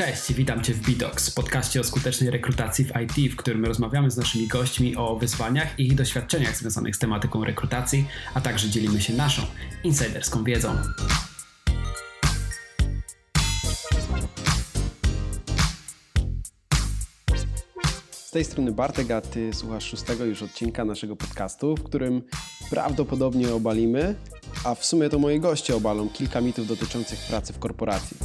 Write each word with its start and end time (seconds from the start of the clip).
Cześć, 0.00 0.32
witam 0.32 0.62
Cię 0.62 0.74
w 0.74 0.80
Bidox, 0.80 1.30
podcaście 1.30 1.80
o 1.80 1.84
skutecznej 1.84 2.30
rekrutacji 2.30 2.84
w 2.84 2.92
IT, 3.00 3.32
w 3.32 3.36
którym 3.36 3.64
rozmawiamy 3.64 4.10
z 4.10 4.16
naszymi 4.16 4.48
gośćmi 4.48 4.96
o 4.96 5.16
wyzwaniach 5.16 5.78
i 5.78 5.86
ich 5.86 5.94
doświadczeniach 5.94 6.56
związanych 6.56 6.96
z 6.96 6.98
tematyką 6.98 7.44
rekrutacji, 7.44 8.06
a 8.34 8.40
także 8.40 8.68
dzielimy 8.70 9.00
się 9.00 9.12
naszą 9.12 9.42
insiderską 9.84 10.44
wiedzą. 10.44 10.76
Z 18.10 18.30
tej 18.30 18.44
strony 18.44 18.72
Bartek, 18.72 19.10
a 19.10 19.20
Ty 19.20 19.54
słuchasz 19.54 19.84
szóstego 19.84 20.24
już 20.24 20.42
odcinka 20.42 20.84
naszego 20.84 21.16
podcastu, 21.16 21.76
w 21.76 21.82
którym 21.82 22.22
prawdopodobnie 22.70 23.54
obalimy, 23.54 24.14
a 24.64 24.74
w 24.74 24.84
sumie 24.84 25.08
to 25.08 25.18
moi 25.18 25.40
goście 25.40 25.76
obalą 25.76 26.08
kilka 26.08 26.40
mitów 26.40 26.66
dotyczących 26.66 27.18
pracy 27.18 27.52
w 27.52 27.58
korporacji. 27.58 28.16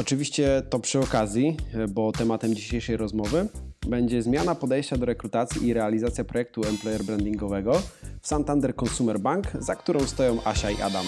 Oczywiście 0.00 0.62
to 0.70 0.78
przy 0.78 1.00
okazji, 1.00 1.56
bo 1.88 2.12
tematem 2.12 2.54
dzisiejszej 2.54 2.96
rozmowy 2.96 3.48
będzie 3.86 4.22
zmiana 4.22 4.54
podejścia 4.54 4.96
do 4.96 5.06
rekrutacji 5.06 5.66
i 5.66 5.74
realizacja 5.74 6.24
projektu 6.24 6.64
employer 6.64 7.04
brandingowego 7.04 7.82
w 8.22 8.26
Santander 8.28 8.74
Consumer 8.82 9.20
Bank, 9.20 9.46
za 9.58 9.76
którą 9.76 10.00
stoją 10.00 10.38
Asia 10.44 10.70
i 10.70 10.82
Adam. 10.82 11.06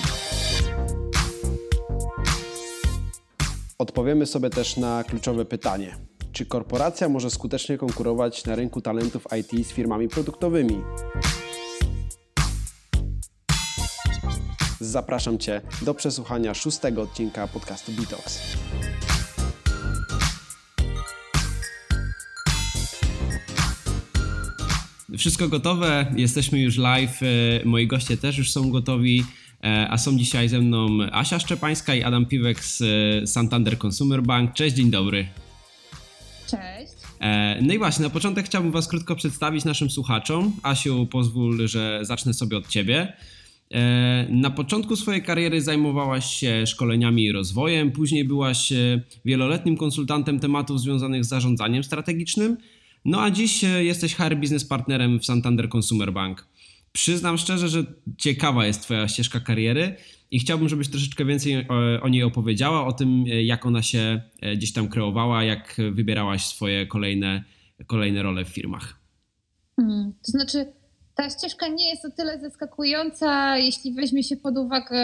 Odpowiemy 3.79 4.27
sobie 4.27 4.51
też 4.51 4.77
na 4.77 5.05
kluczowe 5.05 5.45
pytanie. 5.45 5.97
Czy 6.33 6.47
korporacja 6.47 7.09
może 7.09 7.31
skutecznie 7.31 7.79
konkurować 7.79 8.45
na 8.45 8.55
rynku 8.55 8.81
talentów 8.81 9.27
IT 9.39 9.67
z 9.67 9.73
firmami 9.73 10.09
produktowymi? 10.09 10.83
Zapraszam 14.81 15.39
Cię 15.39 15.61
do 15.83 15.95
przesłuchania 15.95 16.55
szóstego 16.55 17.03
odcinka 17.03 17.49
podcastu 17.49 17.93
Bitox. 17.93 18.41
Wszystko 25.19 25.49
gotowe, 25.49 26.13
jesteśmy 26.17 26.61
już 26.61 26.77
live, 26.77 27.23
e, 27.23 27.27
moi 27.65 27.87
goście 27.87 28.17
też 28.17 28.39
już 28.39 28.51
są 28.51 28.71
gotowi, 28.71 29.25
e, 29.65 29.89
a 29.91 29.99
są 29.99 30.19
dzisiaj 30.19 30.49
ze 30.49 30.59
mną 30.59 30.89
Asia 31.13 31.39
Szczepańska 31.39 31.95
i 31.95 32.03
Adam 32.03 32.27
Piwek 32.27 32.65
z 32.65 32.83
e, 32.83 33.27
Santander 33.27 33.79
Consumer 33.87 34.23
Bank. 34.23 34.53
Cześć, 34.53 34.77
dzień 34.77 34.91
dobry. 34.91 35.29
Cześć. 36.47 36.93
No 37.63 37.75
i 37.75 37.79
właśnie, 37.79 38.03
na 38.03 38.11
początek 38.11 38.47
chciałbym 38.47 38.73
Was 38.73 38.89
krótko 38.89 39.17
przedstawić 39.17 39.65
naszym 39.65 39.91
słuchaczom. 39.91 40.53
Asiu, 40.63 41.07
pozwól, 41.07 41.69
że 41.69 42.01
zacznę 42.03 42.35
sobie 42.35 42.57
od 42.57 42.69
Ciebie. 42.69 43.13
Na 44.29 44.51
początku 44.51 44.97
swojej 44.97 45.23
kariery 45.23 45.61
zajmowałaś 45.61 46.35
się 46.35 46.67
szkoleniami 46.67 47.25
i 47.25 47.33
rozwojem, 47.33 47.93
później 47.93 48.25
byłaś 48.25 48.73
wieloletnim 49.25 49.77
konsultantem 49.77 50.41
tematów 50.41 50.81
związanych 50.81 51.25
z 51.25 51.29
zarządzaniem 51.29 51.85
strategicznym, 51.85 52.57
no 53.05 53.23
a 53.23 53.31
dziś 53.31 53.65
e, 53.65 53.85
jesteś 53.85 54.15
HR 54.15 54.37
Business 54.37 54.65
Partnerem 54.65 55.19
w 55.21 55.25
Santander 55.25 55.69
Consumer 55.77 56.13
Bank. 56.13 56.47
Przyznam 56.93 57.39
szczerze, 57.39 57.69
że 57.69 57.85
ciekawa 58.19 58.67
jest 58.67 58.83
Twoja 58.83 59.09
ścieżka 59.09 59.41
kariery 59.41 59.97
i 60.31 60.39
chciałbym, 60.39 60.69
żebyś 60.69 60.89
troszeczkę 60.89 61.25
więcej 61.25 61.69
o, 62.03 62.09
niej 62.09 62.23
opowiedziała, 62.23 62.87
o 62.87 62.93
tym, 62.93 63.25
e, 63.31 63.43
jak 63.43 63.67
ona 63.67 63.83
się 63.83 64.23
e, 64.41 64.57
gdzieś 64.57 64.73
tam 64.73 64.89
kreowała, 64.89 65.45
jak 65.45 65.77
wybierałaś 65.93 66.47
swoje 66.47 66.87
kolejne, 66.87 67.45
kolejne 67.87 68.23
role 68.23 68.45
w 68.45 68.49
firmach. 68.49 68.99
Hmm, 69.77 70.13
to 70.27 70.33
znaczy, 70.33 70.73
ta 71.19 71.31
ścieżka 71.31 71.69
nie 71.69 71.91
jest 71.91 72.05
o 72.05 72.11
tyle 72.11 72.41
zaskakująca, 72.41 73.57
jeśli 73.57 73.95
weźmie 73.95 74.23
się 74.23 74.37
pod 74.37 74.59
uwagę 74.59 74.99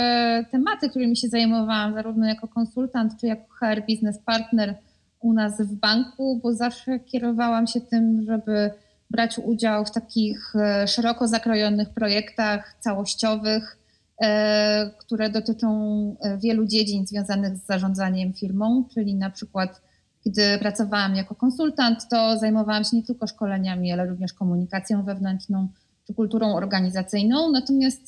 tematy, 0.50 0.90
którymi 0.90 1.16
się 1.16 1.28
zajmowałam, 1.28 1.94
zarówno 1.94 2.26
jako 2.26 2.48
konsultant, 2.48 3.12
czy 3.20 3.26
jako 3.26 3.54
HR 3.60 3.82
Business 3.88 4.18
Partner 4.18 4.74
u 5.20 5.32
nas 5.32 5.62
w 5.62 5.74
banku, 5.74 6.40
bo 6.42 6.52
zawsze 6.52 7.00
kierowałam 7.00 7.66
się 7.66 7.80
tym, 7.80 8.22
żeby 8.26 8.70
brać 9.10 9.38
udział 9.38 9.84
w 9.84 9.90
takich 9.90 10.52
e, 10.56 10.88
szeroko 10.88 11.28
zakrojonych 11.28 11.88
projektach 11.90 12.76
całościowych, 12.80 13.78
e, 14.22 14.90
które 14.98 15.30
dotyczą 15.30 15.70
e, 16.20 16.38
wielu 16.38 16.66
dziedzin 16.66 17.06
związanych 17.06 17.56
z 17.56 17.66
zarządzaniem 17.66 18.32
firmą, 18.32 18.84
czyli 18.94 19.14
na 19.14 19.30
przykład 19.30 19.80
gdy 20.26 20.58
pracowałam 20.58 21.16
jako 21.16 21.34
konsultant, 21.34 22.08
to 22.10 22.38
zajmowałam 22.38 22.84
się 22.84 22.96
nie 22.96 23.02
tylko 23.02 23.26
szkoleniami, 23.26 23.92
ale 23.92 24.06
również 24.06 24.32
komunikacją 24.32 25.04
wewnętrzną 25.04 25.68
czy 26.06 26.14
kulturą 26.14 26.54
organizacyjną. 26.54 27.50
Natomiast 27.50 28.02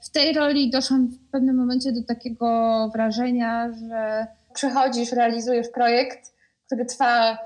w 0.00 0.10
tej 0.10 0.32
roli 0.32 0.70
doszłam 0.70 1.06
w 1.06 1.30
pewnym 1.30 1.56
momencie 1.56 1.92
do 1.92 2.02
takiego 2.02 2.90
wrażenia, 2.94 3.72
że 3.72 4.26
przychodzisz, 4.54 5.12
realizujesz 5.12 5.68
projekt, 5.68 6.34
który 6.66 6.84
trwa 6.84 7.38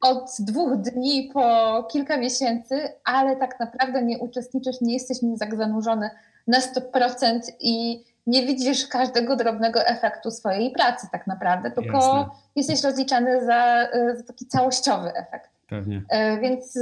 od 0.00 0.30
dwóch 0.38 0.76
dni 0.76 1.30
po 1.34 1.88
kilka 1.92 2.16
miesięcy, 2.16 2.92
ale 3.04 3.36
tak 3.36 3.60
naprawdę 3.60 4.02
nie 4.02 4.18
uczestniczysz, 4.18 4.80
nie 4.80 4.92
jesteś 4.92 5.22
nim 5.22 5.38
tak 5.38 5.56
zanurzony 5.56 6.10
na 6.46 6.60
100% 6.60 7.40
i 7.60 8.04
nie 8.26 8.46
widzisz 8.46 8.86
każdego 8.86 9.36
drobnego 9.36 9.86
efektu 9.86 10.30
swojej 10.30 10.70
pracy 10.70 11.06
tak 11.12 11.26
naprawdę, 11.26 11.70
tylko 11.70 11.96
Jasne. 11.96 12.26
jesteś 12.56 12.82
rozliczany 12.82 13.44
za, 13.44 13.88
za 14.16 14.22
taki 14.22 14.46
całościowy 14.46 15.12
efekt. 15.14 15.49
Pewnie. 15.70 16.02
E, 16.08 16.40
więc 16.40 16.78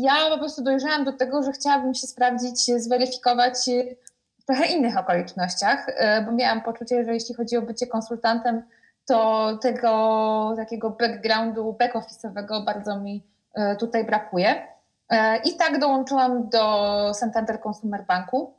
ja 0.00 0.12
po 0.30 0.38
prostu 0.38 0.62
dojrzałam 0.62 1.04
do 1.04 1.12
tego, 1.12 1.42
że 1.42 1.52
chciałabym 1.52 1.94
się 1.94 2.06
sprawdzić, 2.06 2.66
zweryfikować 2.76 3.54
w 4.40 4.44
trochę 4.44 4.66
innych 4.66 4.98
okolicznościach, 4.98 5.86
e, 5.88 6.22
bo 6.22 6.32
miałam 6.32 6.62
poczucie, 6.62 7.04
że 7.04 7.14
jeśli 7.14 7.34
chodzi 7.34 7.56
o 7.56 7.62
bycie 7.62 7.86
konsultantem, 7.86 8.62
to 9.06 9.58
tego 9.62 10.54
takiego 10.56 10.90
backgroundu 10.90 11.76
back-office'owego 11.80 12.64
bardzo 12.64 13.00
mi 13.00 13.26
e, 13.54 13.76
tutaj 13.76 14.04
brakuje. 14.04 14.66
E, 15.10 15.36
I 15.36 15.56
tak 15.56 15.78
dołączyłam 15.78 16.48
do 16.48 17.14
Santander 17.14 17.58
Consumer 17.66 18.04
Banku. 18.06 18.54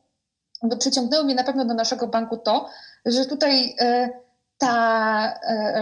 Bo 0.64 0.78
przyciągnęło 0.78 1.24
mnie 1.24 1.36
na 1.36 1.44
pewno 1.44 1.66
do 1.66 1.74
naszego 1.74 2.08
banku 2.08 2.38
to, 2.38 2.70
że 3.06 3.26
tutaj 3.26 3.76
e, 3.80 4.10
ta 4.58 5.40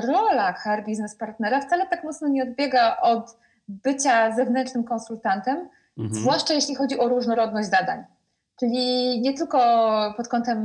rola 0.07 0.53
HR 0.53 0.83
Business 0.87 1.15
Partnera 1.15 1.61
wcale 1.61 1.87
tak 1.87 2.03
mocno 2.03 2.27
nie 2.27 2.43
odbiega 2.43 2.97
od 3.01 3.37
bycia 3.83 4.35
zewnętrznym 4.35 4.83
konsultantem, 4.83 5.69
mhm. 5.97 6.21
zwłaszcza 6.21 6.53
jeśli 6.53 6.75
chodzi 6.75 6.99
o 6.99 7.07
różnorodność 7.07 7.69
zadań. 7.69 8.03
Czyli 8.59 9.21
nie 9.21 9.33
tylko 9.33 9.59
pod 10.17 10.27
kątem 10.27 10.57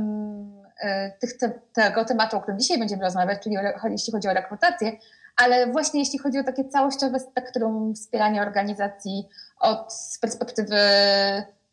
E, 0.79 1.11
tych, 1.11 1.37
te, 1.37 1.51
tego 1.73 2.05
tematu, 2.05 2.37
o 2.37 2.41
którym 2.41 2.59
dzisiaj 2.59 2.79
będziemy 2.79 3.03
rozmawiać, 3.03 3.43
czyli 3.43 3.57
o, 3.57 3.61
jeśli 3.89 4.13
chodzi 4.13 4.27
o 4.27 4.33
rekrutację, 4.33 4.91
ale 5.35 5.71
właśnie 5.71 5.99
jeśli 5.99 6.19
chodzi 6.19 6.39
o 6.39 6.43
takie 6.43 6.65
całościowe 6.65 7.19
spektrum 7.19 7.95
wspierania 7.95 8.41
organizacji 8.41 9.27
od 9.59 9.93
z 9.93 10.19
perspektywy 10.19 10.77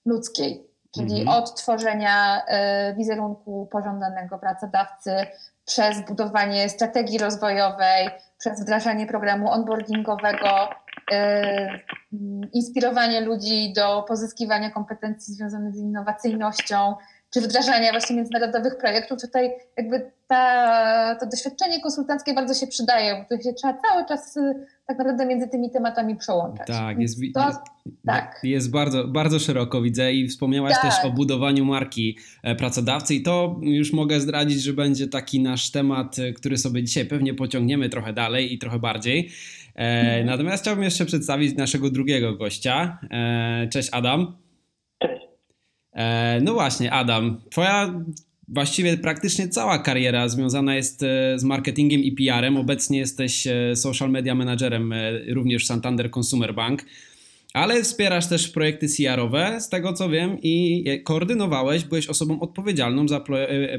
ludzkiej, 0.06 0.66
czyli 0.94 1.20
mhm. 1.20 1.28
od 1.28 1.54
tworzenia 1.54 2.42
y, 2.90 2.94
wizerunku 2.94 3.68
pożądanego 3.72 4.38
pracodawcy, 4.38 5.10
przez 5.66 6.00
budowanie 6.00 6.68
strategii 6.68 7.18
rozwojowej, 7.18 8.10
przez 8.38 8.62
wdrażanie 8.62 9.06
programu 9.06 9.50
onboardingowego, 9.50 10.68
inspirowanie 12.52 13.20
ludzi 13.20 13.72
do 13.72 14.04
pozyskiwania 14.08 14.70
kompetencji 14.70 15.34
związanych 15.34 15.74
z 15.74 15.78
innowacyjnością, 15.78 16.94
czy 17.34 17.40
wdrażania 17.40 17.90
właśnie 17.90 18.16
międzynarodowych 18.16 18.78
projektów, 18.78 19.20
tutaj 19.20 19.50
jakby 19.76 20.10
ta, 20.26 21.16
to 21.20 21.26
doświadczenie 21.26 21.80
konsultanckie 21.80 22.34
bardzo 22.34 22.54
się 22.54 22.66
przydaje, 22.66 23.16
bo 23.16 23.36
to 23.36 23.42
się 23.42 23.52
trzeba 23.52 23.78
cały 23.88 24.06
czas 24.08 24.36
y, 24.36 24.66
tak 24.86 24.98
naprawdę 24.98 25.26
między 25.26 25.48
tymi 25.48 25.70
tematami 25.70 26.16
przełączać. 26.16 26.66
Tak, 26.66 27.00
jest, 27.00 27.18
to, 27.34 27.50
tak. 28.06 28.40
jest 28.42 28.70
bardzo, 28.70 29.08
bardzo 29.08 29.38
szeroko 29.38 29.82
widzę 29.82 30.12
i 30.12 30.28
wspomniałaś 30.28 30.72
tak. 30.72 30.82
też 30.82 31.04
o 31.04 31.10
budowaniu 31.10 31.64
marki 31.64 32.18
e, 32.42 32.54
pracodawcy 32.54 33.14
i 33.14 33.22
to 33.22 33.60
już 33.62 33.92
mogę 33.92 34.20
zdradzić, 34.20 34.62
że 34.62 34.72
będzie 34.72 35.08
taki 35.08 35.42
nasz 35.42 35.70
temat, 35.70 36.18
e, 36.18 36.32
który 36.32 36.58
sobie 36.58 36.84
dzisiaj 36.84 37.04
pewnie 37.04 37.34
pociągniemy 37.34 37.88
trochę 37.88 38.12
dalej 38.12 38.54
i 38.54 38.58
trochę 38.58 38.78
bardziej. 38.78 39.30
E, 39.76 40.00
mhm. 40.00 40.26
Natomiast 40.26 40.62
chciałbym 40.62 40.84
jeszcze 40.84 41.06
przedstawić 41.06 41.56
naszego 41.56 41.90
drugiego 41.90 42.34
gościa. 42.36 42.98
Cześć 43.70 43.88
Adam. 43.92 44.44
E, 45.94 46.40
no 46.42 46.52
właśnie, 46.52 46.92
Adam, 46.92 47.40
twoja 47.50 48.04
właściwie 48.48 48.96
praktycznie 48.96 49.48
cała 49.48 49.78
kariera 49.78 50.28
związana 50.28 50.74
jest 50.74 51.02
e, 51.02 51.38
z 51.38 51.44
marketingiem 51.44 52.00
i 52.00 52.12
PR-em. 52.12 52.56
Obecnie 52.56 52.98
jesteś 52.98 53.46
e, 53.46 53.76
social 53.76 54.10
media 54.10 54.34
managerem 54.34 54.94
również 55.28 55.66
Santander 55.66 56.10
Consumer 56.16 56.54
Bank, 56.54 56.84
ale 57.54 57.82
wspierasz 57.82 58.26
też 58.26 58.48
projekty 58.48 58.86
CR-owe, 58.88 59.60
z 59.60 59.68
tego 59.68 59.92
co 59.92 60.08
wiem, 60.08 60.38
i 60.42 60.84
koordynowałeś, 61.04 61.84
byłeś 61.84 62.06
osobą 62.06 62.40
odpowiedzialną 62.40 63.08
za 63.08 63.24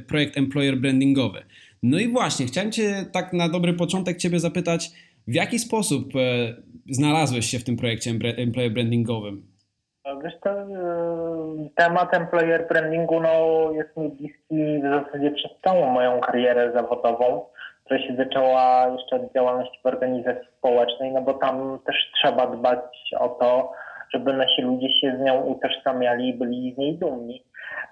projekt 0.07 0.37
employer 0.37 0.77
brandingowy. 0.77 1.43
No 1.83 1.99
i 1.99 2.07
właśnie, 2.07 2.45
chciałem 2.45 2.71
Cię 2.71 3.05
tak 3.11 3.33
na 3.33 3.49
dobry 3.49 3.73
początek 3.73 4.17
Ciebie 4.17 4.39
zapytać, 4.39 4.91
w 5.27 5.33
jaki 5.33 5.59
sposób 5.59 6.05
znalazłeś 6.89 7.45
się 7.45 7.59
w 7.59 7.63
tym 7.63 7.77
projekcie 7.77 8.11
employer 8.37 8.71
brandingowym? 8.71 9.55
Wiesz 10.23 10.33
to 10.43 10.49
temat 11.75 12.13
employer 12.13 12.67
brandingu 12.67 13.19
no, 13.19 13.71
jest 13.71 13.97
mi 13.97 14.09
bliski 14.09 14.79
w 14.79 14.83
zasadzie 14.83 15.31
przez 15.31 15.51
całą 15.63 15.89
moją 15.89 16.19
karierę 16.19 16.71
zawodową, 16.75 17.45
która 17.85 17.99
się 17.99 18.15
zaczęła 18.15 18.87
jeszcze 18.87 19.15
od 19.15 19.33
działalności 19.33 19.79
w 19.83 19.85
organizacji 19.85 20.47
społecznej, 20.57 21.11
no 21.11 21.21
bo 21.21 21.33
tam 21.33 21.79
też 21.85 21.95
trzeba 22.13 22.47
dbać 22.47 22.79
o 23.19 23.29
to, 23.29 23.71
żeby 24.13 24.33
nasi 24.33 24.61
ludzie 24.61 24.89
się 25.01 25.17
z 25.17 25.25
nią 25.25 25.41
utożsamiali 25.41 26.29
i 26.29 26.33
byli 26.33 26.73
z 26.73 26.77
niej 26.77 26.97
dumni. 26.97 27.43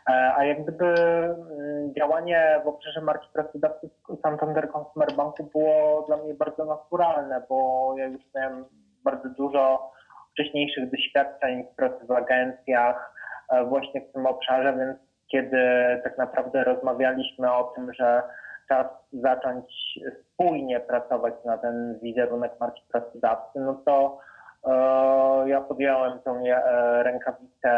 E, 0.09 0.33
a 0.37 0.45
jak 0.45 0.63
gdyby 0.63 0.85
mm, 0.85 1.93
działanie 1.93 2.61
w 2.63 2.67
obszarze 2.67 3.01
marki 3.01 3.27
pracodawcy 3.33 3.89
Santander 4.21 4.69
Consumer 4.71 5.13
Banku 5.15 5.43
było 5.43 6.03
dla 6.07 6.17
mnie 6.17 6.33
bardzo 6.33 6.65
naturalne, 6.65 7.43
bo 7.49 7.93
ja 7.97 8.05
już 8.05 8.21
miałem 8.35 8.65
bardzo 9.03 9.29
dużo 9.29 9.91
wcześniejszych 10.33 10.91
doświadczeń 10.91 11.63
w 11.63 11.75
pracy 11.75 12.05
w 12.05 12.11
agencjach 12.11 13.13
e, 13.49 13.65
właśnie 13.65 14.01
w 14.01 14.11
tym 14.13 14.25
obszarze, 14.25 14.73
więc 14.77 14.97
kiedy 15.27 15.61
tak 16.03 16.17
naprawdę 16.17 16.63
rozmawialiśmy 16.63 17.53
o 17.53 17.63
tym, 17.63 17.93
że 17.93 18.23
czas 18.69 18.87
zacząć 19.13 19.99
spójnie 20.23 20.79
pracować 20.79 21.33
na 21.45 21.57
ten 21.57 21.99
wizerunek 21.99 22.51
marki 22.59 22.81
pracodawcy, 22.91 23.59
no 23.59 23.81
to 23.85 24.19
e, 24.65 25.49
ja 25.49 25.61
podjąłem 25.61 26.19
tą 26.19 26.43
e, 26.45 27.03
rękawicę 27.03 27.71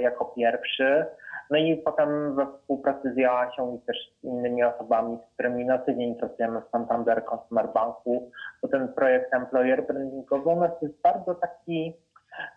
jako 0.00 0.24
pierwszy. 0.24 1.06
No 1.52 1.58
i 1.58 1.76
potem 1.76 2.36
we 2.36 2.46
współpracy 2.46 3.12
z 3.14 3.16
Joasią 3.16 3.76
i 3.76 3.86
też 3.86 3.96
z 4.20 4.24
innymi 4.24 4.64
osobami, 4.64 5.16
z 5.16 5.34
którymi 5.34 5.64
na 5.64 5.78
co 5.78 5.94
dzień 5.94 6.14
pracujemy 6.14 6.60
w 6.60 6.70
Santander 6.70 7.24
Consumer 7.24 7.68
Banku, 7.74 8.30
bo 8.62 8.68
ten 8.68 8.88
projekt 8.88 9.34
Employer 9.34 9.86
Brandingowy 9.86 10.48
u 10.48 10.60
nas 10.60 10.70
jest 10.82 11.02
bardzo 11.02 11.34
taki 11.34 11.92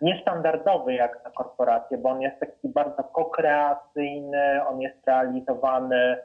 niestandardowy 0.00 0.94
jak 0.94 1.24
na 1.24 1.30
korporację, 1.30 1.98
bo 1.98 2.10
on 2.10 2.20
jest 2.20 2.40
taki 2.40 2.68
bardzo 2.68 3.04
kokreacyjny, 3.04 4.66
on 4.68 4.80
jest 4.80 5.06
realizowany 5.06 6.18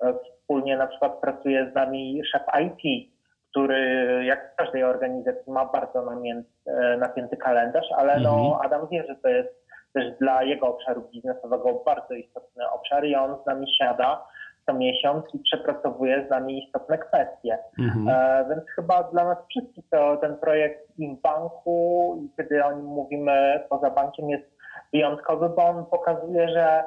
e, 0.00 0.14
wspólnie, 0.14 0.76
na 0.76 0.86
przykład 0.86 1.20
pracuje 1.20 1.70
z 1.70 1.74
nami 1.74 2.22
szef 2.32 2.42
IT, 2.62 3.10
który 3.50 3.80
jak 4.24 4.52
w 4.52 4.56
każdej 4.56 4.84
organizacji 4.84 5.52
ma 5.52 5.64
bardzo 5.64 6.02
namięty, 6.02 6.50
e, 6.66 6.96
napięty 6.96 7.36
kalendarz, 7.36 7.92
ale 7.96 8.20
no 8.20 8.30
mhm. 8.30 8.66
Adam 8.66 8.88
wie, 8.90 9.04
że 9.08 9.16
to 9.16 9.28
jest 9.28 9.65
też 9.96 10.18
dla 10.20 10.42
jego 10.42 10.66
obszaru 10.66 11.02
biznesowego 11.12 11.82
bardzo 11.86 12.14
istotny 12.14 12.70
obszar 12.70 13.04
i 13.04 13.14
on 13.14 13.36
z 13.42 13.46
nami 13.46 13.66
siada 13.78 14.26
co 14.66 14.74
miesiąc 14.74 15.24
i 15.34 15.38
przepracowuje 15.38 16.26
z 16.26 16.30
nami 16.30 16.64
istotne 16.64 16.98
kwestie. 16.98 17.58
Mhm. 17.78 18.08
E, 18.08 18.44
więc 18.48 18.70
chyba 18.70 19.02
dla 19.02 19.24
nas 19.24 19.38
wszystkich 19.48 19.84
to 19.90 20.16
ten 20.16 20.36
projekt 20.36 20.98
i 20.98 21.16
w 21.16 21.20
banku, 21.20 22.16
i 22.24 22.36
kiedy 22.36 22.64
o 22.64 22.72
nim 22.72 22.84
mówimy 22.84 23.64
poza 23.70 23.90
bankiem, 23.90 24.30
jest 24.30 24.56
wyjątkowy, 24.92 25.48
bo 25.48 25.62
on 25.64 25.86
pokazuje, 25.86 26.48
że 26.48 26.84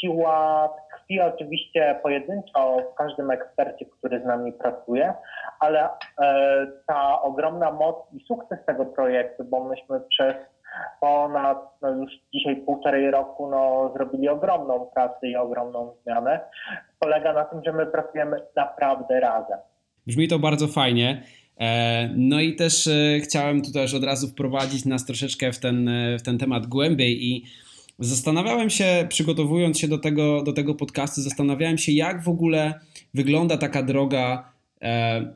siła 0.00 0.68
tkwi 0.90 1.20
oczywiście 1.20 2.00
pojedynczo 2.02 2.76
w 2.92 2.94
każdym 2.94 3.30
ekspercie, 3.30 3.86
który 3.86 4.20
z 4.20 4.24
nami 4.24 4.52
pracuje, 4.52 5.14
ale 5.60 5.88
e, 6.20 6.66
ta 6.86 7.22
ogromna 7.22 7.72
moc 7.72 7.96
i 8.12 8.24
sukces 8.24 8.58
tego 8.66 8.84
projektu, 8.84 9.44
bo 9.44 9.64
myśmy 9.64 10.00
przez 10.00 10.34
ponad 11.00 11.58
no 11.82 11.90
już 11.90 12.12
dzisiaj 12.34 12.56
półtorej 12.56 13.10
roku 13.10 13.50
no, 13.50 13.92
zrobili 13.96 14.28
ogromną 14.28 14.86
pracę 14.94 15.28
i 15.28 15.36
ogromną 15.36 15.92
zmianę. 16.02 16.40
Polega 16.98 17.32
na 17.32 17.44
tym, 17.44 17.60
że 17.66 17.72
my 17.72 17.86
pracujemy 17.86 18.36
naprawdę 18.56 19.20
razem. 19.20 19.58
Brzmi 20.06 20.28
to 20.28 20.38
bardzo 20.38 20.68
fajnie. 20.68 21.22
E, 21.60 22.10
no 22.16 22.40
i 22.40 22.56
też 22.56 22.86
e, 22.86 23.20
chciałem 23.20 23.62
tutaj 23.62 23.86
od 23.96 24.04
razu 24.04 24.28
wprowadzić 24.28 24.84
nas 24.84 25.06
troszeczkę 25.06 25.52
w 25.52 25.58
ten, 25.58 25.88
e, 25.88 26.18
w 26.18 26.22
ten 26.22 26.38
temat 26.38 26.66
głębiej 26.66 27.24
i 27.26 27.44
zastanawiałem 27.98 28.70
się, 28.70 29.06
przygotowując 29.08 29.78
się 29.78 29.88
do 29.88 29.98
tego, 29.98 30.42
do 30.42 30.52
tego 30.52 30.74
podcastu, 30.74 31.20
zastanawiałem 31.20 31.78
się, 31.78 31.92
jak 31.92 32.22
w 32.22 32.28
ogóle 32.28 32.74
wygląda 33.14 33.56
taka 33.56 33.82
droga 33.82 34.52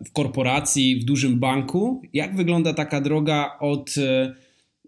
w 0.06 0.12
korporacji, 0.12 1.00
w 1.00 1.04
dużym 1.04 1.38
banku, 1.38 2.02
jak 2.12 2.36
wygląda 2.36 2.74
taka 2.74 3.00
droga 3.00 3.56
od 3.60 3.90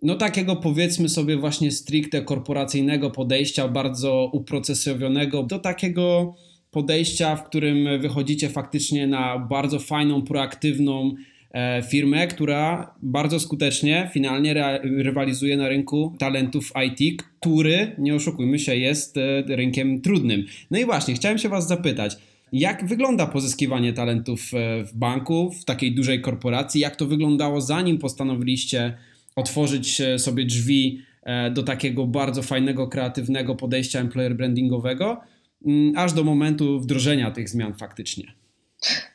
no 0.02 0.14
takiego 0.14 0.56
powiedzmy 0.56 1.08
sobie 1.08 1.36
właśnie 1.36 1.72
stricte 1.72 2.22
korporacyjnego 2.22 3.10
podejścia, 3.10 3.68
bardzo 3.68 4.30
uprocesowionego, 4.32 5.42
do 5.42 5.58
takiego 5.58 6.34
podejścia, 6.70 7.36
w 7.36 7.44
którym 7.44 8.00
wychodzicie 8.00 8.48
faktycznie 8.48 9.06
na 9.06 9.38
bardzo 9.38 9.78
fajną, 9.78 10.22
proaktywną 10.22 11.14
e, 11.50 11.82
firmę, 11.82 12.26
która 12.26 12.94
bardzo 13.02 13.40
skutecznie 13.40 14.10
finalnie 14.12 14.80
rywalizuje 14.82 15.56
na 15.56 15.68
rynku 15.68 16.14
talentów 16.18 16.72
IT, 16.86 17.22
który, 17.22 17.92
nie 17.98 18.14
oszukujmy 18.14 18.58
się, 18.58 18.76
jest 18.76 19.16
e, 19.16 19.42
rynkiem 19.56 20.00
trudnym. 20.00 20.44
No 20.70 20.78
i 20.78 20.84
właśnie, 20.84 21.14
chciałem 21.14 21.38
się 21.38 21.48
Was 21.48 21.68
zapytać, 21.68 22.16
jak 22.52 22.86
wygląda 22.86 23.26
pozyskiwanie 23.26 23.92
talentów 23.92 24.50
e, 24.54 24.84
w 24.84 24.94
banku, 24.94 25.50
w 25.50 25.64
takiej 25.64 25.94
dużej 25.94 26.20
korporacji? 26.20 26.80
Jak 26.80 26.96
to 26.96 27.06
wyglądało 27.06 27.60
zanim 27.60 27.98
postanowiliście 27.98 28.94
otworzyć 29.38 30.02
sobie 30.18 30.44
drzwi 30.44 31.02
e, 31.22 31.50
do 31.50 31.62
takiego 31.62 32.06
bardzo 32.06 32.42
fajnego, 32.42 32.88
kreatywnego 32.88 33.54
podejścia 33.54 34.00
employer 34.00 34.36
brandingowego, 34.36 35.20
mm, 35.66 35.92
aż 35.96 36.12
do 36.12 36.24
momentu 36.24 36.80
wdrożenia 36.80 37.30
tych 37.30 37.48
zmian 37.48 37.74
faktycznie. 37.74 38.24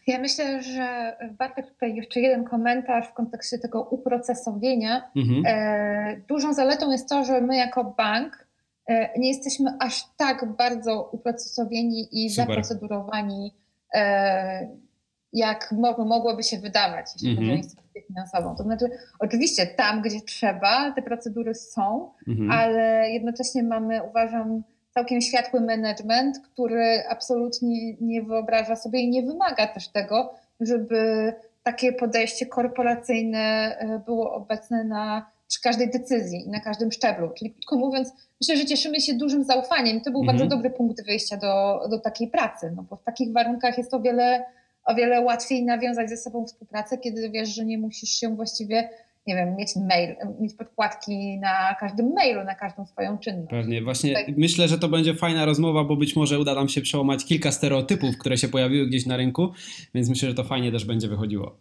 Ja 0.07 0.19
myślę, 0.19 0.63
że 0.63 1.17
warto 1.39 1.61
tutaj 1.63 1.95
jeszcze 1.95 2.19
jeden 2.19 2.43
komentarz 2.43 3.07
w 3.07 3.13
kontekście 3.13 3.59
tego 3.59 3.81
uprocesowienia. 3.81 5.11
Mhm. 5.15 5.43
E, 5.45 6.21
dużą 6.27 6.53
zaletą 6.53 6.91
jest 6.91 7.09
to, 7.09 7.25
że 7.25 7.41
my 7.41 7.57
jako 7.57 7.83
bank 7.97 8.47
e, 8.87 9.19
nie 9.19 9.27
jesteśmy 9.27 9.69
aż 9.79 10.03
tak 10.17 10.55
bardzo 10.57 11.09
uprocesowieni 11.11 12.07
i 12.11 12.29
Super. 12.29 12.45
zaprocedurowani, 12.45 13.51
jak 15.33 15.71
mogłoby 16.06 16.44
się 16.44 16.57
wydawać, 16.57 17.06
jeśli 17.13 17.35
chodzi 17.35 17.39
o 17.39 17.41
mhm. 17.41 17.57
instytucję 17.57 18.01
finansową. 18.01 18.56
To 18.56 18.63
znaczy, 18.63 18.85
oczywiście 19.19 19.68
tam, 19.68 20.01
gdzie 20.01 20.21
trzeba, 20.21 20.91
te 20.91 21.01
procedury 21.01 21.56
są, 21.56 22.12
mhm. 22.27 22.51
ale 22.51 23.09
jednocześnie 23.09 23.63
mamy, 23.63 24.03
uważam, 24.03 24.63
całkiem 24.94 25.21
światły 25.21 25.62
management, 25.62 26.39
który 26.39 27.03
absolutnie 27.09 27.94
nie 27.94 28.24
wyobraża 28.24 28.75
sobie 28.75 29.00
i 29.00 29.09
nie 29.09 29.24
wymaga 29.24 29.68
też 29.68 29.88
tego, 29.88 30.33
żeby 30.59 31.33
takie 31.63 31.94
podejście 31.94 32.45
korporacyjne 32.45 33.75
e, 33.79 34.00
było 34.06 34.33
obecne 34.33 34.84
na 34.84 35.34
przy 35.48 35.62
każdej 35.62 35.91
decyzji 35.91 36.48
i 36.48 36.50
na 36.50 36.60
każdym 36.60 36.91
szczeblu. 36.91 37.29
Czyli 37.38 37.51
krótko 37.51 37.75
mówiąc, 37.75 38.13
myślę, 38.41 38.57
że 38.57 38.65
cieszymy 38.65 39.01
się 39.01 39.13
dużym 39.13 39.43
zaufaniem. 39.43 40.01
To 40.01 40.12
był 40.12 40.22
mhm. 40.22 40.38
bardzo 40.38 40.55
dobry 40.55 40.69
punkt 40.69 41.05
wyjścia 41.05 41.38
do, 41.38 41.81
do 41.89 42.00
takiej 42.00 42.27
pracy, 42.27 42.74
no 42.75 42.84
bo 42.89 42.96
w 42.96 43.03
takich 43.03 43.34
warunkach 43.34 43.77
jest 43.77 43.93
o 43.93 44.00
wiele 44.00 44.46
o 44.85 44.95
wiele 44.95 45.21
łatwiej 45.21 45.63
nawiązać 45.63 46.09
ze 46.09 46.17
sobą 46.17 46.45
współpracę, 46.45 46.97
kiedy 46.97 47.29
wiesz, 47.29 47.55
że 47.55 47.65
nie 47.65 47.77
musisz 47.77 48.09
się 48.09 48.35
właściwie 48.35 48.89
nie 49.27 49.35
wiem, 49.35 49.55
mieć 49.55 49.75
mail, 49.75 50.15
mieć 50.39 50.53
podkładki 50.53 51.39
na 51.39 51.75
każdym 51.79 52.13
mailu, 52.13 52.43
na 52.43 52.55
każdą 52.55 52.85
swoją 52.85 53.17
czynność. 53.17 53.49
Pewnie, 53.49 53.81
właśnie 53.81 54.13
tak. 54.13 54.25
myślę, 54.37 54.67
że 54.67 54.79
to 54.79 54.89
będzie 54.89 55.15
fajna 55.15 55.45
rozmowa, 55.45 55.83
bo 55.83 55.95
być 55.95 56.15
może 56.15 56.39
uda 56.39 56.55
nam 56.55 56.69
się 56.69 56.81
przełamać 56.81 57.25
kilka 57.25 57.51
stereotypów, 57.51 58.17
które 58.17 58.37
się 58.37 58.47
pojawiły 58.47 58.87
gdzieś 58.87 59.05
na 59.05 59.17
rynku, 59.17 59.51
więc 59.93 60.09
myślę, 60.09 60.29
że 60.29 60.35
to 60.35 60.43
fajnie 60.43 60.71
też 60.71 60.85
będzie 60.85 61.07
wychodziło. 61.07 61.57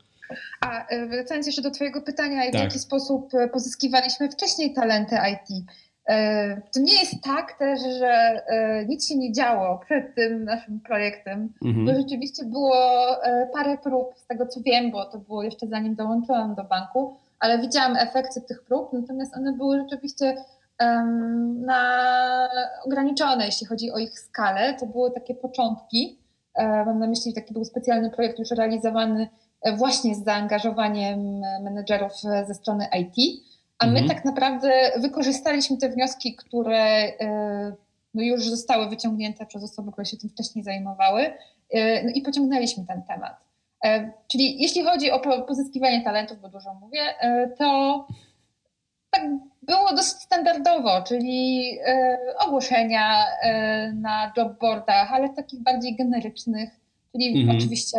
A 0.61 0.87
e, 0.87 1.07
wracając 1.07 1.47
jeszcze 1.47 1.63
do 1.63 1.71
Twojego 1.71 2.03
pytania, 2.03 2.43
tak. 2.43 2.61
w 2.61 2.65
jaki 2.65 2.79
sposób 2.79 3.35
e, 3.35 3.49
pozyskiwaliśmy 3.49 4.31
wcześniej 4.31 4.75
talenty 4.75 5.17
IT. 5.33 5.65
E, 6.13 6.63
to 6.75 6.81
nie 6.81 7.01
jest 7.01 7.23
tak 7.25 7.59
też, 7.59 7.81
że 7.99 8.13
e, 8.47 8.87
nic 8.87 9.09
się 9.09 9.19
nie 9.19 9.33
działo 9.33 9.79
przed 9.85 10.15
tym 10.15 10.45
naszym 10.45 10.81
projektem, 10.81 11.53
mhm. 11.65 11.87
bo 11.87 11.95
rzeczywiście 11.95 12.45
było 12.45 12.77
e, 13.25 13.49
parę 13.53 13.79
prób, 13.79 14.15
z 14.17 14.27
tego 14.27 14.47
co 14.47 14.61
wiem, 14.61 14.91
bo 14.91 15.05
to 15.05 15.19
było 15.19 15.43
jeszcze 15.43 15.67
zanim 15.67 15.95
dołączyłam 15.95 16.55
do 16.55 16.65
banku, 16.65 17.17
ale 17.41 17.59
widziałam 17.59 17.97
efekty 17.97 18.41
tych 18.41 18.65
prób, 18.65 18.93
natomiast 18.93 19.37
one 19.37 19.53
były 19.53 19.79
rzeczywiście 19.79 20.37
na 21.67 22.49
ograniczone, 22.87 23.47
jeśli 23.47 23.67
chodzi 23.67 23.91
o 23.91 23.99
ich 23.99 24.19
skalę. 24.19 24.75
To 24.81 24.87
były 24.87 25.11
takie 25.11 25.35
początki. 25.35 26.19
Mam 26.59 26.99
na 26.99 27.07
myśli, 27.07 27.35
taki 27.35 27.55
był 27.55 27.65
specjalny 27.65 28.11
projekt 28.11 28.39
już 28.39 28.51
realizowany 28.51 29.29
właśnie 29.77 30.15
z 30.15 30.25
zaangażowaniem 30.25 31.41
menedżerów 31.63 32.13
ze 32.47 32.55
strony 32.55 32.87
IT. 33.01 33.43
A 33.83 33.87
my 33.87 33.99
mhm. 33.99 34.09
tak 34.09 34.25
naprawdę 34.25 34.91
wykorzystaliśmy 34.99 35.77
te 35.77 35.89
wnioski, 35.89 36.37
które 36.37 36.85
e, 37.21 37.73
no 38.15 38.23
już 38.23 38.49
zostały 38.49 38.89
wyciągnięte 38.89 39.47
przez 39.47 39.65
osoby, 39.65 39.93
które 39.93 40.05
się 40.05 40.17
tym 40.17 40.31
wcześniej 40.31 40.65
zajmowały 40.65 41.23
e, 41.71 42.05
no 42.05 42.11
i 42.15 42.23
pociągnęliśmy 42.23 42.87
ten 42.87 43.03
temat. 43.03 43.45
E, 43.85 44.13
czyli 44.29 44.63
jeśli 44.63 44.83
chodzi 44.83 45.11
o 45.11 45.21
pozyskiwanie 45.47 46.05
talentów, 46.05 46.41
bo 46.41 46.49
dużo 46.49 46.75
mówię, 46.75 47.01
to 47.59 48.07
tak 49.11 49.23
było 49.63 49.91
dosyć 49.91 50.23
standardowo, 50.23 51.03
czyli 51.03 51.63
ogłoszenia 52.39 53.25
na 53.95 54.33
jobboardach, 54.37 55.13
ale 55.13 55.29
takich 55.29 55.63
bardziej 55.63 55.97
generycznych, 55.97 56.71
czyli 57.13 57.41
mhm. 57.41 57.59
oczywiście 57.59 57.99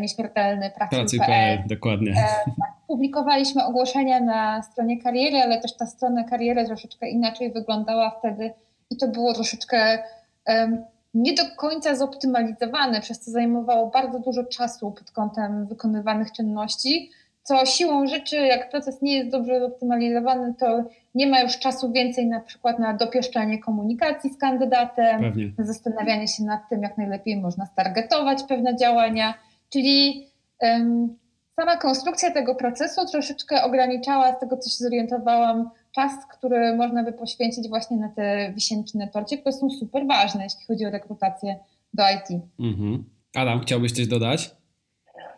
nieśmiertelny 0.00 0.70
pracy.pl. 0.70 1.00
Pracy.pl, 1.00 1.58
dokładnie. 1.68 2.14
Tak, 2.14 2.54
publikowaliśmy 2.90 3.64
ogłoszenia 3.64 4.20
na 4.20 4.62
stronie 4.62 5.02
kariery, 5.02 5.38
ale 5.38 5.60
też 5.60 5.76
ta 5.76 5.86
strona 5.86 6.24
kariery 6.24 6.64
troszeczkę 6.64 7.10
inaczej 7.10 7.52
wyglądała 7.52 8.10
wtedy 8.10 8.52
i 8.90 8.96
to 8.96 9.08
było 9.08 9.34
troszeczkę 9.34 9.98
um, 10.46 10.84
nie 11.14 11.34
do 11.34 11.42
końca 11.56 11.94
zoptymalizowane, 11.94 13.00
przez 13.00 13.20
co 13.20 13.30
zajmowało 13.30 13.90
bardzo 13.90 14.18
dużo 14.18 14.44
czasu 14.44 14.90
pod 14.92 15.10
kątem 15.10 15.66
wykonywanych 15.66 16.32
czynności, 16.32 17.10
co 17.42 17.66
siłą 17.66 18.06
rzeczy, 18.06 18.36
jak 18.36 18.70
proces 18.70 19.02
nie 19.02 19.18
jest 19.18 19.30
dobrze 19.30 19.60
zoptymalizowany, 19.60 20.54
to 20.58 20.84
nie 21.14 21.26
ma 21.26 21.40
już 21.40 21.58
czasu 21.58 21.92
więcej 21.92 22.26
na 22.26 22.40
przykład 22.40 22.78
na 22.78 22.94
dopieszczanie 22.94 23.58
komunikacji 23.58 24.30
z 24.30 24.38
kandydatem, 24.38 25.20
Pewnie. 25.20 25.52
na 25.58 25.64
zastanawianie 25.64 26.28
się 26.28 26.44
nad 26.44 26.68
tym, 26.68 26.82
jak 26.82 26.98
najlepiej 26.98 27.36
można 27.36 27.66
stargetować 27.66 28.42
pewne 28.42 28.76
działania, 28.76 29.34
czyli 29.68 30.26
um, 30.62 31.20
sama 31.56 31.76
konstrukcja 31.76 32.30
tego 32.30 32.54
procesu 32.54 33.06
troszeczkę 33.06 33.62
ograniczała, 33.62 34.32
z 34.32 34.40
tego 34.40 34.56
co 34.56 34.70
się 34.70 34.76
zorientowałam, 34.76 35.70
czas, 35.94 36.12
który 36.26 36.76
można 36.76 37.04
by 37.04 37.12
poświęcić 37.12 37.68
właśnie 37.68 37.96
na 37.96 38.08
te 38.08 38.52
wisienki 38.52 38.98
na 38.98 39.06
torcie, 39.06 39.38
które 39.38 39.52
są 39.52 39.70
super 39.70 40.06
ważne, 40.06 40.44
jeśli 40.44 40.66
chodzi 40.66 40.86
o 40.86 40.90
rekrutację 40.90 41.56
do 41.94 42.02
IT. 42.02 42.42
Mhm. 42.60 43.04
Adam, 43.36 43.60
chciałbyś 43.60 43.92
coś 43.92 44.06
dodać? 44.06 44.50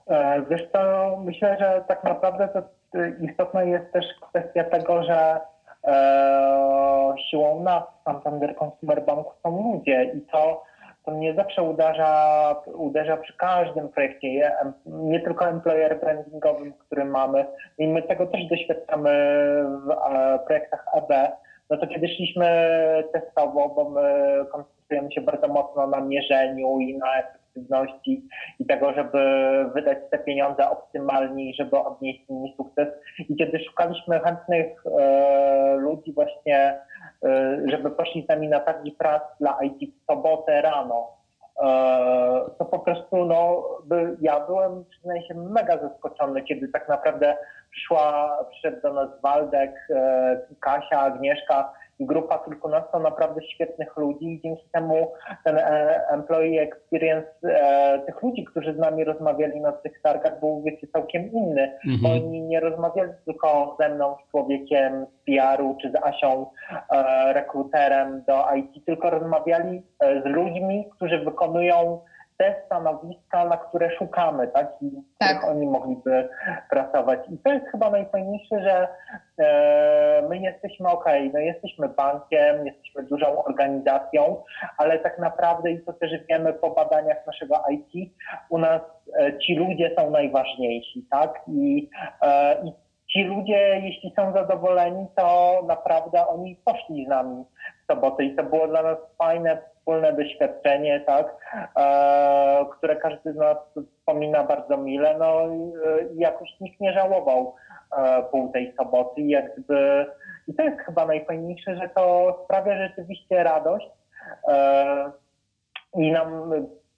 E, 0.06 0.42
wiesz 0.50 0.62
co, 0.72 1.16
myślę, 1.24 1.56
że 1.60 1.84
tak 1.88 2.04
naprawdę 2.04 2.48
to 2.48 2.62
istotna 3.30 3.62
jest 3.62 3.92
też 3.92 4.04
kwestia 4.20 4.64
tego, 4.64 5.02
że 5.02 5.40
e, 5.84 7.14
siłą 7.30 7.62
nas 7.62 7.84
Santander 8.04 8.54
Consumer 8.56 9.04
Banku 9.04 9.32
są 9.42 9.72
ludzie 9.72 10.12
i 10.14 10.20
to 10.20 10.64
to 11.04 11.10
mnie 11.10 11.34
zawsze 11.34 11.62
uderza, 11.62 12.54
uderza 12.74 13.16
przy 13.16 13.36
każdym 13.36 13.88
projekcie, 13.88 14.52
nie 14.86 15.20
tylko 15.20 15.48
employer 15.48 16.00
brandingowym, 16.00 16.72
który 16.72 17.04
mamy. 17.04 17.46
I 17.78 17.88
my 17.88 18.02
tego 18.02 18.26
też 18.26 18.46
doświadczamy 18.46 19.10
w 19.66 20.46
projektach 20.46 20.84
EB. 20.94 21.32
No 21.70 21.76
to 21.76 21.86
kiedy 21.86 22.08
szliśmy 22.08 22.46
testowo, 23.12 23.68
bo 23.68 23.90
my 23.90 24.34
koncentrujemy 24.52 25.12
się 25.12 25.20
bardzo 25.20 25.48
mocno 25.48 25.86
na 25.86 26.00
mierzeniu 26.00 26.78
i 26.78 26.98
na 26.98 27.18
efektywności 27.18 28.28
i 28.58 28.66
tego, 28.66 28.92
żeby 28.92 29.18
wydać 29.74 29.98
te 30.10 30.18
pieniądze 30.18 30.70
optymalnie 30.70 31.50
i 31.50 31.54
żeby 31.54 31.78
odnieść 31.78 32.28
nimi 32.28 32.54
sukces. 32.56 32.88
I 33.28 33.36
kiedy 33.36 33.60
szukaliśmy 33.64 34.20
chętnych 34.20 34.84
e, 35.00 35.76
ludzi 35.76 36.12
właśnie 36.12 36.78
żeby 37.66 37.90
poszli 37.90 38.24
z 38.24 38.28
nami 38.28 38.48
na 38.48 38.60
targi 38.60 38.92
prac 38.92 39.22
dla 39.40 39.58
IT 39.62 39.94
w 39.94 40.06
sobotę 40.12 40.62
rano. 40.62 41.08
E, 41.62 41.66
to 42.58 42.64
po 42.64 42.78
prostu, 42.78 43.24
no, 43.24 43.64
by, 43.84 44.16
ja 44.20 44.40
byłem, 44.40 44.84
przyznaję 44.84 45.22
się, 45.28 45.34
mega 45.34 45.78
zaskoczony, 45.78 46.42
kiedy 46.42 46.68
tak 46.68 46.88
naprawdę 46.88 47.36
przyszła, 47.70 48.38
przyszedł 48.50 48.82
do 48.82 48.92
nas 48.92 49.08
Waldek, 49.22 49.88
e, 49.90 50.40
Kasia, 50.60 51.00
Agnieszka 51.00 51.72
grupa 52.06 52.38
kilkunastu 52.38 52.98
naprawdę 52.98 53.42
świetnych 53.42 53.96
ludzi 53.96 54.26
i 54.26 54.40
dzięki 54.40 54.68
temu 54.72 55.12
ten 55.44 55.58
e, 55.58 56.08
employee 56.10 56.58
experience 56.58 57.28
e, 57.44 58.02
tych 58.06 58.22
ludzi, 58.22 58.44
którzy 58.44 58.74
z 58.74 58.78
nami 58.78 59.04
rozmawiali 59.04 59.60
na 59.60 59.72
tych 59.72 60.02
targach 60.02 60.40
był 60.40 60.62
wiecie 60.62 60.86
całkiem 60.86 61.32
inny, 61.32 61.78
bo 62.02 62.08
mhm. 62.08 62.24
oni 62.24 62.42
nie 62.42 62.60
rozmawiali 62.60 63.10
tylko 63.24 63.76
ze 63.80 63.88
mną, 63.88 64.16
człowiekiem 64.30 65.06
z 65.06 65.24
PR-u 65.26 65.76
czy 65.82 65.90
z 65.90 65.96
Asią, 65.96 66.46
e, 66.90 67.32
rekruterem 67.32 68.22
do 68.26 68.44
IT, 68.56 68.84
tylko 68.86 69.10
rozmawiali 69.10 69.82
z 70.00 70.24
ludźmi, 70.24 70.88
którzy 70.96 71.18
wykonują 71.18 72.00
te 72.42 72.62
stanowiska, 72.66 73.44
na 73.44 73.56
które 73.56 73.90
szukamy, 73.98 74.48
tak? 74.48 74.66
I 74.82 74.90
tak. 75.18 75.44
oni 75.44 75.66
mogliby 75.66 76.28
pracować. 76.70 77.20
I 77.30 77.38
to 77.38 77.52
jest 77.52 77.66
chyba 77.66 77.90
najfajniejsze, 77.90 78.62
że 78.62 78.88
e, 79.38 80.22
my 80.28 80.38
jesteśmy 80.38 80.88
ok, 80.88 81.04
no 81.32 81.38
jesteśmy 81.38 81.88
bankiem, 81.88 82.66
jesteśmy 82.66 83.02
dużą 83.02 83.44
organizacją, 83.44 84.42
ale 84.78 84.98
tak 84.98 85.18
naprawdę 85.18 85.70
i 85.70 85.84
to 85.84 85.92
też 85.92 86.10
wiemy 86.28 86.52
po 86.52 86.70
badaniach 86.70 87.26
naszego 87.26 87.62
IT, 87.70 88.12
u 88.50 88.58
nas 88.58 88.80
e, 89.18 89.38
ci 89.38 89.54
ludzie 89.54 89.94
są 89.98 90.10
najważniejsi, 90.10 91.06
tak? 91.10 91.40
I, 91.48 91.90
e, 92.22 92.56
i 92.64 92.72
ci 93.12 93.24
ludzie, 93.24 93.80
jeśli 93.82 94.12
są 94.16 94.32
zadowoleni, 94.32 95.06
to 95.16 95.58
naprawdę 95.66 96.26
oni 96.26 96.56
poszli 96.64 97.04
z 97.06 97.08
nami 97.08 97.44
w 97.82 97.92
sobotę 97.92 98.24
i 98.24 98.36
to 98.36 98.42
było 98.42 98.68
dla 98.68 98.82
nas 98.82 98.98
fajne, 99.18 99.58
wspólne 99.78 100.12
doświadczenie, 100.12 101.00
tak, 101.06 101.36
e, 101.76 102.66
które 102.72 102.96
każdy 102.96 103.32
z 103.32 103.36
nas 103.36 103.56
wspomina 103.98 104.44
bardzo 104.44 104.76
mile, 104.76 105.18
no 105.18 105.46
i 106.14 106.18
jakoś 106.18 106.60
nikt 106.60 106.80
nie 106.80 106.92
żałował 106.92 107.54
e, 107.98 108.22
pół 108.22 108.52
tej 108.52 108.74
soboty 108.76 109.20
i 109.20 109.28
jakby, 109.28 110.06
i 110.48 110.54
to 110.54 110.62
jest 110.62 110.80
chyba 110.80 111.06
najfajniejsze, 111.06 111.76
że 111.76 111.88
to 111.88 112.36
sprawia 112.44 112.88
rzeczywiście 112.88 113.42
radość 113.42 113.90
e, 114.48 115.10
i 115.94 116.12
nam 116.12 116.52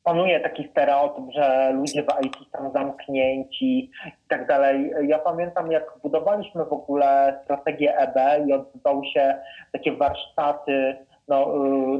panuje 0.05 0.41
taki 0.41 0.69
stereotyp, 0.69 1.25
że 1.35 1.73
ludzie 1.73 2.03
w 2.03 2.25
IT 2.27 2.37
są 2.57 2.73
zamknięci 2.73 3.79
i 4.07 4.29
tak 4.29 4.47
dalej. 4.47 4.91
Ja 5.07 5.19
pamiętam, 5.19 5.73
jak 5.73 5.85
budowaliśmy 6.03 6.65
w 6.65 6.73
ogóle 6.73 7.41
strategię 7.45 7.97
EB 7.97 8.47
i 8.47 8.53
odbywały 8.53 9.07
się 9.07 9.35
takie 9.73 9.93
warsztaty 9.93 10.97
no, 11.29 11.55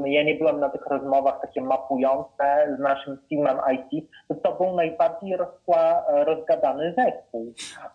y, 0.05 0.11
ja 0.11 0.23
nie 0.23 0.35
byłem 0.35 0.61
na 0.61 0.69
tych 0.69 0.87
rozmowach 0.87 1.41
takie 1.41 1.61
mapujące 1.61 2.77
z 2.77 2.81
naszym 2.81 3.19
teamem 3.31 3.59
IT, 3.73 4.09
to, 4.29 4.35
to 4.35 4.53
był 4.53 4.77
najbardziej 4.77 5.37
rozkła, 5.37 6.05
rozgadany 6.09 6.95
zespół. 6.99 7.53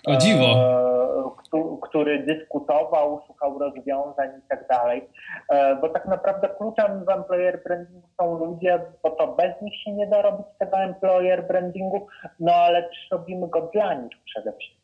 O 0.08 0.18
dziwo. 0.18 0.46
E, 0.46 0.90
który, 1.38 1.64
który 1.82 2.20
dyskutował, 2.24 3.22
szukał 3.28 3.60
rozwiązań 3.60 4.30
i 4.40 4.48
tak 4.50 4.68
dalej. 4.68 5.10
E, 5.50 5.76
bo 5.76 5.90
tak 5.90 6.06
naprawdę 6.06 6.50
kluczem 6.50 7.06
w 7.06 7.10
employer 7.10 7.64
brandingu 7.64 8.08
są 8.22 8.38
ludzie, 8.38 8.80
bo 9.04 9.10
to 9.10 9.28
bez 9.28 9.62
nich 9.62 9.84
się 9.84 9.92
nie 9.92 10.08
da 10.08 10.22
robić 10.22 10.48
tego 10.60 10.78
employer 10.78 11.48
brandingu, 11.48 12.08
no 12.40 12.54
ale 12.54 12.84
też 12.84 13.08
robimy 13.12 13.48
go 13.48 13.62
dla 13.62 13.94
nich 13.94 14.18
przede 14.26 14.52
wszystkim. 14.52 14.79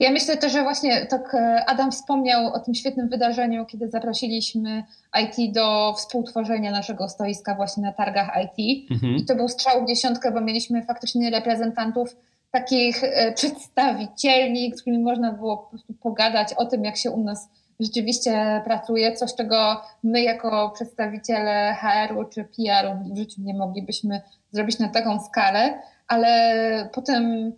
Ja 0.00 0.10
myślę 0.10 0.36
też, 0.36 0.52
że 0.52 0.62
właśnie 0.62 1.06
tak 1.06 1.34
e, 1.34 1.64
Adam 1.66 1.92
wspomniał 1.92 2.46
o 2.46 2.60
tym 2.60 2.74
świetnym 2.74 3.08
wydarzeniu, 3.08 3.66
kiedy 3.66 3.88
zaprosiliśmy 3.88 4.84
IT 5.22 5.54
do 5.54 5.94
współtworzenia 5.96 6.70
naszego 6.70 7.08
stoiska 7.08 7.54
właśnie 7.54 7.82
na 7.82 7.92
targach 7.92 8.30
IT. 8.44 8.90
Mhm. 8.90 9.16
I 9.16 9.24
to 9.24 9.34
był 9.34 9.48
strzał 9.48 9.84
w 9.84 9.88
dziesiątkę, 9.88 10.32
bo 10.32 10.40
mieliśmy 10.40 10.82
faktycznie 10.82 11.30
reprezentantów 11.30 12.16
takich 12.50 13.04
e, 13.04 13.32
przedstawicieli, 13.32 14.72
z 14.76 14.80
którymi 14.80 15.02
można 15.02 15.32
było 15.32 15.56
po 15.56 15.70
prostu 15.70 15.94
pogadać 15.94 16.54
o 16.54 16.66
tym, 16.66 16.84
jak 16.84 16.96
się 16.96 17.10
u 17.10 17.24
nas 17.24 17.48
rzeczywiście 17.80 18.62
pracuje, 18.64 19.12
coś 19.12 19.34
czego 19.34 19.82
my 20.02 20.22
jako 20.22 20.70
przedstawiciele 20.74 21.76
HR-u 21.80 22.24
czy 22.24 22.44
PR-u 22.44 23.14
w 23.14 23.16
życiu 23.18 23.40
nie 23.44 23.54
moglibyśmy 23.54 24.20
zrobić 24.50 24.78
na 24.78 24.88
taką 24.88 25.20
skalę, 25.20 25.82
ale 26.08 26.88
potem 26.92 27.52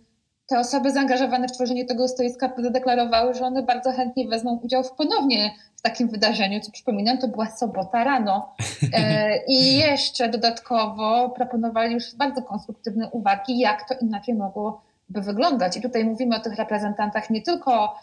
te 0.53 0.59
osoby 0.59 0.91
zaangażowane 0.91 1.47
w 1.47 1.51
tworzenie 1.51 1.85
tego 1.85 2.07
stoiska 2.07 2.51
zadeklarowały, 2.57 3.33
że 3.33 3.45
one 3.45 3.63
bardzo 3.63 3.91
chętnie 3.91 4.27
wezmą 4.27 4.59
udział 4.63 4.83
w 4.83 4.91
ponownie 4.91 5.51
w 5.75 5.81
takim 5.81 6.09
wydarzeniu, 6.09 6.59
co 6.59 6.71
przypominam, 6.71 7.17
to 7.17 7.27
była 7.27 7.45
sobota 7.49 8.03
rano. 8.03 8.55
E, 8.93 9.37
I 9.57 9.77
jeszcze 9.77 10.29
dodatkowo 10.29 11.29
proponowali 11.29 11.93
już 11.93 12.15
bardzo 12.15 12.41
konstruktywne 12.41 13.09
uwagi, 13.09 13.59
jak 13.59 13.87
to 13.87 13.95
inaczej 14.01 14.35
mogłoby 14.35 14.81
wyglądać. 15.09 15.77
I 15.77 15.81
tutaj 15.81 16.05
mówimy 16.05 16.35
o 16.35 16.39
tych 16.39 16.55
reprezentantach 16.55 17.29
nie 17.29 17.41
tylko 17.41 17.95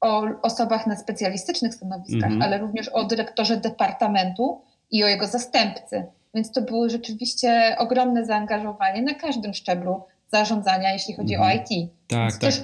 o 0.00 0.22
osobach 0.42 0.86
na 0.86 0.96
specjalistycznych 0.96 1.74
stanowiskach, 1.74 2.30
-hmm. 2.30 2.44
ale 2.44 2.58
również 2.58 2.88
o 2.88 3.04
dyrektorze 3.04 3.56
departamentu 3.56 4.60
i 4.90 5.04
o 5.04 5.06
jego 5.06 5.26
zastępcy. 5.26 6.06
Więc 6.34 6.52
to 6.52 6.62
było 6.62 6.88
rzeczywiście 6.88 7.76
ogromne 7.78 8.24
zaangażowanie 8.24 9.02
na 9.02 9.14
każdym 9.14 9.54
szczeblu 9.54 10.02
zarządzania, 10.32 10.92
jeśli 10.92 11.14
chodzi 11.14 11.34
mhm. 11.34 11.52
o 11.52 11.62
IT. 11.62 11.90
Tak, 12.08 12.20
Więc 12.20 12.38
tak. 12.38 12.40
Też 12.40 12.62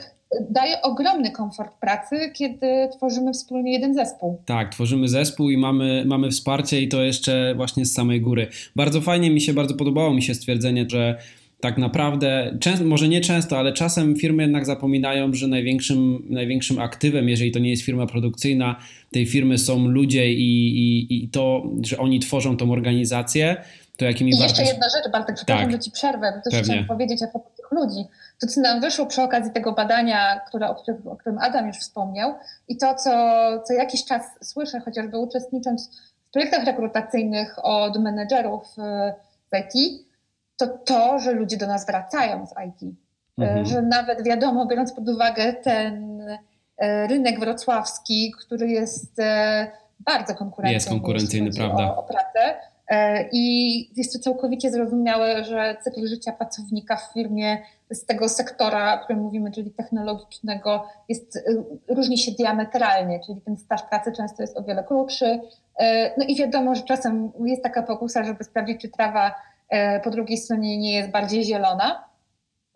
daje 0.50 0.82
ogromny 0.82 1.30
komfort 1.30 1.74
pracy, 1.80 2.16
kiedy 2.34 2.88
tworzymy 2.96 3.32
wspólnie 3.32 3.72
jeden 3.72 3.94
zespół. 3.94 4.42
Tak, 4.44 4.72
tworzymy 4.72 5.08
zespół 5.08 5.50
i 5.50 5.56
mamy, 5.56 6.04
mamy 6.06 6.30
wsparcie 6.30 6.80
i 6.80 6.88
to 6.88 7.02
jeszcze 7.02 7.54
właśnie 7.56 7.86
z 7.86 7.92
samej 7.92 8.20
góry. 8.20 8.46
Bardzo 8.76 9.00
fajnie 9.00 9.30
mi 9.30 9.40
się, 9.40 9.52
bardzo 9.52 9.74
podobało 9.74 10.14
mi 10.14 10.22
się 10.22 10.34
stwierdzenie, 10.34 10.86
że 10.88 11.18
tak 11.60 11.78
naprawdę, 11.78 12.56
często, 12.60 12.84
może 12.84 13.08
nie 13.08 13.20
często, 13.20 13.58
ale 13.58 13.72
czasem 13.72 14.16
firmy 14.16 14.42
jednak 14.42 14.66
zapominają, 14.66 15.34
że 15.34 15.48
największym, 15.48 16.26
największym 16.30 16.78
aktywem, 16.78 17.28
jeżeli 17.28 17.52
to 17.52 17.58
nie 17.58 17.70
jest 17.70 17.82
firma 17.82 18.06
produkcyjna, 18.06 18.76
tej 19.10 19.26
firmy 19.26 19.58
są 19.58 19.88
ludzie 19.88 20.32
i, 20.32 20.78
i, 20.78 21.24
i 21.24 21.28
to, 21.28 21.62
że 21.82 21.98
oni 21.98 22.20
tworzą 22.20 22.56
tą 22.56 22.72
organizację 22.72 23.56
to 23.98 24.04
jakimi 24.04 24.30
I 24.30 24.38
jeszcze 24.38 24.62
jedna 24.62 24.86
rzecz, 24.88 25.12
Bartek, 25.12 25.36
przepraszam, 25.36 25.64
tak. 25.64 25.72
że 25.72 25.78
ci 25.78 25.90
przerwę, 25.90 26.32
bo 26.36 26.50
też 26.50 26.62
chciałam 26.62 26.86
powiedzieć 26.86 27.22
a 27.22 27.26
propos 27.26 27.52
tych 27.54 27.70
ludzi. 27.70 28.06
To, 28.40 28.46
co 28.46 28.60
nam 28.60 28.80
wyszło 28.80 29.06
przy 29.06 29.22
okazji 29.22 29.52
tego 29.52 29.72
badania, 29.72 30.40
które, 30.48 30.68
o, 30.68 30.74
którym, 30.74 31.08
o 31.08 31.16
którym 31.16 31.38
Adam 31.38 31.66
już 31.66 31.76
wspomniał 31.76 32.34
i 32.68 32.76
to, 32.76 32.94
co 32.94 33.10
co 33.64 33.74
jakiś 33.74 34.04
czas 34.04 34.22
słyszę, 34.42 34.80
chociażby 34.80 35.18
uczestnicząc 35.18 36.00
w 36.28 36.30
projektach 36.30 36.64
rekrutacyjnych 36.64 37.56
od 37.62 38.00
menedżerów 38.00 38.66
z 39.52 39.74
IT, 39.76 40.06
to 40.56 40.66
to, 40.66 41.18
że 41.18 41.32
ludzie 41.32 41.56
do 41.56 41.66
nas 41.66 41.86
wracają 41.86 42.46
z 42.46 42.50
IT. 42.50 42.94
mhm. 43.38 43.66
że 43.66 43.82
nawet 43.82 44.24
wiadomo, 44.24 44.66
biorąc 44.66 44.92
pod 44.92 45.08
uwagę 45.08 45.52
ten 45.52 46.22
rynek 47.08 47.40
wrocławski, 47.40 48.32
który 48.40 48.68
jest 48.68 49.16
bardzo 50.00 50.34
konkurencyjny. 50.34 50.74
Jest 50.74 50.88
konkurencyjny, 50.88 51.50
prawda? 51.56 51.84
O, 51.84 51.96
o 51.96 52.02
pracę. 52.02 52.67
I 53.32 53.90
jest 53.96 54.12
to 54.12 54.18
całkowicie 54.18 54.70
zrozumiałe, 54.70 55.44
że 55.44 55.76
cykl 55.84 56.08
życia 56.08 56.32
pracownika 56.32 56.96
w 56.96 57.12
firmie 57.12 57.58
z 57.90 58.06
tego 58.06 58.28
sektora, 58.28 58.94
o 58.94 59.04
którym 59.04 59.22
mówimy, 59.22 59.52
czyli 59.52 59.70
technologicznego, 59.70 60.84
jest, 61.08 61.38
różni 61.88 62.18
się 62.18 62.32
diametralnie, 62.32 63.20
czyli 63.26 63.40
ten 63.40 63.56
staż 63.56 63.82
pracy 63.82 64.12
często 64.12 64.42
jest 64.42 64.56
o 64.56 64.62
wiele 64.62 64.84
krótszy. 64.84 65.40
No 66.18 66.24
i 66.28 66.36
wiadomo, 66.36 66.74
że 66.74 66.82
czasem 66.82 67.32
jest 67.44 67.62
taka 67.62 67.82
pokusa, 67.82 68.24
żeby 68.24 68.44
sprawdzić, 68.44 68.80
czy 68.80 68.88
trawa 68.88 69.34
po 70.04 70.10
drugiej 70.10 70.38
stronie 70.38 70.78
nie 70.78 70.92
jest 70.92 71.10
bardziej 71.10 71.44
zielona. 71.44 72.07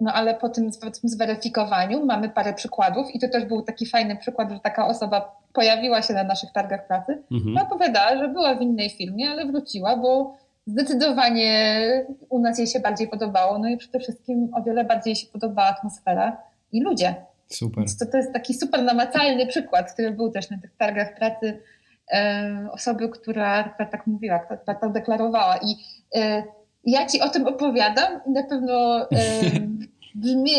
No 0.02 0.12
ale 0.12 0.35
po 0.35 0.49
tym, 0.49 0.71
zweryfikowaniu 1.04 2.06
mamy 2.06 2.28
parę 2.28 2.54
przykładów 2.54 3.14
i 3.14 3.18
to 3.18 3.28
też 3.28 3.44
był 3.44 3.62
taki 3.62 3.87
fajny 3.87 4.16
przykład, 4.16 4.50
że 4.50 4.61
taka 4.61 4.87
osoba 4.87 5.40
pojawiła 5.52 6.02
się 6.02 6.14
na 6.14 6.25
naszych 6.25 6.52
targach 6.52 6.87
pracy, 6.87 7.23
mhm. 7.32 7.54
no 7.54 7.62
opowiadała, 7.62 8.16
że 8.16 8.28
była 8.28 8.54
w 8.54 8.62
innej 8.62 8.90
firmie, 8.90 9.30
ale 9.30 9.47
wróciła, 9.47 9.97
bo 9.97 10.37
zdecydowanie 10.66 11.47
u 12.28 12.38
nas 12.38 12.59
jej 12.59 12.66
się 12.66 12.80
bardziej 12.80 13.09
podobało, 13.09 13.59
no 13.59 13.68
i 13.68 13.76
przede 13.76 14.00
wszystkim 14.00 14.50
o 14.54 14.62
wiele 14.62 14.85
bardziej 14.85 15.16
się 15.16 15.26
podobała 15.26 15.68
atmosfera 15.68 16.37
i 16.73 16.82
ludzie. 16.82 17.14
Super. 17.49 17.85
To, 17.99 18.06
to 18.06 18.16
jest 18.16 18.32
taki 18.32 18.54
super 18.54 18.82
namacalny 18.82 19.47
przykład, 19.47 19.92
który 19.92 20.11
był 20.11 20.30
też 20.30 20.50
na 20.50 20.59
tych 20.59 20.76
targach 20.76 21.14
pracy 21.14 21.61
e, 22.12 22.68
osoby, 22.73 23.09
która, 23.09 23.64
która 23.64 23.88
tak 23.88 24.06
mówiła, 24.06 24.38
która 24.38 24.59
tak 24.59 24.92
deklarowała 24.92 25.56
i 25.56 25.75
e, 26.18 26.42
ja 26.84 27.06
ci 27.06 27.20
o 27.20 27.28
tym 27.28 27.46
opowiadam 27.46 28.20
i 28.26 28.30
na 28.30 28.42
pewno 28.42 29.06
brzmi, 30.14 30.50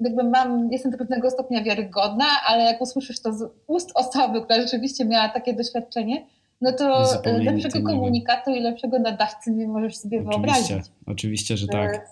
jakby 0.00 0.24
mam, 0.24 0.72
jestem 0.72 0.92
do 0.92 0.98
pewnego 0.98 1.30
stopnia 1.30 1.62
wiarygodna, 1.62 2.26
ale 2.46 2.64
jak 2.64 2.80
usłyszysz 2.80 3.20
to 3.20 3.32
z 3.32 3.52
ust 3.66 3.90
osoby, 3.94 4.42
która 4.42 4.60
rzeczywiście 4.60 5.04
miała 5.04 5.28
takie 5.28 5.54
doświadczenie, 5.54 6.26
no 6.60 6.72
to 6.72 7.04
lepszego 7.24 7.82
komunikatu 7.82 8.50
i 8.50 8.60
lepszego 8.60 8.98
nadawcy 8.98 9.50
nie 9.50 9.68
możesz 9.68 9.96
sobie 9.96 10.18
oczywiście, 10.18 10.40
wyobrazić. 10.40 10.92
Oczywiście, 11.06 11.56
że 11.56 11.66
tak. 11.66 12.06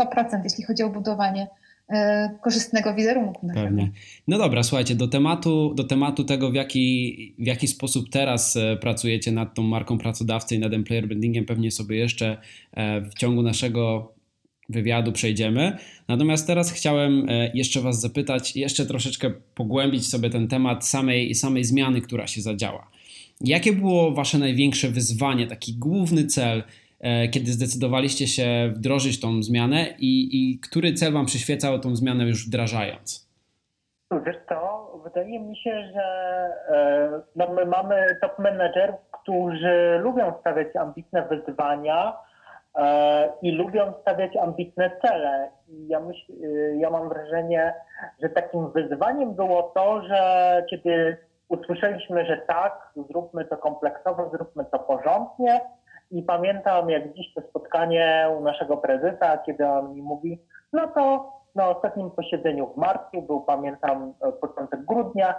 100% 0.00 0.40
jeśli 0.44 0.64
chodzi 0.64 0.82
o 0.82 0.88
budowanie 0.88 1.42
e, 1.42 1.48
korzystnego 2.42 2.94
wizerunku. 2.94 3.48
Pewnie. 3.54 3.90
No 4.28 4.38
dobra, 4.38 4.62
słuchajcie, 4.62 4.94
do 4.94 5.08
tematu, 5.08 5.74
do 5.74 5.84
tematu 5.84 6.24
tego, 6.24 6.50
w 6.50 6.54
jaki, 6.54 7.34
w 7.38 7.46
jaki 7.46 7.68
sposób 7.68 8.10
teraz 8.10 8.56
e, 8.56 8.76
pracujecie 8.76 9.32
nad 9.32 9.54
tą 9.54 9.62
marką 9.62 9.98
pracodawcy 9.98 10.54
i 10.54 10.58
nad 10.58 10.72
employer 10.72 11.06
brandingiem, 11.06 11.44
pewnie 11.44 11.70
sobie 11.70 11.96
jeszcze 11.96 12.36
e, 12.72 13.00
w 13.00 13.14
ciągu 13.14 13.42
naszego 13.42 14.12
wywiadu 14.68 15.12
przejdziemy. 15.12 15.76
Natomiast 16.08 16.46
teraz 16.46 16.72
chciałem 16.72 17.26
e, 17.28 17.50
jeszcze 17.54 17.80
Was 17.80 18.00
zapytać, 18.00 18.56
jeszcze 18.56 18.86
troszeczkę 18.86 19.30
pogłębić 19.54 20.06
sobie 20.06 20.30
ten 20.30 20.48
temat 20.48 20.86
samej, 20.86 21.34
samej 21.34 21.64
zmiany, 21.64 22.00
która 22.00 22.26
się 22.26 22.42
zadziała. 22.42 22.90
Jakie 23.40 23.72
było 23.72 24.12
Wasze 24.12 24.38
największe 24.38 24.88
wyzwanie, 24.88 25.46
taki 25.46 25.74
główny 25.74 26.26
cel, 26.26 26.58
e, 26.58 26.64
kiedy 27.32 27.52
zdecydowaliście 27.52 28.26
się 28.26 28.72
wdrożyć 28.74 29.20
tą 29.20 29.42
zmianę 29.42 29.86
i, 29.98 30.28
i 30.32 30.60
który 30.60 30.92
cel 30.92 31.12
Wam 31.12 31.26
przyświecał 31.26 31.78
tą 31.78 31.96
zmianę 31.96 32.24
już 32.24 32.46
wdrażając? 32.48 33.30
Wiesz 34.26 34.36
co, 34.48 34.90
wydaje 35.04 35.40
mi 35.40 35.56
się, 35.56 35.90
że 35.94 36.02
e, 36.68 37.20
no 37.36 37.54
my 37.54 37.66
mamy 37.66 38.06
top 38.20 38.38
menedżerów, 38.38 39.00
którzy 39.22 39.98
lubią 40.02 40.32
stawiać 40.40 40.76
ambitne 40.76 41.28
wyzwania, 41.28 42.12
E, 42.76 43.28
i 43.42 43.52
lubią 43.52 43.92
stawiać 44.00 44.36
ambitne 44.36 44.90
cele. 45.02 45.50
I 45.68 45.88
ja, 45.88 46.00
myśl, 46.00 46.32
ja 46.76 46.90
mam 46.90 47.08
wrażenie, 47.08 47.74
że 48.22 48.28
takim 48.28 48.70
wyzwaniem 48.70 49.34
było 49.34 49.62
to, 49.62 50.02
że 50.02 50.62
kiedy 50.70 51.16
usłyszeliśmy, 51.48 52.26
że 52.26 52.36
tak, 52.36 52.92
zróbmy 53.10 53.44
to 53.44 53.56
kompleksowo, 53.56 54.30
zróbmy 54.30 54.64
to 54.64 54.78
porządnie. 54.78 55.60
I 56.10 56.22
pamiętam 56.22 56.90
jak 56.90 57.12
dziś 57.14 57.34
to 57.34 57.40
spotkanie 57.40 58.28
u 58.38 58.40
naszego 58.40 58.76
prezesa, 58.76 59.38
kiedy 59.38 59.68
on 59.68 59.94
mi 59.94 60.02
mówi, 60.02 60.40
no 60.72 60.88
to 60.88 61.32
na 61.54 61.68
ostatnim 61.68 62.10
posiedzeniu 62.10 62.72
w 62.72 62.76
marcu, 62.76 63.22
był 63.22 63.40
pamiętam 63.40 64.14
początek 64.40 64.84
grudnia, 64.84 65.34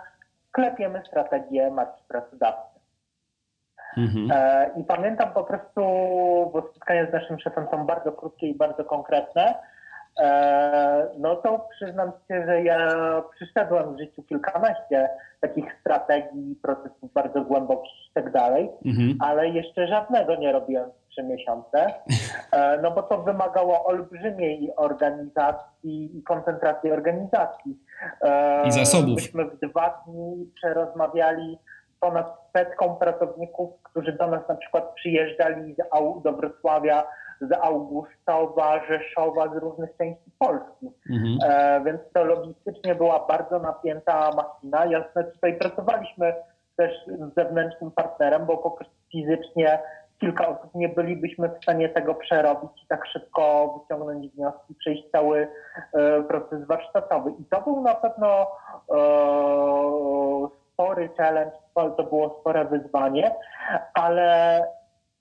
klepiemy 0.51 1.03
strategię 1.07 1.71
marki 1.71 2.03
pracodawcy. 2.07 2.79
Mhm. 3.97 4.31
E, 4.31 4.69
I 4.79 4.83
pamiętam 4.83 5.33
po 5.33 5.43
prostu, 5.43 5.81
bo 6.53 6.67
spotkania 6.71 7.09
z 7.09 7.13
naszym 7.13 7.39
szefem 7.39 7.67
są 7.71 7.85
bardzo 7.85 8.11
krótkie 8.11 8.47
i 8.47 8.57
bardzo 8.57 8.85
konkretne, 8.85 9.43
e, 9.43 9.55
no 11.17 11.35
to 11.35 11.67
przyznam 11.75 12.11
się, 12.27 12.45
że 12.45 12.63
ja 12.63 12.95
przyszedłem 13.35 13.95
w 13.95 13.99
życiu 13.99 14.23
kilkanaście 14.23 15.09
takich 15.41 15.65
strategii, 15.79 16.55
procesów 16.61 17.13
bardzo 17.13 17.41
głębokich 17.41 18.09
i 18.09 18.13
tak 18.13 18.31
dalej, 18.31 18.69
mhm. 18.85 19.17
ale 19.19 19.49
jeszcze 19.49 19.87
żadnego 19.87 20.35
nie 20.35 20.51
robiłem 20.51 20.89
w 20.89 21.09
trzy 21.09 21.23
miesiące, 21.23 21.93
e, 22.51 22.79
no 22.81 22.91
bo 22.91 23.03
to 23.03 23.23
wymagało 23.23 23.85
olbrzymiej 23.85 24.71
organizacji 24.75 26.17
i 26.17 26.23
koncentracji 26.23 26.91
organizacji. 26.91 27.77
I 28.65 28.71
zasobów. 28.71 29.15
Myśmy 29.15 29.45
w 29.45 29.59
dwa 29.59 30.03
dni 30.07 30.51
przerozmawiali 30.55 31.57
ponad 31.99 32.37
setką 32.55 32.95
pracowników, 32.95 33.69
którzy 33.83 34.13
do 34.13 34.27
nas 34.27 34.49
na 34.49 34.55
przykład 34.55 34.93
przyjeżdżali 34.93 35.75
do 36.23 36.33
Wrocławia, 36.33 37.03
z 37.41 37.51
Augustowa, 37.61 38.85
Rzeszowa, 38.87 39.53
z 39.53 39.57
różnych 39.57 39.97
części 39.97 40.31
Polski. 40.39 40.91
Mhm. 41.09 41.37
E, 41.43 41.81
więc 41.85 42.01
to 42.13 42.23
logistycznie 42.23 42.95
była 42.95 43.27
bardzo 43.27 43.59
napięta 43.59 44.31
machina. 44.35 44.85
Jasne, 44.85 45.23
tutaj 45.23 45.57
pracowaliśmy 45.57 46.33
też 46.77 46.91
z 47.07 47.35
zewnętrznym 47.35 47.91
partnerem, 47.91 48.45
bo 48.45 48.57
po 48.57 48.71
prostu 48.71 48.95
fizycznie 49.11 49.79
kilka 50.19 50.47
osób 50.47 50.75
nie 50.75 50.89
bylibyśmy 50.89 51.49
w 51.49 51.63
stanie 51.63 51.89
tego 51.89 52.15
przerobić 52.15 52.83
i 52.83 52.87
tak 52.87 53.05
szybko 53.07 53.73
wyciągnąć 53.79 54.27
wnioski, 54.31 54.75
przejść 54.75 55.03
cały 55.11 55.47
e, 55.93 56.23
proces 56.23 56.67
warsztatowy. 56.67 57.31
I 57.39 57.45
to 57.45 57.61
był 57.61 57.81
na 57.81 57.95
pewno 57.95 58.27
e, 58.27 58.97
spory 60.73 61.09
challenge, 61.17 61.57
to 61.97 62.03
było 62.03 62.37
spore 62.39 62.65
wyzwanie, 62.65 63.35
ale 63.93 64.61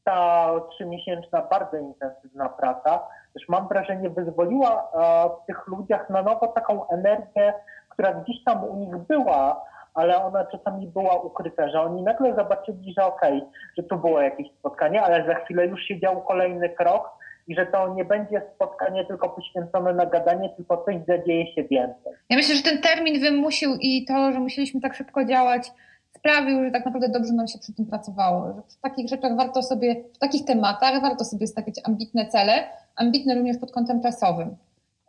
ta 0.07 0.51
trzymiesięczna, 0.71 1.43
bardzo 1.43 1.77
intensywna 1.77 2.49
praca 2.49 3.01
też 3.35 3.49
mam 3.49 3.69
wrażenie 3.69 4.11
wyzwoliła 4.11 4.91
e, 4.95 5.29
w 5.43 5.47
tych 5.47 5.67
ludziach 5.67 6.11
na 6.11 6.23
nowo 6.23 6.47
taką 6.47 6.89
energię, 6.89 7.55
która 7.89 8.13
gdzieś 8.13 8.45
tam 8.45 8.65
u 8.65 8.77
nich 8.77 8.97
była, 8.97 9.65
ale 9.95 10.25
ona 10.25 10.45
czasami 10.45 10.87
była 10.87 11.15
ukryta, 11.15 11.69
że 11.69 11.81
oni 11.81 12.03
nagle 12.03 12.35
zobaczyli, 12.35 12.95
że 12.99 13.05
okej, 13.05 13.39
okay, 13.39 13.51
że 13.77 13.83
tu 13.83 13.97
było 13.97 14.21
jakieś 14.21 14.47
spotkanie, 14.59 15.03
ale 15.03 15.27
za 15.27 15.35
chwilę 15.35 15.67
już 15.67 15.83
się 15.83 16.01
dział 16.01 16.23
kolejny 16.23 16.69
krok 16.69 17.11
i 17.49 17.55
że 17.55 17.67
to 17.67 17.95
nie 17.95 18.05
będzie 18.05 18.43
spotkanie 18.55 19.05
tylko 19.05 19.29
poświęcone 19.29 19.95
na 19.95 20.07
gadanie, 20.07 20.51
tylko 20.57 20.85
coś 20.85 20.97
zadzieje 21.09 21.55
się 21.55 21.65
więcej. 21.65 22.13
Ja 22.31 22.37
myślę, 22.37 22.55
że 22.55 22.63
ten 22.63 22.83
termin 22.83 23.21
wymusił 23.21 23.71
i 23.81 24.05
to, 24.05 24.33
że 24.33 24.41
musieliśmy 24.41 24.81
tak 24.81 24.95
szybko 24.95 25.25
działać, 25.25 25.71
sprawił, 26.19 26.65
że 26.65 26.71
tak 26.71 26.85
naprawdę 26.85 27.09
dobrze 27.09 27.33
nam 27.33 27.49
się 27.49 27.59
przy 27.59 27.73
tym 27.73 27.87
pracowało. 27.87 28.47
Że 28.47 28.63
w 28.69 28.81
takich 28.81 29.09
rzeczach 29.09 29.37
warto 29.37 29.63
sobie, 29.63 30.05
w 30.15 30.19
takich 30.19 30.45
tematach 30.45 31.01
warto 31.03 31.25
sobie 31.25 31.47
stawiać 31.47 31.75
ambitne 31.85 32.27
cele, 32.27 32.65
ambitne 32.97 33.35
również 33.35 33.59
pod 33.59 33.73
kątem 33.73 34.03
czasowym. 34.03 34.57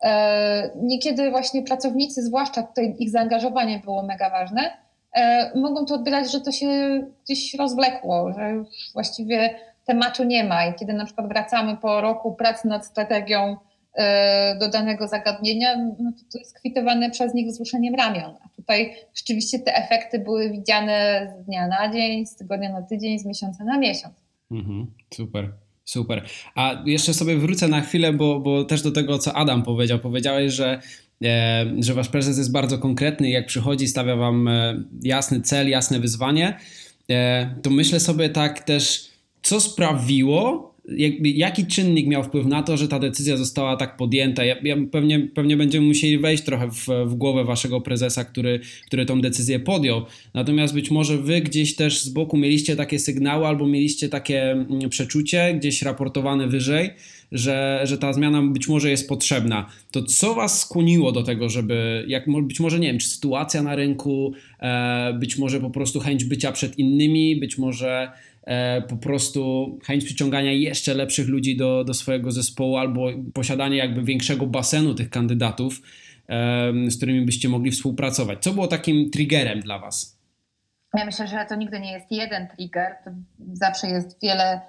E, 0.04 0.70
niekiedy 0.76 1.32
właśnie 1.32 1.64
pracownicy, 1.64 2.24
zwłaszcza 2.24 2.64
tutaj 2.64 2.96
ich 3.00 3.10
zaangażowanie 3.10 3.80
było 3.80 4.04
mega 4.04 4.30
ważne, 4.30 4.62
e, 5.14 5.52
mogą 5.60 5.86
to 5.86 5.96
odbierać, 5.96 6.32
że 6.32 6.42
to 6.42 6.52
się 6.52 6.68
gdzieś 7.24 7.54
rozwlekło, 7.54 8.34
że 8.34 8.50
już 8.50 8.68
właściwie 8.94 9.50
tematu 9.86 10.24
nie 10.24 10.44
ma 10.44 10.66
i 10.66 10.74
kiedy 10.74 10.94
na 10.94 11.06
przykład 11.06 11.28
wracamy 11.28 11.78
po 11.78 12.02
roku 12.02 12.34
pracy 12.34 12.68
nad 12.68 12.86
strategią 12.86 13.58
do 14.60 14.70
danego 14.70 15.08
zagadnienia, 15.08 15.76
no 16.00 16.12
to, 16.12 16.24
to 16.32 16.40
jest 16.40 16.60
kwitowane 16.60 17.12
przez 17.12 17.34
nich 17.34 17.48
wzruszeniem 17.48 17.96
ramion. 17.96 18.36
A 18.46 18.50
tutaj 18.56 18.96
rzeczywiście 19.16 19.60
te 19.60 19.76
efekty 19.76 20.20
były 20.20 20.52
widziane 20.52 21.28
z 21.42 21.46
dnia 21.46 21.68
na 21.68 21.94
dzień, 21.94 22.26
z 22.26 22.36
tygodnia 22.36 22.72
na 22.72 22.82
tydzień, 22.82 23.20
z 23.20 23.26
miesiąca 23.26 23.64
na 23.64 23.78
miesiąc. 23.78 24.14
Mhm, 24.52 24.88
super. 25.14 25.52
Super. 25.88 26.24
A 26.56 26.84
jeszcze 26.86 27.14
sobie 27.14 27.38
wrócę 27.38 27.68
na 27.68 27.82
chwilę, 27.82 28.14
bo, 28.14 28.40
bo 28.40 28.64
też 28.64 28.82
do 28.82 28.92
tego, 28.92 29.18
co 29.18 29.34
Adam 29.34 29.64
powiedział. 29.64 30.00
Powiedziałeś, 30.00 30.54
że, 30.54 30.82
e, 31.24 31.66
że 31.80 31.94
wasz 31.94 32.10
prezes 32.10 32.38
jest 32.38 32.52
bardzo 32.52 32.78
konkretny 32.78 33.30
i 33.30 33.32
jak 33.32 33.46
przychodzi, 33.46 33.88
stawia 33.88 34.16
wam 34.16 34.48
e, 34.48 34.84
jasny 35.04 35.42
cel, 35.42 35.70
jasne 35.70 36.00
wyzwanie. 36.00 36.58
E, 37.10 37.56
to 37.62 37.70
myślę 37.70 38.00
sobie 38.00 38.30
tak 38.30 38.60
też 38.60 39.10
co 39.42 39.62
sprawiło, 39.62 40.74
jakby, 40.88 41.30
jaki 41.30 41.66
czynnik 41.66 42.08
miał 42.08 42.24
wpływ 42.24 42.46
na 42.46 42.64
to, 42.64 42.78
że 42.78 42.88
ta 42.88 43.00
decyzja 43.00 43.38
została 43.38 43.78
tak 43.78 43.98
podjęta? 43.98 44.46
Ja, 44.46 44.56
ja 44.64 44.76
pewnie, 44.92 45.20
pewnie 45.20 45.58
będziemy 45.58 45.88
musieli 45.88 46.18
wejść 46.18 46.44
trochę 46.44 46.72
w, 46.72 46.88
w 47.06 47.16
głowę 47.16 47.44
waszego 47.44 47.82
prezesa, 47.82 48.26
który, 48.26 48.60
który 48.86 49.06
tą 49.06 49.22
decyzję 49.22 49.60
podjął. 49.60 50.02
Natomiast 50.34 50.74
być 50.74 50.92
może 50.92 51.18
wy 51.18 51.42
gdzieś 51.42 51.76
też 51.76 52.02
z 52.02 52.10
boku 52.10 52.38
mieliście 52.38 52.76
takie 52.76 53.00
sygnały 53.00 53.48
albo 53.48 53.68
mieliście 53.68 54.10
takie 54.10 54.52
mm, 54.52 54.90
przeczucie, 54.90 55.54
gdzieś 55.54 55.82
raportowane 55.82 56.48
wyżej, 56.48 56.90
że, 57.32 57.82
że 57.84 57.98
ta 57.98 58.14
zmiana 58.14 58.42
być 58.42 58.68
może 58.68 58.90
jest 58.90 59.10
potrzebna. 59.10 59.70
To 59.92 60.04
co 60.04 60.36
was 60.36 60.62
skłoniło 60.62 61.12
do 61.12 61.24
tego, 61.24 61.50
żeby, 61.50 62.06
jak 62.08 62.26
być 62.42 62.60
może, 62.60 62.80
nie 62.80 62.88
wiem, 62.88 63.00
czy 63.00 63.10
sytuacja 63.10 63.64
na 63.64 63.76
rynku, 63.76 64.34
e, 64.60 65.14
być 65.20 65.38
może 65.38 65.60
po 65.60 65.70
prostu 65.70 66.00
chęć 66.00 66.26
bycia 66.26 66.52
przed 66.52 66.80
innymi, 66.80 67.36
być 67.36 67.58
może 67.58 68.12
po 68.90 68.98
prostu 68.98 69.72
chęć 69.86 70.06
przyciągania 70.06 70.52
jeszcze 70.52 70.94
lepszych 70.94 71.28
ludzi 71.28 71.58
do, 71.58 71.84
do 71.84 71.94
swojego 71.94 72.32
zespołu 72.32 72.78
albo 72.78 73.08
posiadanie 73.34 73.78
jakby 73.78 74.04
większego 74.04 74.46
basenu 74.46 74.94
tych 74.94 75.10
kandydatów, 75.10 75.82
e, 76.30 76.72
z 76.88 76.98
którymi 76.98 77.26
byście 77.26 77.50
mogli 77.50 77.72
współpracować. 77.72 78.40
Co 78.44 78.54
było 78.54 78.68
takim 78.68 79.10
triggerem 79.12 79.60
dla 79.60 79.80
was? 79.80 80.18
Ja 80.94 81.06
myślę, 81.06 81.28
że 81.28 81.46
to 81.50 81.56
nigdy 81.56 81.80
nie 81.80 81.92
jest 81.92 82.12
jeden 82.12 82.48
trigger, 82.48 82.96
to 83.06 83.12
zawsze 83.54 83.88
jest 83.88 84.22
wiele 84.22 84.62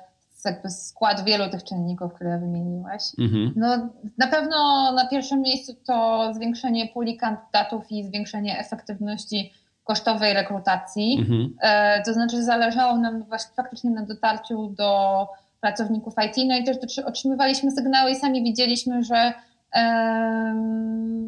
jakby 0.45 0.71
skład 0.71 1.25
wielu 1.25 1.51
tych 1.51 1.65
czynników, 1.65 2.15
które 2.15 2.39
wymieniłeś. 2.39 3.03
Mhm. 3.19 3.53
No, 3.57 3.89
na 4.19 4.27
pewno 4.27 4.93
na 4.93 5.09
pierwszym 5.09 5.43
miejscu 5.43 5.77
to 5.87 6.31
zwiększenie 6.35 6.89
puli 6.89 7.17
kandydatów 7.17 7.93
i 7.93 8.05
zwiększenie 8.05 8.59
efektywności 8.59 9.53
kosztowej 9.89 10.35
rekrutacji. 10.35 11.19
Mhm. 11.21 11.55
E, 11.63 12.03
to 12.03 12.15
znaczy 12.15 12.43
zależało 12.43 12.97
nam 12.97 13.23
właśnie 13.23 13.55
faktycznie 13.57 13.91
na 13.91 14.03
dotarciu 14.03 14.67
do 14.67 15.27
pracowników 15.61 16.15
IT, 16.27 16.49
no 16.49 16.57
i 16.57 16.65
też 16.65 16.99
otrzymywaliśmy 16.99 17.71
sygnały 17.71 18.11
i 18.11 18.17
sami 18.17 18.43
widzieliśmy, 18.43 19.03
że 19.05 19.33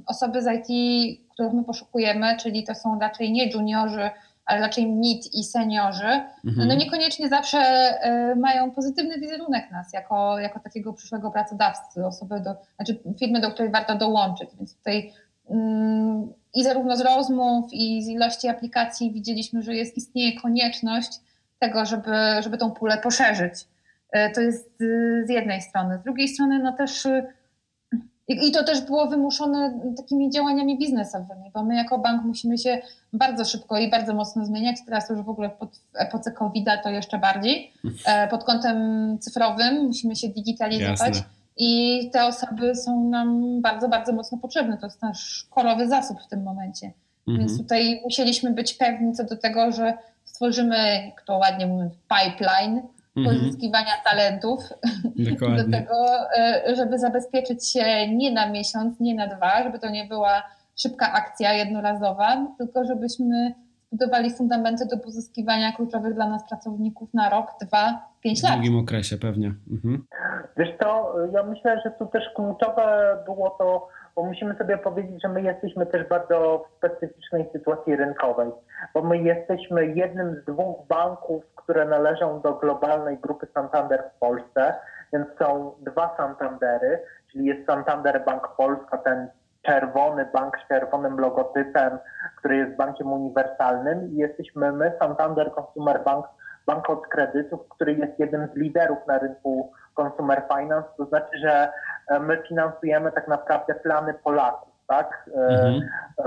osoby 0.06 0.42
z 0.42 0.46
IT, 0.46 0.68
których 1.32 1.52
my 1.52 1.64
poszukujemy, 1.64 2.36
czyli 2.36 2.64
to 2.64 2.74
są 2.74 2.98
raczej 2.98 3.32
nie 3.32 3.50
juniorzy, 3.50 4.10
ale 4.46 4.60
raczej 4.60 4.86
mid 4.86 5.34
i 5.34 5.44
seniorzy, 5.44 6.22
mhm. 6.44 6.68
no 6.68 6.74
niekoniecznie 6.74 7.28
zawsze 7.28 7.58
y, 8.32 8.36
mają 8.36 8.70
pozytywny 8.70 9.18
wizerunek 9.18 9.70
nas 9.70 9.92
jako, 9.92 10.38
jako 10.38 10.60
takiego 10.60 10.92
przyszłego 10.92 11.30
pracodawcy, 11.30 12.06
osoby 12.06 12.40
do, 12.40 12.54
znaczy 12.76 12.98
firmy, 13.18 13.40
do 13.40 13.50
której 13.50 13.72
warto 13.72 13.94
dołączyć. 13.94 14.50
Więc 14.58 14.76
tutaj 14.76 15.12
mm, 15.50 16.32
i 16.54 16.64
zarówno 16.64 16.96
z 16.96 17.00
rozmów, 17.00 17.72
i 17.72 18.02
z 18.02 18.08
ilości 18.08 18.48
aplikacji 18.48 19.12
widzieliśmy, 19.12 19.62
że 19.62 19.74
jest 19.74 19.96
istnieje 19.96 20.40
konieczność 20.40 21.10
tego, 21.58 21.84
żeby, 21.84 22.16
żeby 22.42 22.58
tą 22.58 22.70
pulę 22.70 22.98
poszerzyć. 22.98 23.54
Y, 24.16 24.32
to 24.34 24.40
jest 24.40 24.80
y, 24.80 25.24
z 25.26 25.30
jednej 25.30 25.62
strony. 25.62 25.98
Z 25.98 26.02
drugiej 26.02 26.28
strony, 26.28 26.58
no 26.58 26.72
też 26.72 27.06
i 28.30 28.52
to 28.52 28.64
też 28.64 28.80
było 28.80 29.06
wymuszone 29.06 29.80
takimi 29.96 30.30
działaniami 30.30 30.78
biznesowymi, 30.78 31.50
bo 31.54 31.64
my 31.64 31.74
jako 31.74 31.98
bank 31.98 32.24
musimy 32.24 32.58
się 32.58 32.82
bardzo 33.12 33.44
szybko 33.44 33.78
i 33.78 33.90
bardzo 33.90 34.14
mocno 34.14 34.46
zmieniać. 34.46 34.76
Teraz 34.84 35.10
już 35.10 35.22
w 35.22 35.28
ogóle 35.28 35.50
pod, 35.50 35.76
w 35.76 35.96
epoce 35.96 36.32
COVID-a 36.32 36.78
to 36.78 36.90
jeszcze 36.90 37.18
bardziej. 37.18 37.72
E, 38.06 38.28
pod 38.28 38.44
kątem 38.44 38.76
cyfrowym 39.20 39.86
musimy 39.86 40.16
się 40.16 40.28
digitalizować. 40.28 41.00
Jasne. 41.00 41.39
I 41.62 42.10
te 42.12 42.26
osoby 42.26 42.76
są 42.76 43.08
nam 43.08 43.60
bardzo, 43.62 43.88
bardzo 43.88 44.12
mocno 44.12 44.38
potrzebne. 44.38 44.78
To 44.78 44.86
jest 44.86 45.02
nasz 45.02 45.46
korowy 45.50 45.88
zasób 45.88 46.22
w 46.22 46.28
tym 46.28 46.42
momencie. 46.42 46.92
Mhm. 47.28 47.38
Więc 47.38 47.58
tutaj 47.62 48.00
musieliśmy 48.04 48.50
być 48.50 48.74
pewni 48.74 49.12
co 49.12 49.24
do 49.24 49.36
tego, 49.36 49.72
że 49.72 49.94
stworzymy, 50.24 50.76
jak 51.06 51.22
to 51.22 51.38
ładnie 51.38 51.66
mówiąc, 51.66 51.92
pipeline, 52.08 52.82
Mhm. 53.16 53.36
pozyskiwania 53.38 53.92
talentów 54.04 54.60
Dokładnie. 55.30 55.64
do 55.64 55.70
tego, 55.70 55.94
e, 56.38 56.62
żeby 56.76 56.98
zabezpieczyć 56.98 57.68
się 57.68 58.08
nie 58.08 58.30
na 58.32 58.50
miesiąc, 58.50 59.00
nie 59.00 59.14
na 59.14 59.26
dwa, 59.26 59.62
żeby 59.64 59.78
to 59.78 59.90
nie 59.90 60.04
była 60.04 60.42
szybka 60.76 61.12
akcja 61.12 61.52
jednorazowa, 61.52 62.46
tylko 62.58 62.84
żebyśmy 62.84 63.54
budowali 63.92 64.30
fundamenty 64.30 64.86
do 64.86 64.98
pozyskiwania 64.98 65.72
kluczowych 65.72 66.14
dla 66.14 66.28
nas 66.28 66.48
pracowników 66.48 67.14
na 67.14 67.30
rok, 67.30 67.46
dwa, 67.62 68.08
pięć 68.20 68.42
lat. 68.42 68.52
W 68.52 68.54
długim 68.54 68.78
okresie 68.78 69.16
pewnie. 69.16 69.54
Mhm. 69.70 70.06
Wiesz 70.56 70.78
to, 70.80 71.14
ja 71.32 71.42
myślę, 71.42 71.80
że 71.84 71.90
tu 71.90 72.06
też 72.06 72.24
kluczowe 72.36 73.16
było 73.26 73.50
to, 73.50 73.88
bo 74.16 74.24
musimy 74.24 74.56
sobie 74.56 74.78
powiedzieć, 74.78 75.22
że 75.22 75.28
my 75.28 75.42
jesteśmy 75.42 75.86
też 75.86 76.08
bardzo 76.08 76.64
w 76.68 76.76
specyficznej 76.76 77.48
sytuacji 77.52 77.96
rynkowej, 77.96 78.50
bo 78.94 79.02
my 79.02 79.18
jesteśmy 79.18 79.86
jednym 79.86 80.42
z 80.42 80.44
dwóch 80.44 80.86
banków, 80.88 81.44
które 81.56 81.84
należą 81.84 82.40
do 82.40 82.54
globalnej 82.54 83.18
grupy 83.18 83.46
Santander 83.54 84.10
w 84.16 84.18
Polsce, 84.18 84.74
więc 85.12 85.26
są 85.38 85.74
dwa 85.80 86.14
Santandery, 86.16 87.02
czyli 87.32 87.44
jest 87.44 87.66
Santander 87.66 88.24
Bank 88.24 88.48
Polska, 88.56 88.98
ten 88.98 89.28
czerwony 89.62 90.26
bank 90.34 90.56
z 90.64 90.68
czerwonym 90.68 91.20
logotypem, 91.20 91.98
który 92.36 92.56
jest 92.56 92.76
bankiem 92.76 93.12
uniwersalnym 93.12 94.12
i 94.12 94.16
jesteśmy 94.16 94.72
my, 94.72 94.92
Santander 95.00 95.50
Consumer 95.56 96.04
Bank, 96.04 96.26
bank 96.66 96.90
od 96.90 97.06
kredytów, 97.06 97.68
który 97.68 97.94
jest 97.94 98.18
jednym 98.18 98.48
z 98.54 98.56
liderów 98.56 98.98
na 99.06 99.18
rynku 99.18 99.72
consumer 99.94 100.42
finance, 100.56 100.88
to 100.96 101.04
znaczy, 101.04 101.38
że 101.38 101.72
e, 102.08 102.20
my 102.20 102.42
finansujemy 102.48 103.12
tak 103.12 103.28
naprawdę 103.28 103.74
plany 103.74 104.14
Polaków, 104.14 104.74
tak? 104.88 105.30
E, 105.34 105.40
mhm. 105.40 105.82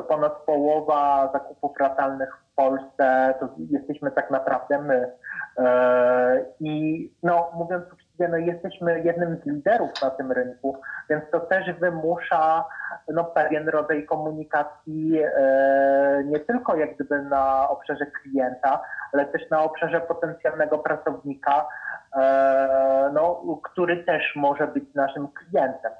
Ponad 0.07 0.33
połowa 0.33 1.29
zakupów 1.33 1.77
ratalnych 1.79 2.37
w 2.51 2.55
Polsce 2.55 3.33
to 3.39 3.49
jesteśmy 3.71 4.11
tak 4.11 4.31
naprawdę 4.31 4.81
my. 4.81 5.11
E, 5.57 6.45
I 6.59 7.11
no, 7.23 7.51
mówiąc 7.55 7.85
uczciwie, 7.93 8.27
no, 8.27 8.37
jesteśmy 8.37 9.01
jednym 9.01 9.37
z 9.43 9.45
liderów 9.45 9.91
na 10.01 10.09
tym 10.09 10.31
rynku, 10.31 10.77
więc 11.09 11.23
to 11.31 11.39
też 11.39 11.73
wymusza 11.79 12.65
no, 13.13 13.23
pewien 13.23 13.69
rodzaj 13.69 14.05
komunikacji 14.05 15.19
e, 15.23 16.23
nie 16.25 16.39
tylko 16.39 16.75
jak 16.75 16.95
gdyby 16.95 17.21
na 17.21 17.69
obszarze 17.69 18.05
klienta, 18.05 18.81
ale 19.13 19.25
też 19.25 19.49
na 19.49 19.63
obszarze 19.63 20.01
potencjalnego 20.01 20.77
pracownika, 20.77 21.67
e, 22.17 23.11
no, 23.13 23.43
który 23.63 24.03
też 24.03 24.33
może 24.35 24.67
być 24.67 24.93
naszym 24.93 25.27
klientem. 25.27 25.91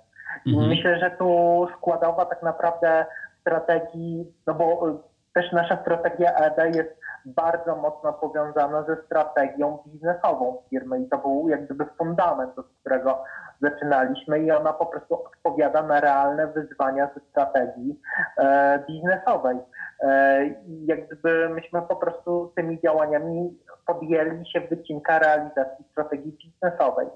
Mhm. 0.48 0.68
Myślę, 0.68 1.00
że 1.00 1.12
tu 1.12 1.68
składowa 1.78 2.26
tak 2.26 2.44
naprawdę 2.44 3.06
strategii, 3.42 4.34
no 4.48 4.54
bo 4.54 4.88
też 5.34 5.52
nasza 5.52 5.78
strategia 5.82 6.34
ED 6.34 6.76
jest 6.76 7.04
bardzo 7.26 7.76
mocno 7.76 8.14
powiązana 8.14 8.84
ze 8.84 8.96
strategią 9.06 9.78
biznesową 9.86 10.58
firmy 10.70 11.00
i 11.00 11.10
to 11.10 11.18
był 11.18 11.50
jak 11.50 11.66
gdyby 11.66 11.86
fundament, 11.98 12.60
od 12.60 12.66
którego 12.82 13.24
zaczynaliśmy 13.64 14.40
i 14.40 14.52
ona 14.52 14.74
po 14.74 14.86
prostu 14.86 15.16
odpowiada 15.26 15.84
na 15.84 16.00
realne 16.00 16.48
wyzwania 16.48 17.10
ze 17.16 17.22
strategii 17.32 18.00
e, 18.38 18.84
biznesowej. 18.88 19.58
E, 20.00 20.46
I 20.48 20.86
jak 20.86 21.08
gdyby 21.08 21.50
myśmy 21.50 21.82
po 21.82 21.96
prostu 21.96 22.54
tymi 22.56 22.82
działaniami 22.82 23.58
podjęli 23.86 24.52
się 24.52 24.62
wycinka 24.62 25.20
realizacji 25.20 25.86
strategii 25.92 26.32
biznesowej. 26.32 27.08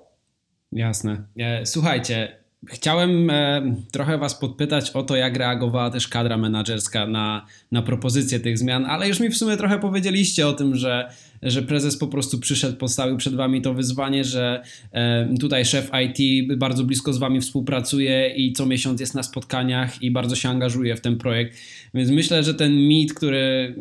Jasne. 0.72 1.18
E, 1.40 1.66
słuchajcie, 1.66 2.28
Chciałem 2.66 3.30
e, 3.30 3.76
trochę 3.92 4.18
Was 4.18 4.36
podpytać 4.36 4.92
o 4.92 5.04
to, 5.04 5.16
jak 5.16 5.38
reagowała 5.38 5.90
też 5.90 6.08
kadra 6.08 6.38
menedżerska 6.38 7.08
na, 7.08 7.46
na 7.72 7.82
propozycję 7.82 8.40
tych 8.40 8.58
zmian, 8.58 8.86
ale 8.86 9.08
już 9.08 9.20
mi 9.20 9.30
w 9.30 9.38
sumie 9.38 9.58
trochę 9.58 9.80
powiedzieliście 9.80 10.48
o 10.48 10.54
tym, 10.54 10.76
że, 10.76 11.10
że 11.44 11.62
prezes 11.62 11.98
po 11.98 12.08
prostu 12.08 12.40
przyszedł, 12.40 12.78
postawił 12.78 13.18
przed 13.18 13.36
Wami 13.36 13.62
to 13.62 13.74
wyzwanie, 13.74 14.24
że 14.24 14.64
e, 14.92 15.34
tutaj 15.40 15.66
szef 15.66 15.92
IT 16.06 16.48
bardzo 16.58 16.84
blisko 16.84 17.14
z 17.14 17.18
Wami 17.18 17.42
współpracuje 17.42 18.34
i 18.36 18.54
co 18.54 18.66
miesiąc 18.66 19.00
jest 19.00 19.16
na 19.16 19.24
spotkaniach 19.24 20.02
i 20.02 20.12
bardzo 20.12 20.36
się 20.36 20.50
angażuje 20.50 20.96
w 20.96 21.02
ten 21.02 21.18
projekt. 21.18 21.58
Więc 21.94 22.10
myślę, 22.10 22.44
że 22.44 22.54
ten 22.54 22.88
mit, 22.88 23.14
który, 23.14 23.76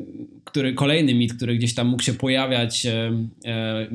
który 0.44 0.74
kolejny 0.74 1.14
mit, 1.14 1.34
który 1.34 1.56
gdzieś 1.56 1.74
tam 1.74 1.86
mógł 1.86 2.02
się 2.02 2.14
pojawiać, 2.14 2.86
e, 2.86 3.10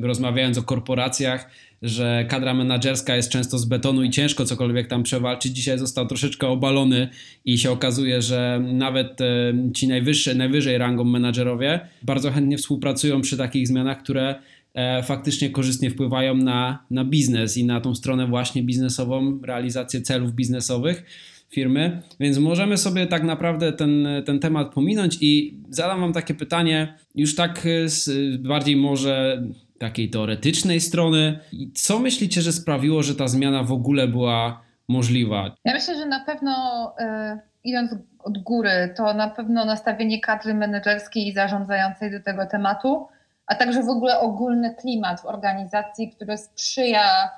rozmawiając 0.02 0.58
o 0.58 0.62
korporacjach, 0.62 1.50
że 1.82 2.24
kadra 2.28 2.54
menedżerska 2.54 3.16
jest 3.16 3.30
często 3.30 3.58
z 3.58 3.64
betonu 3.64 4.02
i 4.02 4.10
ciężko 4.10 4.44
cokolwiek 4.44 4.88
tam 4.88 5.02
przewalczyć. 5.02 5.52
Dzisiaj 5.52 5.78
został 5.78 6.06
troszeczkę 6.06 6.48
obalony 6.48 7.08
i 7.44 7.58
się 7.58 7.70
okazuje, 7.70 8.22
że 8.22 8.62
nawet 8.72 9.20
e, 9.20 9.54
ci 9.74 9.88
najwyższe, 9.88 10.34
najwyżej 10.34 10.78
rangą 10.78 11.04
menadżerowie 11.04 11.80
bardzo 12.02 12.30
chętnie 12.30 12.58
współpracują 12.58 13.20
przy 13.20 13.36
takich 13.36 13.68
zmianach, 13.68 14.02
które 14.02 14.34
e, 14.74 15.02
faktycznie 15.02 15.50
korzystnie 15.50 15.90
wpływają 15.90 16.34
na, 16.34 16.84
na 16.90 17.04
biznes 17.04 17.56
i 17.56 17.64
na 17.64 17.80
tą 17.80 17.94
stronę 17.94 18.26
właśnie 18.26 18.62
biznesową, 18.62 19.40
realizację 19.42 20.00
celów 20.00 20.32
biznesowych 20.34 21.04
firmy, 21.50 22.02
więc 22.20 22.38
możemy 22.38 22.78
sobie 22.78 23.06
tak 23.06 23.22
naprawdę 23.22 23.72
ten, 23.72 24.08
ten 24.26 24.40
temat 24.40 24.74
pominąć 24.74 25.18
i 25.20 25.54
zadam 25.70 26.00
Wam 26.00 26.12
takie 26.12 26.34
pytanie, 26.34 26.94
już 27.14 27.34
tak 27.34 27.68
z, 27.86 28.10
bardziej 28.42 28.76
może 28.76 29.42
takiej 29.82 30.10
teoretycznej 30.10 30.80
strony. 30.80 31.38
Co 31.74 31.98
myślicie, 31.98 32.42
że 32.42 32.52
sprawiło, 32.52 33.02
że 33.02 33.14
ta 33.14 33.28
zmiana 33.28 33.62
w 33.62 33.72
ogóle 33.72 34.08
była 34.08 34.62
możliwa? 34.88 35.54
Ja 35.64 35.72
myślę, 35.74 35.96
że 35.96 36.06
na 36.06 36.24
pewno 36.24 36.52
y, 37.00 37.38
idąc 37.64 37.90
od 38.18 38.38
góry, 38.38 38.94
to 38.96 39.14
na 39.14 39.30
pewno 39.30 39.64
nastawienie 39.64 40.20
kadry 40.20 40.54
menedżerskiej 40.54 41.28
i 41.28 41.32
zarządzającej 41.32 42.10
do 42.10 42.20
tego 42.20 42.46
tematu, 42.46 43.06
a 43.46 43.54
także 43.54 43.82
w 43.82 43.88
ogóle 43.88 44.20
ogólny 44.20 44.74
klimat 44.74 45.20
w 45.20 45.26
organizacji, 45.26 46.10
który 46.10 46.38
sprzyja 46.38 47.30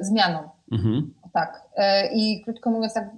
zmianą. 0.00 0.38
Mhm. 0.72 1.14
Tak. 1.32 1.62
I 2.14 2.42
krótko 2.44 2.70
mówiąc, 2.70 2.94
tak, 2.94 3.10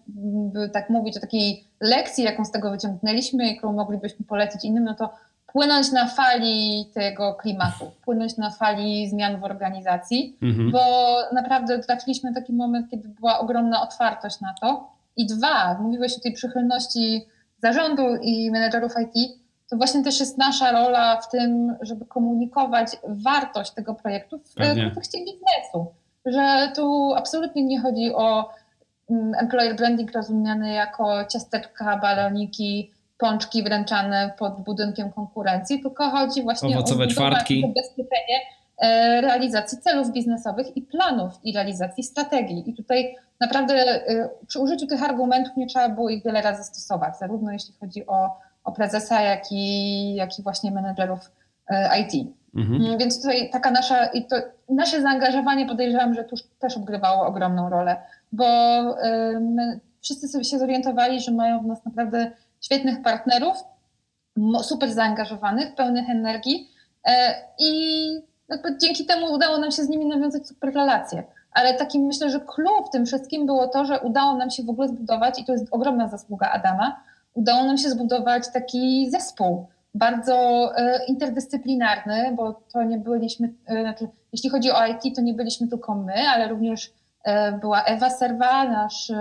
tak 0.73 0.91
mówić 0.91 1.17
o 1.17 1.21
takiej 1.21 1.65
lekcji, 1.81 2.25
jaką 2.25 2.45
z 2.45 2.51
tego 2.51 2.71
wyciągnęliśmy, 2.71 3.55
jaką 3.55 3.73
moglibyśmy 3.73 4.27
polecić 4.27 4.65
innym, 4.65 4.85
no 4.85 4.95
to 4.95 5.11
płynąć 5.53 5.93
na 5.93 6.07
fali 6.07 6.87
tego 6.95 7.35
klimatu, 7.35 7.91
płynąć 8.05 8.37
na 8.37 8.51
fali 8.51 9.09
zmian 9.09 9.41
w 9.41 9.45
organizacji, 9.45 10.37
mhm. 10.43 10.71
bo 10.71 10.81
naprawdę 11.33 11.79
trafiliśmy 11.79 12.35
taki 12.35 12.53
moment, 12.53 12.91
kiedy 12.91 13.09
była 13.09 13.39
ogromna 13.39 13.83
otwartość 13.83 14.41
na 14.41 14.55
to. 14.61 14.91
I 15.17 15.27
dwa, 15.27 15.79
mówiłeś 15.81 16.17
o 16.17 16.21
tej 16.21 16.33
przychylności 16.33 17.27
zarządu 17.63 18.17
i 18.23 18.51
menedżerów 18.51 18.93
IT, 19.03 19.41
to 19.71 19.77
właśnie 19.77 20.05
też 20.05 20.21
jest 20.21 20.39
nasza 20.39 20.73
rola 20.73 21.21
w 21.21 21.29
tym, 21.29 21.77
żeby 21.81 22.07
komunikować 22.07 22.97
wartość 23.05 23.71
tego 23.71 23.95
projektu 23.95 24.39
w 24.39 24.55
Pewnie. 24.55 24.85
kontekście 24.85 25.19
biznesu. 25.19 25.87
Że 26.27 26.73
tu 26.77 27.15
absolutnie 27.17 27.63
nie 27.63 27.81
chodzi 27.81 28.15
o 28.15 28.51
mm, 29.11 29.33
employer 29.35 29.77
branding 29.77 30.13
rozumiany 30.13 30.73
jako 30.73 31.25
ciasteczka, 31.25 31.97
baloniki, 31.97 32.91
pączki 33.21 33.63
wręczane 33.63 34.33
pod 34.39 34.61
budynkiem 34.61 35.13
konkurencji, 35.13 35.83
tylko 35.83 36.11
chodzi 36.11 36.43
właśnie 36.43 36.79
Owocowe 36.79 37.05
o 37.05 37.07
czwartki. 37.07 37.61
zabezpieczenie 37.61 38.39
e, 38.79 39.21
realizacji 39.21 39.79
celów 39.79 40.13
biznesowych 40.13 40.77
i 40.77 40.83
planów 40.83 41.33
i 41.45 41.53
realizacji 41.53 42.05
strategii. 42.05 42.71
I 42.71 42.75
tutaj 42.75 43.17
naprawdę 43.41 43.75
e, 43.75 44.29
przy 44.47 44.61
użyciu 44.61 44.87
tych 44.87 45.03
argumentów 45.03 45.57
nie 45.57 45.67
trzeba 45.67 45.89
było 45.89 46.11
ich 46.11 46.25
wiele 46.25 46.43
razy 46.43 46.65
stosować, 46.65 47.19
zarówno 47.19 47.53
jeśli 47.53 47.75
chodzi 47.81 48.07
o, 48.07 48.37
o 48.65 48.73
prezesa, 48.73 49.23
jak 49.23 49.43
i, 49.53 50.15
jak 50.15 50.39
i 50.39 50.43
właśnie 50.43 50.71
menedżerów 50.71 51.33
e, 51.69 52.01
IT. 52.01 52.29
Mhm. 52.55 52.83
Mm, 52.83 52.99
więc 52.99 53.23
tutaj 53.23 53.51
taka 53.51 53.71
nasza, 53.71 54.07
i 54.07 54.27
to 54.27 54.37
nasze 54.69 55.03
zaangażowanie 55.03 55.67
podejrzewam, 55.67 56.15
że 56.15 56.25
tu 56.25 56.37
też 56.59 56.77
odgrywało 56.77 57.27
ogromną 57.27 57.71
rolę, 57.71 57.97
bo 58.33 58.47
my 59.41 59.81
wszyscy 60.01 60.29
sobie 60.29 60.45
się 60.45 60.59
zorientowali, 60.59 61.21
że 61.21 61.33
mają 61.33 61.61
w 61.61 61.67
nas 61.67 61.85
naprawdę 61.85 62.31
świetnych 62.61 63.03
partnerów, 63.03 63.57
super 64.63 64.93
zaangażowanych, 64.93 65.75
pełnych 65.75 66.11
energii 66.11 66.69
e, 67.05 67.35
i 67.59 67.73
dzięki 68.81 69.07
temu 69.07 69.33
udało 69.33 69.59
nam 69.59 69.71
się 69.71 69.83
z 69.83 69.89
nimi 69.89 70.07
nawiązać 70.07 70.49
super 70.49 70.75
relacje. 70.75 71.25
Ale 71.53 71.75
takim 71.75 72.03
myślę, 72.03 72.31
że 72.31 72.41
clue 72.41 72.85
w 72.89 72.91
tym 72.91 73.07
wszystkim 73.07 73.47
było 73.47 73.69
to, 73.69 73.85
że 73.85 74.01
udało 74.01 74.35
nam 74.35 74.51
się 74.51 74.63
w 74.63 74.71
ogóle 74.71 74.89
zbudować, 74.89 75.39
i 75.39 75.45
to 75.45 75.53
jest 75.53 75.67
ogromna 75.71 76.09
zasługa 76.09 76.51
Adama, 76.51 77.01
udało 77.35 77.65
nam 77.65 77.79
się 77.79 77.91
zbudować 77.91 78.53
taki 78.53 79.11
zespół 79.11 79.67
bardzo 79.95 80.71
e, 80.77 81.05
interdyscyplinarny, 81.05 82.33
bo 82.37 82.61
to 82.73 82.83
nie 82.83 82.99
byliśmy, 82.99 83.53
e, 83.67 83.83
znaczy, 83.83 84.09
jeśli 84.33 84.51
chodzi 84.51 84.71
o 84.71 84.87
IT, 84.87 85.17
to 85.17 85.23
nie 85.23 85.35
byliśmy 85.35 85.69
tylko 85.69 85.95
my, 85.95 86.15
ale 86.35 86.49
również 86.49 86.93
była 87.61 87.83
Ewa 87.85 88.11
Serwa, 88.11 88.65
nasz 88.65 89.13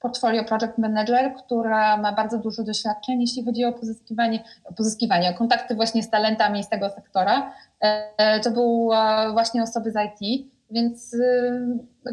portfolio 0.00 0.44
project 0.44 0.78
manager, 0.78 1.34
która 1.34 1.96
ma 1.96 2.12
bardzo 2.12 2.38
dużo 2.38 2.62
doświadczeń, 2.62 3.20
jeśli 3.20 3.44
chodzi 3.44 3.64
o 3.64 3.72
pozyskiwanie, 3.72 4.44
o 4.64 4.72
pozyskiwanie, 4.72 5.30
o 5.30 5.34
kontakty 5.34 5.74
właśnie 5.74 6.02
z 6.02 6.10
talentami 6.10 6.64
z 6.64 6.68
tego 6.68 6.90
sektora. 6.90 7.52
E, 7.80 8.40
to 8.40 8.50
były 8.50 8.96
właśnie 9.32 9.62
osoby 9.62 9.90
z 9.90 9.96
IT, 9.96 10.46
więc 10.70 11.16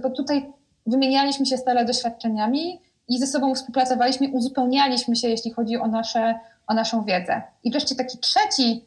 bo 0.02 0.10
tutaj 0.10 0.54
wymienialiśmy 0.88 1.46
się 1.46 1.58
stale 1.58 1.86
doświadczeniami 1.86 2.82
i 3.08 3.20
ze 3.20 3.28
sobą 3.28 3.56
współpracowaliśmy, 3.56 4.28
uzupełnialiśmy 4.28 5.16
się, 5.16 5.28
jeśli 5.28 5.52
chodzi 5.52 5.78
o, 5.78 5.88
nasze, 5.88 6.40
o 6.68 6.74
naszą 6.74 7.04
wiedzę. 7.04 7.42
I 7.64 7.72
wreszcie 7.72 7.96
taki 7.96 8.18
trzeci, 8.18 8.86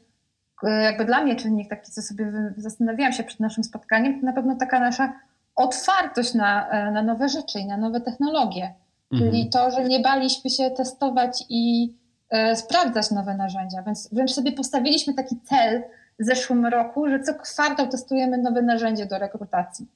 jakby 0.63 1.05
dla 1.05 1.25
mnie 1.25 1.37
czynnik, 1.37 1.71
taki 1.71 1.93
co 1.93 2.03
sobie 2.03 2.53
zastanawiałam 2.57 3.13
się 3.13 3.25
przed 3.25 3.41
naszym 3.41 3.65
spotkaniem, 3.65 4.21
to 4.21 4.27
na 4.27 4.33
pewno 4.33 4.57
taka 4.57 4.81
nasza 4.81 5.13
otwartość 5.57 6.35
na, 6.35 6.69
e, 6.71 6.91
na 6.91 7.03
nowe 7.03 7.29
rzeczy 7.29 7.59
i 7.59 7.67
na 7.67 7.77
nowe 7.77 8.01
technologie. 8.01 8.75
Czyli 9.11 9.43
mhm. 9.43 9.51
to, 9.51 9.71
że 9.71 9.85
nie 9.85 10.01
baliśmy 10.01 10.51
się 10.51 10.71
testować 10.71 11.45
i 11.49 11.95
e, 12.31 12.57
sprawdzać 12.57 13.11
nowe 13.11 13.35
narzędzia. 13.35 13.83
Więc 13.83 14.15
wręcz 14.15 14.33
sobie 14.33 14.53
postawiliśmy 14.53 15.15
taki 15.15 15.41
cel 15.41 15.83
w 16.19 16.25
zeszłym 16.25 16.67
roku, 16.67 17.09
że 17.09 17.21
co 17.21 17.35
kwartał 17.35 17.89
testujemy 17.89 18.39
nowe 18.39 18.63
narzędzie 18.63 19.07
do 19.07 19.19
rekrutacji. 19.19 19.87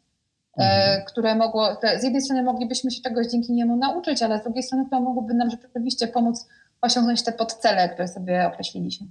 E, 0.59 0.63
mhm. 0.63 1.05
które 1.07 1.35
mogło, 1.35 1.69
z 1.99 2.05
jednej 2.05 2.23
strony 2.23 2.43
moglibyśmy 2.43 2.91
się 2.91 3.03
czegoś 3.03 3.27
dzięki 3.27 3.53
niemu 3.53 3.77
nauczyć, 3.77 4.23
ale 4.23 4.39
z 4.39 4.43
drugiej 4.43 4.63
strony 4.63 4.85
to 4.91 5.01
mogłoby 5.01 5.35
nam 5.35 5.51
rzeczywiście 5.51 6.09
pomóc 6.09 6.49
osiągnąć 6.83 7.25
te 7.25 7.33
podcele, 7.33 7.89
które 7.89 8.09
sobie 8.09 8.47
określiliśmy. 8.47 9.07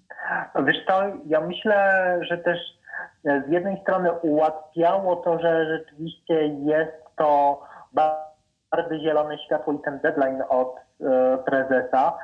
No 0.56 0.64
wiesz 0.64 0.86
to, 0.88 1.02
ja 1.28 1.42
myślę, 1.42 2.20
że 2.22 2.38
też 2.38 2.60
z 3.24 3.52
jednej 3.52 3.82
strony 3.82 4.12
ułatwiało 4.12 5.16
to, 5.16 5.40
że 5.40 5.78
rzeczywiście 5.78 6.48
jest 6.48 6.92
to 7.18 7.62
bardzo 7.94 8.29
bardzo 8.72 9.00
zielone 9.00 9.38
światło 9.38 9.74
i 9.74 9.80
ten 9.80 10.00
deadline 10.00 10.44
od 10.50 10.76
e, 10.76 11.38
prezesa. 11.38 12.18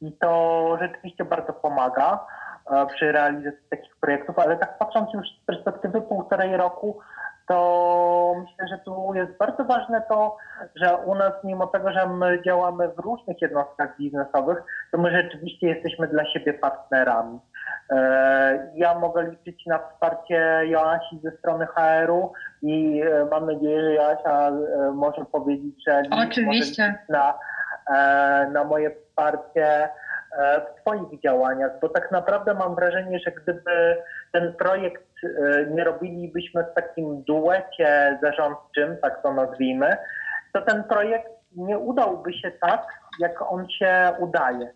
I 0.00 0.12
to 0.12 0.78
rzeczywiście 0.80 1.24
bardzo 1.24 1.52
pomaga 1.52 2.26
e, 2.70 2.86
przy 2.86 3.12
realizacji 3.12 3.68
takich 3.70 3.96
projektów, 3.96 4.38
ale 4.38 4.56
tak 4.56 4.78
patrząc 4.78 5.14
już 5.14 5.26
z 5.42 5.44
perspektywy 5.46 6.00
półtorej 6.00 6.56
roku, 6.56 7.00
to 7.48 8.34
myślę, 8.38 8.68
że 8.68 8.78
tu 8.84 9.14
jest 9.14 9.38
bardzo 9.38 9.64
ważne 9.64 10.02
to, 10.08 10.36
że 10.74 10.96
u 10.96 11.14
nas, 11.14 11.32
mimo 11.44 11.66
tego, 11.66 11.92
że 11.92 12.06
my 12.06 12.42
działamy 12.42 12.88
w 12.88 12.98
różnych 12.98 13.42
jednostkach 13.42 13.96
biznesowych, 13.98 14.58
to 14.92 14.98
my 14.98 15.10
rzeczywiście 15.10 15.66
jesteśmy 15.68 16.08
dla 16.08 16.24
siebie 16.24 16.54
partnerami. 16.54 17.38
E, 17.90 18.70
ja 18.74 18.94
mogę 18.94 19.22
liczyć 19.30 19.66
na 19.66 19.78
wsparcie 19.78 20.60
Joasi 20.64 21.20
ze 21.22 21.30
strony 21.30 21.66
HR-u 21.66 22.32
i 22.62 23.02
e, 23.02 23.24
mam 23.30 23.46
nadzieję, 23.46 23.80
że 23.80 23.94
Joasia 23.94 24.48
e, 24.48 24.90
może 24.92 25.24
powiedzieć, 25.32 25.74
że 25.86 26.02
Oczywiście. 26.28 26.94
na, 27.08 27.34
na 28.52 28.64
moje 28.64 28.90
wsparcie 28.90 29.88
w 30.38 30.80
Twoich 30.80 31.20
działaniach, 31.20 31.70
bo 31.82 31.88
tak 31.88 32.10
naprawdę 32.10 32.54
mam 32.54 32.74
wrażenie, 32.74 33.18
że 33.18 33.32
gdyby 33.32 33.96
ten 34.32 34.52
projekt 34.52 35.04
nie 35.70 35.84
robilibyśmy 35.84 36.64
w 36.64 36.74
takim 36.74 37.22
duecie 37.22 38.18
zarządczym, 38.22 38.96
tak 39.02 39.22
to 39.22 39.32
nazwijmy, 39.32 39.96
to 40.52 40.62
ten 40.62 40.84
projekt 40.84 41.30
nie 41.56 41.78
udałby 41.78 42.32
się 42.32 42.50
tak, 42.60 42.86
jak 43.20 43.52
on 43.52 43.68
się 43.68 44.12
udaje. 44.18 44.72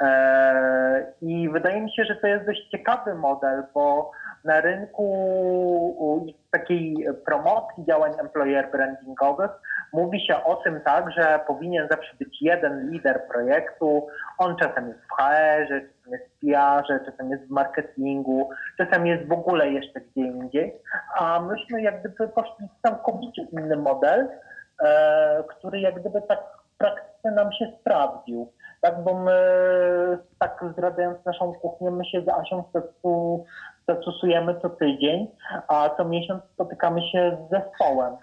E, 0.00 1.12
I 1.22 1.48
wydaje 1.48 1.80
mi 1.80 1.92
się, 1.92 2.04
że 2.04 2.16
to 2.16 2.26
jest 2.26 2.46
dość 2.46 2.68
ciekawy 2.68 3.14
model, 3.14 3.62
bo 3.74 4.10
na 4.44 4.60
rynku 4.60 6.34
takiej 6.50 7.06
promocji 7.24 7.84
działań 7.84 8.12
employer 8.20 8.70
brandingowych 8.70 9.50
mówi 9.92 10.26
się 10.26 10.44
o 10.44 10.56
tym 10.56 10.80
tak, 10.80 11.12
że 11.12 11.40
powinien 11.46 11.88
zawsze 11.90 12.16
być 12.18 12.42
jeden 12.42 12.90
lider 12.90 13.22
projektu. 13.28 14.06
On 14.38 14.56
czasem 14.56 14.88
jest 14.88 15.00
w 15.00 15.12
HR-ze, 15.16 15.80
czasem 15.80 16.12
jest 16.12 16.24
w 16.24 16.40
PR-ze, 16.40 17.10
czasem 17.10 17.30
jest 17.30 17.46
w 17.46 17.50
marketingu, 17.50 18.50
czasem 18.78 19.06
jest 19.06 19.28
w 19.28 19.32
ogóle 19.32 19.70
jeszcze 19.70 20.00
gdzie 20.00 20.20
indziej. 20.20 20.74
A 21.18 21.40
myśmy 21.40 21.82
jak 21.82 22.00
gdyby 22.00 22.28
poszli 22.28 22.68
w 22.68 22.88
całkowicie 22.88 23.42
inny 23.52 23.76
model, 23.76 24.28
e, 24.82 25.44
który 25.48 25.80
jak 25.80 26.00
gdyby 26.00 26.22
tak 26.22 26.40
w 26.74 26.78
praktyce 26.78 27.30
nam 27.30 27.52
się 27.52 27.72
sprawdził 27.80 28.52
tak, 28.80 29.04
bo 29.04 29.14
my, 29.14 29.38
tak 30.38 30.64
zdradzając 30.72 31.24
naszą 31.24 31.52
kuchnię, 31.52 31.90
my 31.90 32.04
się 32.04 32.22
z 32.22 32.28
Asią 32.28 32.64
stosujemy 33.82 34.60
co 34.62 34.70
tydzień, 34.70 35.28
a 35.68 35.90
co 35.96 36.04
miesiąc 36.04 36.42
spotykamy 36.54 37.02
się 37.02 37.36
z 37.46 37.50
zespołem. 37.50 38.16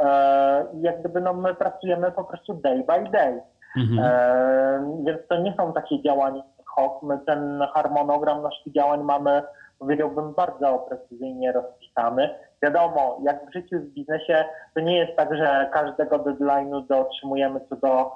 E, 0.00 0.66
jak 0.80 1.00
gdyby 1.00 1.20
no, 1.20 1.34
my 1.34 1.54
pracujemy 1.54 2.12
po 2.12 2.24
prostu 2.24 2.54
day 2.54 2.84
by 2.84 3.10
day. 3.10 3.42
Mhm. 3.76 3.98
E, 3.98 5.02
więc 5.04 5.18
to 5.28 5.40
nie 5.40 5.54
są 5.56 5.72
takie 5.72 6.02
działania 6.02 6.42
hoc. 6.64 7.02
My 7.02 7.18
ten 7.26 7.62
harmonogram 7.74 8.42
naszych 8.42 8.72
działań 8.72 9.02
mamy, 9.02 9.42
powiedziałbym, 9.78 10.34
bardzo 10.34 10.78
precyzyjnie 10.78 11.52
rozpisany. 11.52 12.30
Wiadomo, 12.62 13.18
jak 13.22 13.50
w 13.50 13.52
życiu 13.52 13.80
w 13.80 13.92
biznesie, 13.92 14.44
to 14.74 14.80
nie 14.80 14.96
jest 14.96 15.16
tak, 15.16 15.36
że 15.36 15.70
każdego 15.72 16.18
deadline'u 16.18 16.86
dotrzymujemy 16.86 17.60
co 17.68 17.76
do 17.76 18.12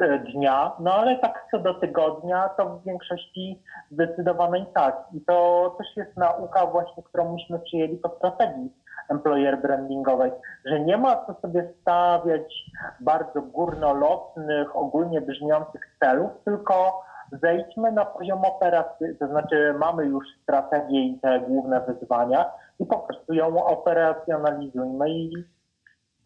dnia, 0.00 0.72
no 0.80 0.94
ale 0.94 1.18
tak 1.18 1.46
co 1.50 1.58
do 1.58 1.74
tygodnia, 1.74 2.48
to 2.48 2.68
w 2.68 2.84
większości 2.84 3.62
zdecydowanej 3.90 4.66
tak. 4.74 5.04
I 5.14 5.20
to 5.20 5.74
też 5.78 5.86
jest 5.96 6.16
nauka 6.16 6.66
właśnie, 6.66 7.02
którą 7.02 7.32
myśmy 7.32 7.58
przyjęli 7.58 7.96
po 7.96 8.08
strategii 8.08 8.72
employer 9.08 9.62
brandingowej, 9.62 10.32
że 10.64 10.80
nie 10.80 10.96
ma 10.96 11.26
co 11.26 11.34
sobie 11.42 11.68
stawiać 11.80 12.54
bardzo 13.00 13.42
górnolotnych, 13.42 14.76
ogólnie 14.76 15.20
brzmiących 15.20 15.96
celów, 16.00 16.30
tylko 16.44 17.02
zejdźmy 17.42 17.92
na 17.92 18.04
poziom 18.04 18.44
operacyjny, 18.44 19.14
to 19.14 19.26
znaczy 19.26 19.74
mamy 19.78 20.04
już 20.04 20.24
strategię 20.42 21.00
i 21.00 21.20
te 21.20 21.40
główne 21.40 21.80
wyzwania 21.80 22.44
i 22.80 22.86
po 22.86 22.98
prostu 22.98 23.34
ją 23.34 23.64
operacjonalizujmy 23.64 25.10
i 25.10 25.32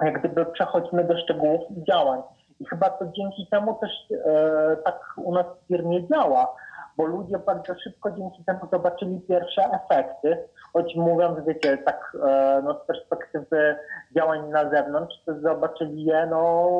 jak 0.02 0.18
gdyby 0.18 0.46
przechodźmy 0.46 1.04
do 1.04 1.18
szczegółów 1.18 1.60
działań. 1.88 2.22
I 2.60 2.66
chyba 2.66 2.90
to 2.90 3.04
dzięki 3.06 3.46
temu 3.50 3.74
też 3.74 3.90
e, 4.10 4.76
tak 4.84 5.00
u 5.16 5.34
nas 5.34 5.46
w 5.46 5.66
firmie 5.68 6.08
działa, 6.08 6.54
bo 6.96 7.04
ludzie 7.06 7.38
bardzo 7.38 7.74
szybko 7.84 8.10
dzięki 8.10 8.44
temu 8.44 8.60
zobaczyli 8.72 9.20
pierwsze 9.20 9.62
efekty, 9.62 10.48
choć 10.72 10.96
mówiąc, 10.96 11.38
wiecie, 11.46 11.78
tak 11.78 12.16
e, 12.28 12.62
no, 12.64 12.80
z 12.84 12.86
perspektywy 12.86 13.76
działań 14.16 14.48
na 14.48 14.70
zewnątrz, 14.70 15.16
to 15.26 15.40
zobaczyli 15.40 16.04
je 16.04 16.26
no, 16.30 16.76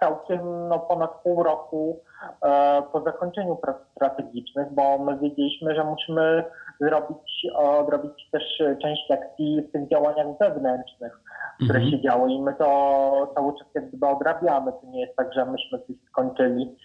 całkiem 0.00 0.68
no, 0.68 0.78
ponad 0.78 1.10
pół 1.22 1.42
roku 1.42 2.00
e, 2.42 2.82
po 2.92 3.00
zakończeniu 3.00 3.56
prac 3.56 3.76
strategicznych, 3.96 4.66
bo 4.70 4.98
my 4.98 5.18
wiedzieliśmy, 5.18 5.74
że 5.74 5.84
musimy 5.84 6.44
zrobić, 6.80 7.46
odrobić 7.54 8.30
też 8.32 8.62
część 8.82 9.10
akcji 9.10 9.62
w 9.62 9.72
tych 9.72 9.88
działaniach 9.88 10.26
zewnętrznych, 10.40 11.20
które 11.64 11.78
mhm. 11.78 11.90
się 11.90 12.00
działy 12.00 12.32
i 12.32 12.42
my 12.42 12.54
to 12.58 13.32
cały 13.34 13.52
czas 13.58 13.66
jak 13.74 13.88
gdyby 13.88 14.06
odrabiamy. 14.06 14.72
To 14.72 14.90
nie 14.90 15.00
jest 15.00 15.16
tak, 15.16 15.34
że 15.34 15.44
myśmy 15.44 15.78
coś 15.78 15.96
skończyli 16.08 16.76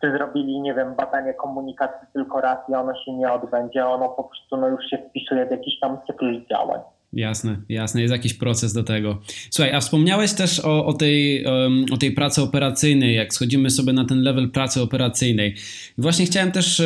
czy 0.00 0.12
zrobili, 0.12 0.60
nie 0.60 0.74
wiem, 0.74 0.94
badanie 0.94 1.34
komunikacji 1.34 2.08
tylko 2.12 2.40
raz 2.40 2.58
i 2.68 2.74
ono 2.74 2.94
się 3.04 3.12
nie 3.12 3.32
odbędzie, 3.32 3.86
ono 3.86 4.08
po 4.08 4.24
prostu 4.24 4.56
no, 4.56 4.68
już 4.68 4.84
się 4.90 4.98
wpisuje 5.10 5.46
w 5.46 5.50
jakiś 5.50 5.80
tam 5.80 5.98
cykl 6.06 6.40
działań. 6.50 6.80
Jasne, 7.12 7.56
jasne, 7.68 8.00
jest 8.00 8.12
jakiś 8.12 8.34
proces 8.34 8.72
do 8.72 8.84
tego. 8.84 9.18
Słuchaj, 9.50 9.74
a 9.74 9.80
wspomniałeś 9.80 10.34
też 10.34 10.64
o, 10.64 10.86
o, 10.86 10.92
tej, 10.92 11.46
o 11.92 11.96
tej 11.96 12.12
pracy 12.12 12.42
operacyjnej, 12.42 13.14
jak 13.14 13.34
schodzimy 13.34 13.70
sobie 13.70 13.92
na 13.92 14.04
ten 14.04 14.22
level 14.22 14.50
pracy 14.50 14.82
operacyjnej. 14.82 15.54
Właśnie 15.98 16.26
chciałem 16.26 16.52
też 16.52 16.82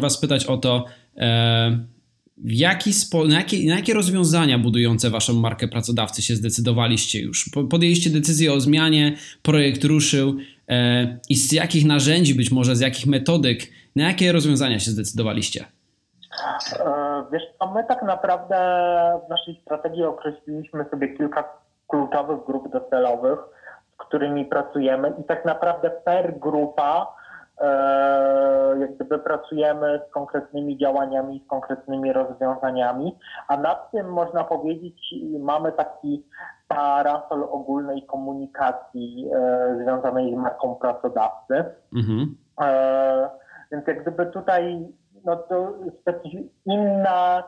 Was 0.00 0.20
pytać 0.20 0.46
o 0.46 0.56
to, 0.56 0.84
e, 1.16 1.78
jaki 2.44 2.92
spo, 2.92 3.24
na, 3.24 3.34
jakie, 3.34 3.68
na 3.68 3.76
jakie 3.76 3.94
rozwiązania 3.94 4.58
budujące 4.58 5.10
Waszą 5.10 5.32
markę 5.32 5.68
pracodawcy 5.68 6.22
się 6.22 6.36
zdecydowaliście 6.36 7.20
już? 7.20 7.50
Podjęliście 7.70 8.10
decyzję 8.10 8.52
o 8.52 8.60
zmianie, 8.60 9.16
projekt 9.42 9.84
ruszył 9.84 10.36
e, 10.68 11.18
i 11.28 11.36
z 11.36 11.52
jakich 11.52 11.86
narzędzi, 11.86 12.34
być 12.34 12.50
może 12.50 12.76
z 12.76 12.80
jakich 12.80 13.06
metodyk, 13.06 13.62
na 13.96 14.08
jakie 14.08 14.32
rozwiązania 14.32 14.78
się 14.78 14.90
zdecydowaliście? 14.90 15.64
E, 16.80 17.24
wiesz 17.32 17.42
co, 17.58 17.70
my 17.70 17.84
tak 17.88 18.02
naprawdę 18.02 18.56
w 19.26 19.30
naszej 19.30 19.60
strategii 19.62 20.04
określiliśmy 20.04 20.84
sobie 20.90 21.16
kilka 21.16 21.44
kluczowych 21.88 22.38
grup 22.46 22.72
docelowych, 22.72 23.38
z 23.94 24.06
którymi 24.06 24.44
pracujemy 24.44 25.12
i 25.20 25.24
tak 25.24 25.44
naprawdę 25.44 25.90
per 25.90 26.38
grupa 26.38 27.21
jak 28.80 28.94
gdyby 28.94 29.18
pracujemy 29.18 30.00
z 30.08 30.12
konkretnymi 30.12 30.78
działaniami, 30.78 31.42
z 31.46 31.48
konkretnymi 31.48 32.12
rozwiązaniami, 32.12 33.18
a 33.48 33.56
nad 33.56 33.90
tym 33.90 34.12
można 34.12 34.44
powiedzieć, 34.44 35.14
mamy 35.40 35.72
taki 35.72 36.26
parasol 36.68 37.44
ogólnej 37.50 38.06
komunikacji 38.06 39.30
e, 39.34 39.76
związanej 39.82 40.34
z 40.34 40.36
marką 40.36 40.74
pracodawcy. 40.74 41.64
Mhm. 41.96 42.36
Więc 43.72 43.86
jak 43.86 44.02
gdyby 44.02 44.26
tutaj 44.26 44.88
no 45.24 45.36
to 45.36 45.72
inna, 46.66 47.42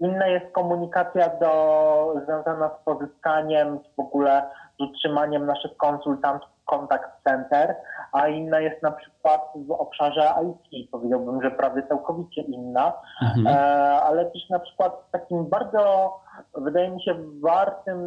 inna 0.00 0.26
jest 0.26 0.52
komunikacja 0.52 1.28
do, 1.40 2.14
związana 2.24 2.68
z 2.68 2.84
pozyskaniem, 2.84 3.78
w 3.96 4.00
ogóle 4.00 4.42
z 4.78 4.82
utrzymaniem 4.82 5.46
naszych 5.46 5.76
konsultantów 5.76 6.48
kontakt 6.64 7.10
center, 7.24 7.76
a 8.12 8.28
inna 8.28 8.60
jest 8.60 8.82
na 8.82 8.90
przykład 8.90 9.40
w 9.66 9.70
obszarze 9.70 10.34
IT. 10.42 10.90
Powiedziałbym, 10.90 11.42
że 11.42 11.50
prawie 11.50 11.82
całkowicie 11.88 12.42
inna, 12.42 12.92
mhm. 13.22 13.46
e, 13.46 13.60
ale 14.02 14.24
też 14.24 14.48
na 14.50 14.58
przykład 14.58 15.10
takim 15.12 15.46
bardzo, 15.46 16.12
wydaje 16.54 16.90
mi 16.90 17.02
się, 17.02 17.14
wartym 17.42 17.98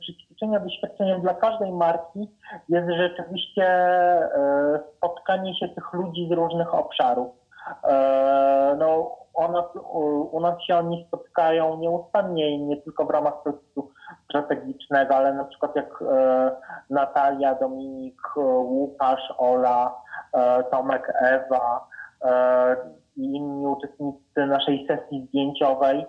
przećwiczenia, 0.00 0.60
doświadczeniem 0.60 1.20
dla 1.20 1.34
każdej 1.34 1.72
marki 1.72 2.30
jest 2.68 2.88
rzeczywiście 2.90 3.64
e, 3.64 4.80
spotkanie 4.96 5.54
się 5.54 5.68
tych 5.68 5.92
ludzi 5.92 6.28
z 6.30 6.32
różnych 6.32 6.74
obszarów. 6.74 7.28
E, 7.84 8.76
no, 8.78 9.16
ona, 9.34 9.64
u 10.32 10.40
nas 10.40 10.62
się 10.62 10.76
oni 10.76 11.04
spotkają 11.08 11.76
nieustannie 11.76 12.50
i 12.50 12.58
nie 12.58 12.76
tylko 12.76 13.04
w 13.04 13.10
ramach 13.10 13.42
procesu 13.42 13.90
strategicznego, 14.24 15.16
ale 15.16 15.34
na 15.34 15.44
przykład 15.44 15.76
jak 15.76 16.02
e, 16.02 16.50
Natalia, 16.90 17.54
Dominik, 17.54 18.36
Łukasz, 18.62 19.34
Ola, 19.38 19.94
e, 20.32 20.64
Tomek, 20.64 21.12
Ewa 21.20 21.88
i 23.16 23.22
inni 23.22 23.66
uczestnicy 23.66 24.46
naszej 24.46 24.86
sesji 24.86 25.26
zdjęciowej, 25.28 26.06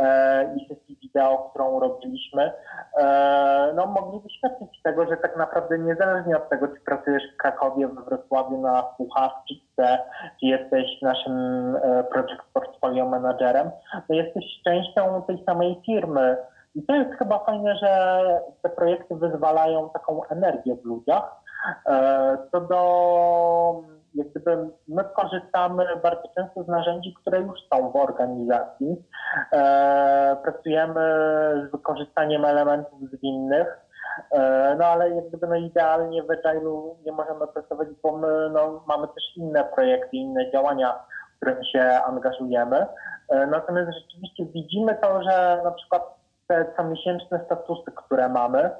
E, 0.00 0.54
i 0.56 0.68
sesji 0.68 0.98
wideo, 1.02 1.38
którą 1.38 1.80
robiliśmy, 1.80 2.52
e, 2.96 3.72
no, 3.74 3.86
mogli 3.86 4.20
doświadczyć 4.20 4.82
tego, 4.82 5.06
że 5.06 5.16
tak 5.16 5.36
naprawdę 5.36 5.78
niezależnie 5.78 6.36
od 6.36 6.48
tego, 6.48 6.68
czy 6.68 6.80
pracujesz 6.84 7.22
w 7.34 7.36
Krakowie, 7.36 7.88
we 7.88 8.02
Wrocławiu 8.02 8.60
na 8.60 8.82
Puchawczyce, 8.82 9.98
czy 10.40 10.46
jesteś 10.46 11.02
naszym 11.02 11.36
e, 11.76 12.04
project 12.04 12.42
portfolio 12.52 13.06
managerem, 13.06 13.70
no 14.08 14.14
jesteś 14.14 14.44
częścią 14.64 15.22
tej 15.22 15.44
samej 15.44 15.82
firmy. 15.86 16.36
I 16.74 16.82
to 16.82 16.94
jest 16.94 17.18
chyba 17.18 17.38
fajne, 17.38 17.76
że 17.76 18.22
te 18.62 18.68
projekty 18.68 19.16
wyzwalają 19.16 19.90
taką 19.90 20.24
energię 20.24 20.76
w 20.76 20.84
ludziach. 20.84 21.40
Co 22.52 22.60
do 22.60 22.80
jak 24.14 24.28
gdyby 24.28 24.68
my 24.88 25.04
korzystamy 25.04 25.86
bardzo 26.02 26.28
często 26.36 26.62
z 26.64 26.68
narzędzi, 26.68 27.14
które 27.14 27.40
już 27.40 27.60
są 27.72 27.90
w 27.90 27.96
organizacji. 27.96 28.96
E, 29.52 30.36
pracujemy 30.42 31.00
z 31.68 31.72
wykorzystaniem 31.72 32.44
elementów 32.44 33.00
zwinnych, 33.12 33.80
e, 34.32 34.76
no 34.78 34.84
ale 34.84 35.10
jak 35.10 35.28
gdyby 35.28 35.46
no 35.46 35.56
idealnie 35.56 36.22
w 36.22 36.26
Agile'u 36.26 36.94
nie 37.06 37.12
możemy 37.12 37.46
pracować, 37.46 37.88
bo 38.02 38.16
my 38.16 38.50
no, 38.52 38.84
mamy 38.86 39.08
też 39.08 39.36
inne 39.36 39.64
projekty, 39.64 40.16
inne 40.16 40.50
działania, 40.50 41.04
w 41.34 41.36
których 41.36 41.70
się 41.70 41.82
angażujemy. 42.06 42.86
E, 43.28 43.46
natomiast 43.46 43.90
rzeczywiście 44.02 44.44
widzimy 44.44 44.94
to, 44.94 45.22
że 45.22 45.60
na 45.64 45.70
przykład 45.70 46.19
te 46.50 46.64
comiesięczne 46.76 47.40
statusy, 47.46 47.92
które 47.96 48.28
mamy, 48.28 48.70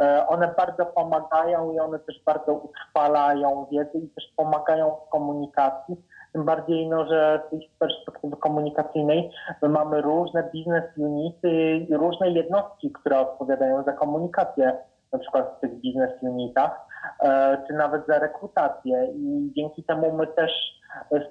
e, 0.00 0.26
one 0.28 0.54
bardzo 0.56 0.86
pomagają 0.86 1.72
i 1.72 1.78
one 1.78 1.98
też 1.98 2.22
bardzo 2.26 2.52
utrwalają 2.52 3.66
wiedzę 3.72 3.98
i 3.98 4.08
też 4.08 4.24
pomagają 4.36 4.96
w 5.06 5.08
komunikacji. 5.08 5.96
Tym 6.32 6.44
bardziej, 6.44 6.88
no, 6.88 7.06
że 7.06 7.42
z 7.52 7.78
perspektywy 7.78 8.36
komunikacyjnej 8.36 9.30
my 9.62 9.68
mamy 9.68 10.00
różne 10.00 10.50
biznes 10.52 10.84
unity 10.96 11.86
różne 11.90 12.30
jednostki, 12.30 12.92
które 12.92 13.18
odpowiadają 13.18 13.82
za 13.82 13.92
komunikację, 13.92 14.76
na 15.12 15.18
przykład 15.18 15.54
w 15.56 15.60
tych 15.60 15.80
biznes 15.80 16.10
unitach, 16.22 16.80
e, 17.20 17.58
czy 17.66 17.72
nawet 17.72 18.06
za 18.06 18.18
rekrutację. 18.18 19.06
I 19.14 19.52
dzięki 19.56 19.84
temu 19.84 20.12
my 20.12 20.26
też 20.26 20.50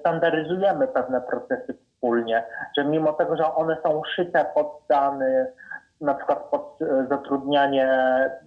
standaryzujemy 0.00 0.88
pewne 0.88 1.20
procesy 1.20 1.74
wspólnie, 1.74 2.44
że 2.78 2.84
mimo 2.84 3.12
tego, 3.12 3.36
że 3.36 3.54
one 3.54 3.76
są 3.86 4.02
szyte 4.16 4.46
pod 4.54 4.80
dany 4.88 5.52
na 6.00 6.14
przykład 6.14 6.38
pod 6.38 6.78
e, 6.82 7.06
zatrudnianie 7.10 7.88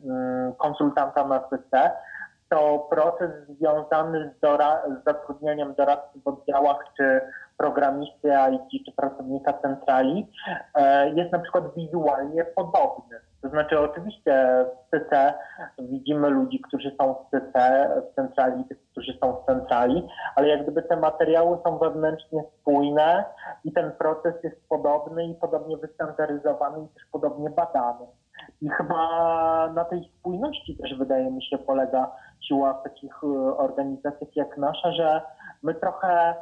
mm, 0.04 0.54
konsultanta 0.54 1.28
na 1.28 1.40
CC, 1.40 1.92
to 2.50 2.88
proces 2.90 3.32
związany 3.50 4.34
z, 4.34 4.40
z 5.02 5.04
zatrudnieniem 5.06 5.74
doradcy 5.74 6.20
w 6.26 6.28
oddziałach 6.28 6.86
czy 6.98 7.22
programisty 7.58 8.34
IT 8.52 8.86
czy 8.86 8.92
pracownika 8.92 9.54
centrali 9.54 10.28
e, 10.76 11.10
jest 11.10 11.32
na 11.32 11.40
przykład 11.40 11.76
wizualnie 11.76 12.46
podobny. 12.46 13.20
To 13.42 13.50
znaczy 13.50 13.80
oczywiście 13.80 14.66
w 14.88 14.92
CC 14.92 15.34
widzimy 15.80 16.30
ludzi, 16.30 16.62
którzy 16.68 16.96
są 17.02 17.14
w 17.14 17.32
CC, 17.32 17.88
w 18.12 18.16
centrali, 18.16 18.66
tych, 18.66 18.78
którzy 18.92 19.18
są 19.24 19.34
w 19.34 19.46
centrali, 19.46 20.08
ale 20.36 20.48
jak 20.48 20.64
gdyby 20.64 20.84
te 20.84 20.98
materiały 20.98 21.58
są 21.64 21.78
wewnętrznie 21.78 22.44
spójne 22.60 23.26
i 23.64 23.72
ten 23.72 23.92
proces 23.92 24.34
jest 24.44 24.70
podobny 24.70 25.26
i 25.26 25.36
podobnie 25.36 25.78
wystandaryzowany 25.78 26.84
i 26.84 26.88
też 26.88 27.04
podobnie 27.12 27.50
badany. 27.50 28.06
I 28.62 28.70
chyba 28.70 28.98
na 29.74 29.86
tej 29.86 30.12
spójności 30.20 30.78
też 30.78 30.98
wydaje 30.98 31.32
mi 31.32 31.44
się 31.44 31.58
polega 31.58 32.12
siła 32.48 32.74
takich 32.74 33.14
e, 33.24 33.28
organizacjach 33.58 34.36
jak 34.36 34.58
nasza, 34.58 34.92
że 34.92 35.22
my 35.64 35.76
trochę 35.76 36.36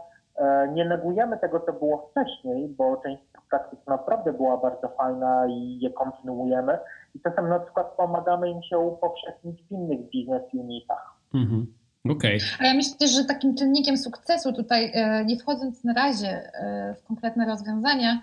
nie 0.73 0.85
negujemy 0.85 1.37
tego, 1.37 1.59
co 1.59 1.73
było 1.73 2.09
wcześniej, 2.11 2.67
bo 2.67 2.97
część 2.97 3.23
praktyk 3.49 3.79
naprawdę 3.87 4.33
była 4.33 4.57
bardzo 4.57 4.87
fajna 4.87 5.47
i 5.47 5.79
je 5.79 5.89
kontynuujemy. 5.89 6.77
I 7.15 7.19
czasem 7.19 7.49
na 7.49 7.59
przykład 7.59 7.87
pomagamy 7.97 8.49
im 8.49 8.63
się 8.63 8.79
upowszechnić 8.79 9.63
w 9.63 9.71
innych 9.71 10.09
biznes 10.09 10.43
unitach. 10.53 11.13
Mhm. 11.33 11.73
Okay. 12.09 12.37
A 12.59 12.65
ja 12.65 12.73
myślę 12.73 12.97
też, 12.99 13.11
że 13.11 13.25
takim 13.25 13.55
czynnikiem 13.55 13.97
sukcesu 13.97 14.53
tutaj, 14.53 14.91
e, 14.93 15.25
nie 15.25 15.37
wchodząc 15.37 15.83
na 15.83 15.93
razie 15.93 16.51
w 16.97 17.07
konkretne 17.07 17.45
rozwiązania, 17.45 18.21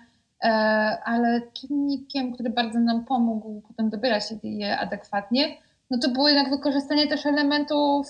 ale 1.05 1.41
czynnikiem, 1.53 2.33
który 2.33 2.49
bardzo 2.49 2.79
nam 2.79 3.05
pomógł 3.05 3.61
potem 3.67 3.89
dobierać 3.89 4.23
je 4.43 4.77
adekwatnie, 4.77 5.57
no 5.91 5.97
to 5.97 6.09
było 6.09 6.29
jednak 6.29 6.49
wykorzystanie 6.49 7.07
też 7.07 7.25
elementów 7.25 8.07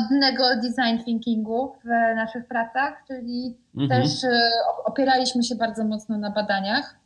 modnego 0.00 0.44
design 0.56 1.04
thinkingu 1.04 1.72
w 1.84 1.86
naszych 2.16 2.46
pracach, 2.46 3.04
czyli 3.08 3.56
mhm. 3.76 4.02
też 4.02 4.24
e, 4.24 4.30
opieraliśmy 4.84 5.44
się 5.44 5.54
bardzo 5.54 5.84
mocno 5.84 6.18
na 6.18 6.30
badaniach, 6.30 6.96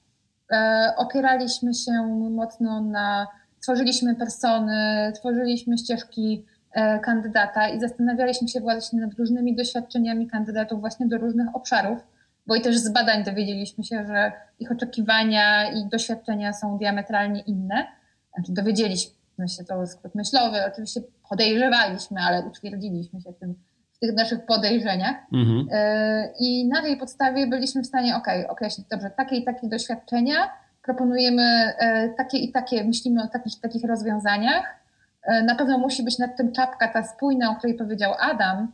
e, 0.52 0.92
opieraliśmy 0.96 1.74
się 1.74 1.92
mocno 2.30 2.80
na, 2.80 3.26
tworzyliśmy 3.62 4.14
persony, 4.14 5.12
tworzyliśmy 5.14 5.78
ścieżki 5.78 6.44
kandydata 7.02 7.68
i 7.68 7.80
zastanawialiśmy 7.80 8.48
się 8.48 8.60
właśnie 8.60 9.00
nad 9.00 9.14
różnymi 9.14 9.56
doświadczeniami 9.56 10.26
kandydatów 10.26 10.80
właśnie 10.80 11.06
do 11.06 11.18
różnych 11.18 11.56
obszarów, 11.56 11.98
bo 12.46 12.54
i 12.54 12.60
też 12.60 12.78
z 12.78 12.92
badań 12.92 13.24
dowiedzieliśmy 13.24 13.84
się, 13.84 14.06
że 14.06 14.32
ich 14.58 14.72
oczekiwania 14.72 15.72
i 15.72 15.88
doświadczenia 15.88 16.52
są 16.52 16.78
diametralnie 16.78 17.40
inne. 17.40 17.86
Znaczy 18.34 18.52
dowiedzieliśmy 18.52 19.48
się, 19.48 19.64
to 19.64 19.86
skrót 19.86 20.14
myślowy, 20.14 20.58
oczywiście 20.72 21.00
podejrzewaliśmy, 21.32 22.20
ale 22.20 22.42
utwierdziliśmy 22.42 23.20
się 23.20 23.32
w, 23.32 23.38
tym, 23.38 23.54
w 23.92 23.98
tych 23.98 24.14
naszych 24.14 24.46
podejrzeniach. 24.46 25.16
Mhm. 25.32 25.68
I 26.40 26.68
na 26.68 26.82
tej 26.82 26.96
podstawie 26.96 27.46
byliśmy 27.46 27.82
w 27.82 27.86
stanie 27.86 28.16
ok, 28.16 28.26
określić, 28.48 28.86
dobrze, 28.88 29.10
takie 29.10 29.36
i 29.36 29.44
takie 29.44 29.68
doświadczenia, 29.68 30.36
proponujemy 30.82 31.42
e, 31.78 32.08
takie 32.08 32.38
i 32.38 32.52
takie, 32.52 32.84
myślimy 32.84 33.22
o 33.22 33.26
takich 33.26 33.60
takich 33.60 33.84
rozwiązaniach. 33.84 34.64
E, 35.22 35.42
na 35.42 35.54
pewno 35.54 35.78
musi 35.78 36.02
być 36.02 36.18
nad 36.18 36.36
tym 36.36 36.52
czapka 36.52 36.88
ta 36.88 37.02
spójna, 37.02 37.50
o 37.50 37.54
której 37.54 37.76
powiedział 37.76 38.12
Adam, 38.20 38.72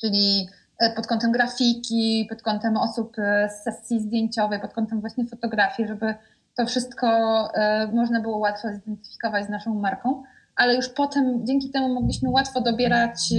czyli 0.00 0.48
e, 0.78 0.90
pod 0.90 1.06
kątem 1.06 1.32
grafiki, 1.32 2.26
pod 2.28 2.42
kątem 2.42 2.76
osób 2.76 3.16
z 3.48 3.62
sesji 3.64 4.00
zdjęciowej, 4.00 4.60
pod 4.60 4.72
kątem 4.72 5.00
właśnie 5.00 5.26
fotografii, 5.26 5.88
żeby 5.88 6.14
to 6.56 6.66
wszystko 6.66 7.08
można 7.92 8.20
było 8.20 8.36
łatwo 8.36 8.68
zidentyfikować 8.72 9.46
z 9.46 9.48
naszą 9.48 9.74
marką, 9.74 10.22
ale 10.58 10.74
już 10.74 10.88
potem 10.88 11.46
dzięki 11.46 11.70
temu 11.70 11.94
mogliśmy 11.94 12.30
łatwo 12.30 12.60
dobierać 12.60 13.34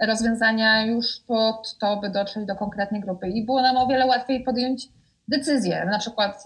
rozwiązania 0.00 0.86
już 0.86 1.20
pod 1.26 1.78
to, 1.78 1.96
by 1.96 2.10
dotrzeć 2.10 2.46
do 2.46 2.56
konkretnej 2.56 3.00
grupy 3.00 3.28
i 3.28 3.46
było 3.46 3.62
nam 3.62 3.76
o 3.76 3.86
wiele 3.86 4.06
łatwiej 4.06 4.44
podjąć 4.44 4.88
decyzję. 5.28 5.86
Na 5.90 5.98
przykład 5.98 6.44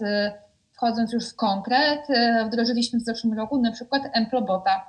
wchodząc 0.77 1.13
już 1.13 1.29
w 1.29 1.35
konkret, 1.35 2.09
e, 2.09 2.45
wdrożyliśmy 2.45 2.99
w 2.99 3.03
zeszłym 3.03 3.33
roku 3.33 3.61
na 3.61 3.71
przykład 3.71 4.01
Emplobota. 4.13 4.85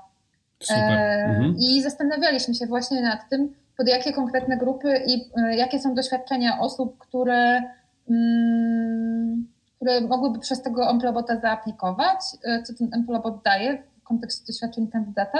E, 0.70 0.74
mhm. 0.74 1.56
I 1.58 1.82
zastanawialiśmy 1.82 2.54
się 2.54 2.66
właśnie 2.66 3.02
nad 3.02 3.28
tym, 3.30 3.54
pod 3.76 3.88
jakie 3.88 4.12
konkretne 4.12 4.56
grupy 4.56 5.02
i 5.06 5.30
e, 5.36 5.56
jakie 5.56 5.78
są 5.80 5.94
doświadczenia 5.94 6.58
osób, 6.60 6.98
które, 6.98 7.62
mm, 8.10 9.48
które 9.76 10.00
mogłyby 10.00 10.38
przez 10.38 10.62
tego 10.62 10.90
Emplobota 10.90 11.40
zaaplikować, 11.40 12.20
co 12.64 12.74
ten 12.74 12.90
Emplobot 12.94 13.42
daje 13.44 13.82
kontekście 14.08 14.46
doświadczeń 14.46 14.88
kandydata 14.88 15.38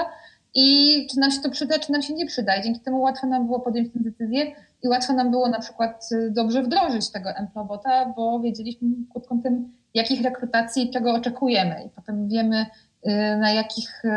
i 0.55 1.07
czy 1.11 1.19
nam 1.19 1.31
się 1.31 1.41
to 1.41 1.49
przyda, 1.49 1.79
czy 1.79 1.91
nam 1.91 2.01
się 2.01 2.13
nie 2.13 2.25
przyda. 2.25 2.55
I 2.55 2.63
dzięki 2.63 2.79
temu 2.79 3.01
łatwo 3.01 3.27
nam 3.27 3.45
było 3.45 3.59
podjąć 3.59 3.93
tę 3.93 3.99
decyzję 3.99 4.51
i 4.83 4.87
łatwo 4.87 5.13
nam 5.13 5.31
było 5.31 5.49
na 5.49 5.59
przykład 5.59 6.09
dobrze 6.29 6.63
wdrożyć 6.63 7.11
tego 7.11 7.29
Emplobota, 7.29 8.13
bo 8.15 8.39
wiedzieliśmy 8.39 8.87
pod 9.13 9.27
kątem 9.27 9.71
jakich 9.93 10.21
rekrutacji, 10.21 10.91
czego 10.91 11.13
oczekujemy 11.13 11.83
i 11.85 11.89
potem 11.89 12.27
wiemy, 12.27 12.65
y, 13.07 13.37
na 13.37 13.51
jakich, 13.51 14.05
y, 14.05 14.09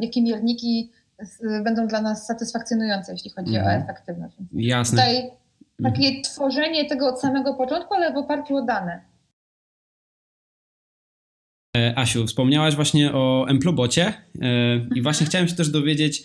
jakie 0.00 0.22
mierniki 0.22 0.90
będą 1.64 1.86
dla 1.86 2.00
nas 2.00 2.26
satysfakcjonujące, 2.26 3.12
jeśli 3.12 3.30
chodzi 3.30 3.56
mhm. 3.56 3.80
o 3.80 3.84
efektywność. 3.84 4.36
Jasne. 4.52 5.02
Tutaj 5.02 5.30
takie 5.82 6.06
mhm. 6.06 6.22
tworzenie 6.22 6.88
tego 6.88 7.08
od 7.08 7.20
samego 7.20 7.54
początku, 7.54 7.94
ale 7.94 8.12
w 8.12 8.16
oparciu 8.16 8.56
o 8.56 8.62
dane. 8.62 9.00
E, 11.76 11.98
Asiu, 11.98 12.26
wspomniałaś 12.26 12.74
właśnie 12.74 13.12
o 13.12 13.46
Emplobocie 13.48 14.06
e, 14.06 14.76
i 14.76 14.82
mhm. 14.82 15.02
właśnie 15.02 15.26
chciałem 15.26 15.48
się 15.48 15.54
też 15.54 15.68
dowiedzieć, 15.68 16.24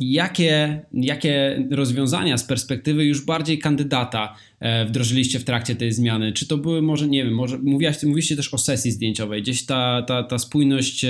Jakie, 0.00 0.80
jakie 0.92 1.66
rozwiązania 1.70 2.38
z 2.38 2.44
perspektywy 2.44 3.04
już 3.04 3.24
bardziej 3.24 3.58
kandydata 3.58 4.34
e, 4.60 4.84
wdrożyliście 4.84 5.38
w 5.38 5.44
trakcie 5.44 5.76
tej 5.76 5.92
zmiany? 5.92 6.32
Czy 6.32 6.48
to 6.48 6.56
były 6.56 6.82
może, 6.82 7.08
nie 7.08 7.24
wiem, 7.24 7.34
może 7.34 7.58
mówiłaś, 7.58 8.02
mówiliście 8.02 8.36
też 8.36 8.54
o 8.54 8.58
sesji 8.58 8.90
zdjęciowej, 8.90 9.42
gdzieś 9.42 9.66
ta, 9.66 10.02
ta, 10.02 10.22
ta 10.22 10.38
spójność 10.38 11.06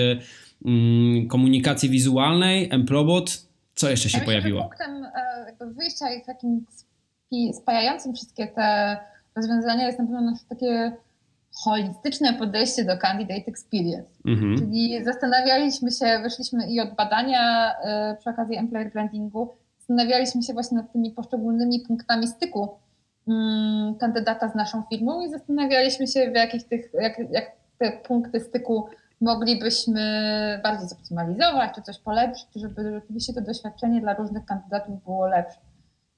mm, 0.64 1.28
komunikacji 1.28 1.90
wizualnej, 1.90 2.68
Emplobot, 2.70 3.46
co 3.74 3.90
jeszcze 3.90 4.08
się 4.08 4.18
ja 4.18 4.24
pojawiło? 4.24 4.60
Punktem 4.60 5.04
e, 5.04 5.74
wyjścia 5.74 6.14
i 6.14 6.24
takim 6.26 6.66
spajającym 7.62 8.14
wszystkie 8.14 8.46
te 8.46 8.96
rozwiązania 9.36 9.86
jest 9.86 9.98
na 9.98 10.04
pewno 10.04 10.38
takie 10.48 10.92
holistyczne 11.54 12.34
podejście 12.34 12.84
do 12.84 12.98
candidate 12.98 13.46
experience. 13.46 14.10
Mhm. 14.26 14.58
Czyli 14.58 15.04
zastanawialiśmy 15.04 15.90
się, 15.90 16.20
wyszliśmy 16.22 16.70
i 16.70 16.80
od 16.80 16.94
badania 16.94 17.74
y, 18.12 18.16
przy 18.16 18.30
okazji 18.30 18.56
employer 18.56 18.92
brandingu, 18.92 19.54
zastanawialiśmy 19.78 20.42
się 20.42 20.52
właśnie 20.52 20.76
nad 20.76 20.92
tymi 20.92 21.10
poszczególnymi 21.10 21.80
punktami 21.80 22.28
styku 22.28 22.68
y, 23.28 23.32
kandydata 24.00 24.48
z 24.48 24.54
naszą 24.54 24.82
firmą 24.90 25.26
i 25.26 25.30
zastanawialiśmy 25.30 26.06
się, 26.06 26.30
w 26.30 26.34
jakich 26.34 26.68
tych, 26.68 26.90
jak, 27.00 27.18
jak 27.30 27.52
te 27.78 27.92
punkty 27.92 28.40
styku 28.40 28.86
moglibyśmy 29.20 30.00
bardziej 30.62 30.88
zoptymalizować, 30.88 31.74
czy 31.74 31.82
coś 31.82 31.98
polepszyć, 31.98 32.48
żeby 32.54 32.92
rzeczywiście 32.92 33.32
to 33.32 33.40
doświadczenie 33.40 34.00
dla 34.00 34.14
różnych 34.14 34.44
kandydatów 34.44 35.04
było 35.04 35.26
lepsze. 35.26 35.58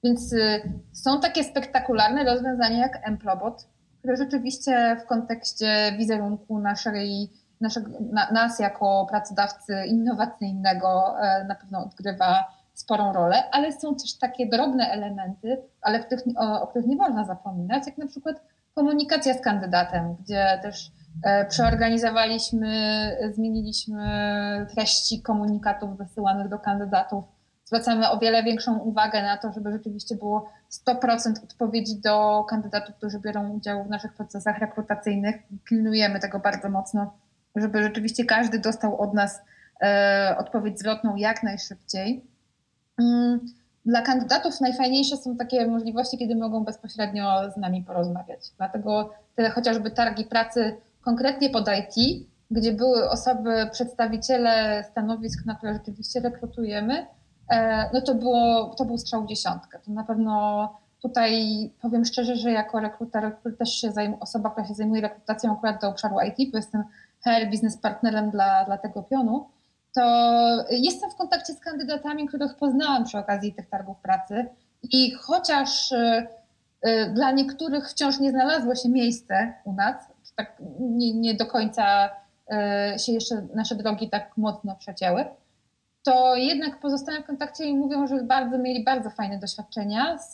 Więc 0.04 0.32
y, 0.32 0.72
są 0.92 1.20
takie 1.20 1.44
spektakularne 1.44 2.24
rozwiązania 2.24 2.78
jak 2.78 3.08
Emplobot, 3.08 3.66
które 4.04 4.16
rzeczywiście 4.16 4.96
w 5.04 5.06
kontekście 5.06 5.94
wizerunku 5.98 6.58
naszej, 6.58 7.30
naszego, 7.60 7.90
na, 8.12 8.30
nas 8.30 8.58
jako 8.58 9.06
pracodawcy 9.10 9.74
innowacyjnego 9.86 11.16
e, 11.20 11.44
na 11.44 11.54
pewno 11.54 11.84
odgrywa 11.84 12.44
sporą 12.74 13.12
rolę, 13.12 13.50
ale 13.50 13.72
są 13.72 13.94
też 13.94 14.18
takie 14.18 14.46
drobne 14.46 14.90
elementy, 14.90 15.62
ale 15.80 16.00
których, 16.00 16.24
o, 16.36 16.62
o 16.62 16.66
których 16.66 16.88
nie 16.88 16.96
można 16.96 17.24
zapominać, 17.24 17.86
jak 17.86 17.98
na 17.98 18.06
przykład 18.06 18.36
komunikacja 18.74 19.34
z 19.34 19.40
kandydatem, 19.40 20.16
gdzie 20.20 20.58
też 20.62 20.92
e, 21.22 21.44
przeorganizowaliśmy, 21.44 22.70
zmieniliśmy 23.34 24.06
treści 24.74 25.22
komunikatów 25.22 25.98
wysyłanych 25.98 26.48
do 26.48 26.58
kandydatów 26.58 27.24
zwracamy 27.64 28.10
o 28.10 28.18
wiele 28.18 28.42
większą 28.42 28.78
uwagę 28.78 29.22
na 29.22 29.36
to, 29.36 29.52
żeby 29.52 29.72
rzeczywiście 29.72 30.16
było 30.16 30.50
100% 30.88 31.44
odpowiedzi 31.44 32.00
do 32.00 32.44
kandydatów, 32.48 32.94
którzy 32.94 33.18
biorą 33.18 33.50
udział 33.50 33.84
w 33.84 33.90
naszych 33.90 34.12
procesach 34.12 34.58
rekrutacyjnych. 34.58 35.36
Pilnujemy 35.64 36.20
tego 36.20 36.38
bardzo 36.38 36.68
mocno, 36.68 37.14
żeby 37.56 37.82
rzeczywiście 37.82 38.24
każdy 38.24 38.58
dostał 38.58 39.00
od 39.00 39.14
nas 39.14 39.42
e, 39.82 40.36
odpowiedź 40.38 40.78
zwrotną 40.78 41.16
jak 41.16 41.42
najszybciej. 41.42 42.24
Mm, 42.98 43.40
dla 43.86 44.02
kandydatów 44.02 44.60
najfajniejsze 44.60 45.16
są 45.16 45.36
takie 45.36 45.66
możliwości, 45.66 46.18
kiedy 46.18 46.36
mogą 46.36 46.64
bezpośrednio 46.64 47.50
z 47.50 47.56
nami 47.56 47.82
porozmawiać. 47.82 48.40
Dlatego 48.56 49.14
te 49.34 49.50
chociażby 49.50 49.90
targi 49.90 50.24
pracy 50.24 50.76
konkretnie 51.00 51.50
pod 51.50 51.68
IT, 51.68 52.26
gdzie 52.50 52.72
były 52.72 53.10
osoby, 53.10 53.68
przedstawiciele 53.72 54.84
stanowisk, 54.90 55.46
na 55.46 55.54
które 55.54 55.74
rzeczywiście 55.74 56.20
rekrutujemy, 56.20 57.06
no 57.92 58.00
to, 58.00 58.14
było, 58.14 58.74
to 58.78 58.84
był 58.84 58.98
strzał 58.98 59.24
w 59.24 59.28
dziesiątkę. 59.28 59.78
To 59.84 59.90
na 59.90 60.04
pewno 60.04 60.68
tutaj 61.02 61.32
powiem 61.82 62.04
szczerze, 62.04 62.36
że 62.36 62.52
jako 62.52 62.80
rekruter, 62.80 63.36
też 63.58 63.70
się 63.80 63.92
zajmuje, 63.92 64.20
osoba, 64.20 64.50
która 64.50 64.66
się 64.66 64.74
zajmuje 64.74 65.02
rekrutacją 65.02 65.52
akurat 65.52 65.80
do 65.80 65.88
obszaru 65.88 66.16
IT, 66.20 66.52
bo 66.52 66.58
jestem 66.58 66.84
HR 67.24 67.50
biznes 67.50 67.76
partnerem 67.76 68.30
dla, 68.30 68.64
dla 68.64 68.78
tego 68.78 69.02
pionu, 69.02 69.48
to 69.94 70.02
jestem 70.70 71.10
w 71.10 71.14
kontakcie 71.14 71.52
z 71.52 71.60
kandydatami, 71.60 72.26
których 72.26 72.56
poznałam 72.56 73.04
przy 73.04 73.18
okazji 73.18 73.54
tych 73.54 73.68
targów 73.68 73.96
pracy 73.98 74.46
i 74.82 75.12
chociaż 75.12 75.92
y, 75.92 76.26
y, 76.86 77.10
dla 77.14 77.30
niektórych 77.30 77.90
wciąż 77.90 78.20
nie 78.20 78.30
znalazło 78.30 78.74
się 78.74 78.88
miejsce 78.88 79.54
u 79.64 79.72
nas, 79.72 79.96
tak 80.36 80.56
nie, 80.80 81.14
nie 81.14 81.34
do 81.34 81.46
końca 81.46 82.10
się 82.96 83.12
jeszcze 83.12 83.46
nasze 83.54 83.74
drogi 83.74 84.10
tak 84.10 84.36
mocno 84.36 84.76
przecięły, 84.76 85.24
to 86.04 86.36
jednak 86.36 86.80
pozostają 86.80 87.22
w 87.22 87.26
kontakcie 87.26 87.64
i 87.64 87.74
mówią, 87.74 88.06
że 88.06 88.22
bardzo 88.22 88.58
mieli 88.58 88.84
bardzo 88.84 89.10
fajne 89.10 89.38
doświadczenia 89.38 90.18
z, 90.18 90.32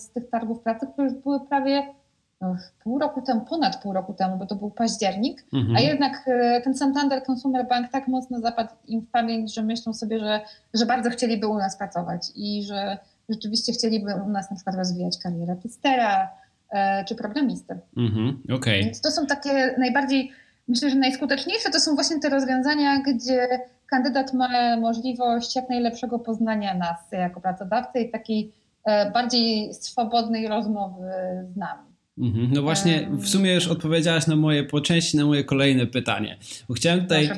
z 0.00 0.10
tych 0.10 0.30
targów 0.30 0.60
pracy, 0.60 0.86
które 0.92 1.08
już 1.08 1.16
były 1.22 1.40
prawie 1.40 1.94
no, 2.40 2.56
pół 2.82 2.98
roku 2.98 3.22
temu, 3.22 3.40
ponad 3.40 3.82
pół 3.82 3.92
roku 3.92 4.14
temu, 4.14 4.36
bo 4.36 4.46
to 4.46 4.54
był 4.54 4.70
październik, 4.70 5.44
mhm. 5.52 5.76
a 5.76 5.80
jednak 5.80 6.22
e, 6.26 6.60
ten 6.60 6.74
Santander 6.74 7.22
Consumer 7.30 7.68
Bank 7.68 7.92
tak 7.92 8.08
mocno 8.08 8.40
zapadł 8.40 8.70
im 8.86 9.00
w 9.00 9.10
pamięć, 9.10 9.54
że 9.54 9.62
myślą 9.62 9.94
sobie, 9.94 10.18
że, 10.18 10.40
że 10.74 10.86
bardzo 10.86 11.10
chcieliby 11.10 11.46
u 11.46 11.58
nas 11.58 11.78
pracować 11.78 12.22
i 12.34 12.62
że 12.62 12.98
rzeczywiście 13.28 13.72
chcieliby 13.72 14.14
u 14.26 14.28
nas 14.28 14.50
na 14.50 14.56
przykład 14.56 14.76
rozwijać 14.76 15.18
karierę 15.22 15.56
testera 15.62 16.30
e, 16.70 17.04
czy 17.04 17.14
programisty. 17.14 17.78
Mhm. 17.96 18.42
Okay. 18.56 18.78
Więc 18.78 19.00
to 19.00 19.10
są 19.10 19.26
takie 19.26 19.74
najbardziej, 19.78 20.32
myślę, 20.68 20.90
że 20.90 20.96
najskuteczniejsze 20.96 21.70
to 21.70 21.80
są 21.80 21.94
właśnie 21.94 22.20
te 22.20 22.28
rozwiązania, 22.28 23.02
gdzie 23.02 23.48
kandydat 23.86 24.34
ma 24.34 24.76
możliwość 24.76 25.56
jak 25.56 25.68
najlepszego 25.70 26.18
poznania 26.18 26.74
nas 26.74 26.98
jako 27.12 27.40
pracodawcy 27.40 28.00
i 28.00 28.10
takiej 28.10 28.52
e, 28.84 29.10
bardziej 29.10 29.74
swobodnej 29.74 30.48
rozmowy 30.48 31.06
z 31.54 31.56
nami. 31.56 31.96
Mhm. 32.18 32.50
No 32.52 32.62
właśnie, 32.62 33.08
w 33.10 33.28
sumie 33.28 33.54
już 33.54 33.68
odpowiedziałaś 33.68 34.26
na 34.26 34.36
moje 34.36 34.64
po 34.64 34.80
części 34.80 35.16
na 35.16 35.24
moje 35.24 35.44
kolejne 35.44 35.86
pytanie. 35.86 36.36
Chciałem 36.76 37.00
tutaj 37.00 37.30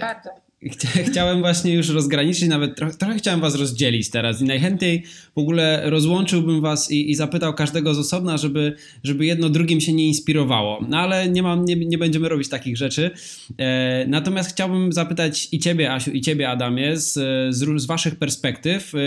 Chciałem 1.11 1.41
właśnie 1.41 1.75
już 1.75 1.89
rozgraniczyć, 1.89 2.49
nawet 2.49 2.77
trochę, 2.77 2.95
trochę, 2.95 3.19
chciałem 3.19 3.41
was 3.41 3.55
rozdzielić 3.55 4.11
teraz 4.11 4.41
i 4.41 4.45
najchętniej 4.45 5.05
w 5.35 5.39
ogóle 5.39 5.91
rozłączyłbym 5.91 6.61
was 6.61 6.91
i, 6.91 7.11
i, 7.11 7.15
zapytał 7.15 7.55
każdego 7.55 7.95
z 7.95 7.99
osobna, 7.99 8.37
żeby, 8.37 8.77
żeby 9.05 9.27
jedno 9.27 9.49
drugim 9.49 9.81
się 9.81 9.93
nie 9.93 10.07
inspirowało. 10.07 10.85
No 10.89 10.99
ale 10.99 11.29
nie, 11.29 11.43
mam, 11.43 11.65
nie, 11.65 11.77
nie 11.77 11.99
będziemy 11.99 12.29
robić 12.29 12.49
takich 12.49 12.77
rzeczy. 12.77 13.11
E, 13.59 14.07
natomiast 14.09 14.51
chciałbym 14.51 14.93
zapytać 14.93 15.49
i 15.53 15.59
ciebie, 15.59 15.93
Asiu, 15.93 16.11
i 16.11 16.21
ciebie, 16.21 16.49
Adamie, 16.49 16.97
z, 16.97 17.13
z, 17.55 17.81
z 17.83 17.87
waszych 17.87 18.17
perspektyw, 18.17 18.95
e, 18.95 18.99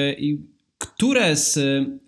które 0.78 1.36
z 1.36 1.60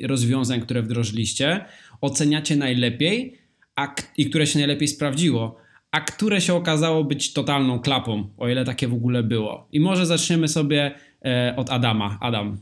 rozwiązań, 0.02 0.62
które 0.62 0.82
wdrożyliście, 0.82 1.66
oceniacie 2.02 2.56
najlepiej 2.56 3.38
a, 3.76 3.96
i 4.18 4.30
które 4.30 4.48
się 4.48 4.60
najlepiej 4.60 4.88
sprawdziło? 4.88 5.63
A 5.94 6.02
które 6.02 6.42
się 6.42 6.54
okazało 6.54 7.04
być 7.04 7.34
totalną 7.34 7.80
klapą, 7.80 8.24
o 8.38 8.48
ile 8.48 8.66
takie 8.66 8.88
w 8.88 8.94
ogóle 8.94 9.24
było. 9.24 9.68
I 9.72 9.80
może 9.80 10.06
zaczniemy 10.06 10.48
sobie 10.48 10.92
e, 11.26 11.56
od 11.58 11.72
Adama. 11.72 12.18
Adam. 12.22 12.58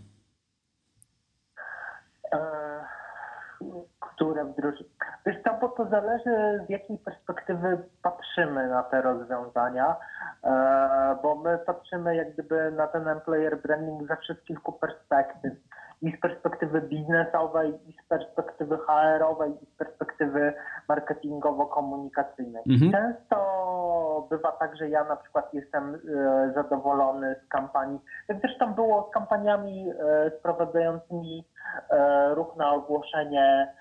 E, 2.33 2.37
które 3.99 4.45
wdrożyć? 4.45 4.87
Wiesz 5.25 5.35
bo 5.61 5.69
to 5.69 5.89
zależy 5.89 6.65
z 6.67 6.69
jakiej 6.69 6.97
perspektywy 6.97 7.77
patrzymy 8.03 8.67
na 8.67 8.83
te 8.83 9.01
rozwiązania, 9.01 9.95
e, 10.43 11.17
bo 11.23 11.35
my 11.35 11.59
patrzymy 11.65 12.15
jak 12.15 12.33
gdyby 12.33 12.71
na 12.71 12.87
ten 12.87 13.07
employer 13.07 13.61
branding 13.61 14.07
ze 14.07 14.35
kilku 14.35 14.73
perspektyw 14.73 15.53
i 16.01 16.17
z 16.17 16.19
perspektywy 16.19 16.81
biznesowej, 16.81 17.73
i 17.89 17.93
z 17.93 18.07
perspektywy 18.07 18.77
HR-owej, 18.77 19.51
i 19.61 19.65
z 19.65 19.77
perspektywy 19.77 20.53
marketingowo-komunikacyjnej. 20.87 22.63
Mhm. 22.69 22.91
Często 22.91 24.27
bywa 24.29 24.51
tak, 24.51 24.77
że 24.77 24.89
ja 24.89 25.03
na 25.03 25.15
przykład 25.15 25.53
jestem 25.53 25.95
e, 25.95 25.99
zadowolony 26.55 27.35
z 27.45 27.47
kampanii, 27.47 27.99
jak 28.27 28.41
zresztą 28.41 28.73
było 28.73 29.07
z 29.09 29.13
kampaniami 29.13 29.89
e, 29.89 30.31
sprowadzającymi 30.39 31.47
e, 31.89 32.35
ruch 32.35 32.55
na 32.55 32.71
ogłoszenie 32.71 33.73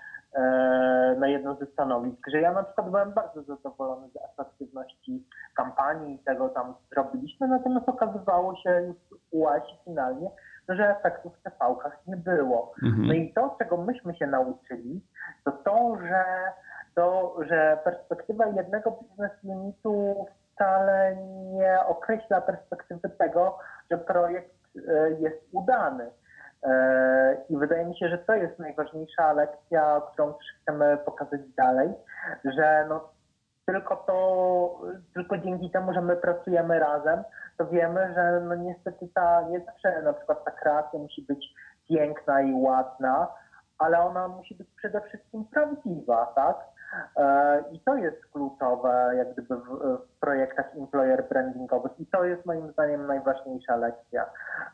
na 1.17 1.27
jedno 1.27 1.55
ze 1.55 1.65
stanowisk, 1.65 2.27
że 2.27 2.41
ja 2.41 2.53
na 2.53 2.63
przykład 2.63 2.89
byłem 2.89 3.13
bardzo 3.13 3.43
zadowolony 3.43 4.09
z 4.09 4.15
efektywności 4.31 5.27
kampanii 5.55 6.15
i 6.15 6.19
tego 6.19 6.49
tam 6.49 6.73
zrobiliśmy, 6.91 7.47
natomiast 7.47 7.89
okazywało 7.89 8.55
się 8.55 8.69
już 8.69 8.95
u 9.31 9.47
Asi 9.47 9.77
finalnie, 9.85 10.29
że 10.75 10.97
efektów 10.97 11.37
w 11.37 11.43
TV-kach 11.43 11.97
nie 12.07 12.17
było. 12.17 12.73
Mhm. 12.83 13.07
No 13.07 13.13
i 13.13 13.33
to, 13.33 13.55
czego 13.59 13.77
myśmy 13.77 14.15
się 14.15 14.27
nauczyli, 14.27 15.01
to 15.45 15.51
to, 15.51 15.97
że, 16.01 16.23
to, 16.95 17.35
że 17.49 17.77
perspektywa 17.83 18.45
jednego 18.45 18.91
biznes 18.91 19.31
limitu 19.43 20.25
wcale 20.53 21.15
nie 21.53 21.79
określa 21.87 22.41
perspektywy 22.41 23.09
tego, 23.09 23.57
że 23.91 23.97
projekt 23.97 24.55
e, 24.75 25.11
jest 25.11 25.41
udany. 25.51 26.11
E, 26.63 27.37
I 27.49 27.57
wydaje 27.57 27.85
mi 27.85 27.97
się, 27.97 28.09
że 28.09 28.17
to 28.17 28.33
jest 28.33 28.59
najważniejsza 28.59 29.33
lekcja, 29.33 30.01
którą 30.11 30.33
też 30.33 30.47
chcemy 30.61 30.97
pokazać 31.05 31.41
dalej, 31.57 31.93
że 32.45 32.85
no, 32.89 33.09
tylko 33.65 33.95
to, 33.95 34.79
tylko 35.13 35.37
dzięki 35.37 35.71
temu, 35.71 35.93
że 35.93 36.01
my 36.01 36.15
pracujemy 36.15 36.79
razem, 36.79 37.23
to 37.61 37.67
wiemy, 37.67 38.13
że 38.15 38.41
no 38.45 38.55
niestety 38.55 39.07
ta, 39.13 39.41
nie 39.41 39.59
zawsze 39.59 40.01
na 40.01 40.13
przykład 40.13 40.45
ta 40.45 40.51
kreacja 40.51 40.99
musi 40.99 41.21
być 41.21 41.53
piękna 41.89 42.41
i 42.41 42.53
ładna, 42.53 43.27
ale 43.77 43.99
ona 43.99 44.27
musi 44.27 44.55
być 44.55 44.67
przede 44.77 45.01
wszystkim 45.01 45.45
prawdziwa, 45.45 46.25
tak? 46.35 46.57
E, 47.17 47.63
I 47.71 47.79
to 47.79 47.95
jest 47.95 48.25
kluczowe 48.25 49.11
jak 49.17 49.33
gdyby 49.33 49.55
w, 49.55 49.63
w, 49.63 50.19
projektach 50.19 50.75
employer 50.75 51.29
brandingowych 51.29 51.91
i 51.99 52.05
to 52.05 52.25
jest 52.25 52.45
moim 52.45 52.71
zdaniem 52.71 53.07
najważniejsza 53.07 53.75
lekcja, 53.75 54.25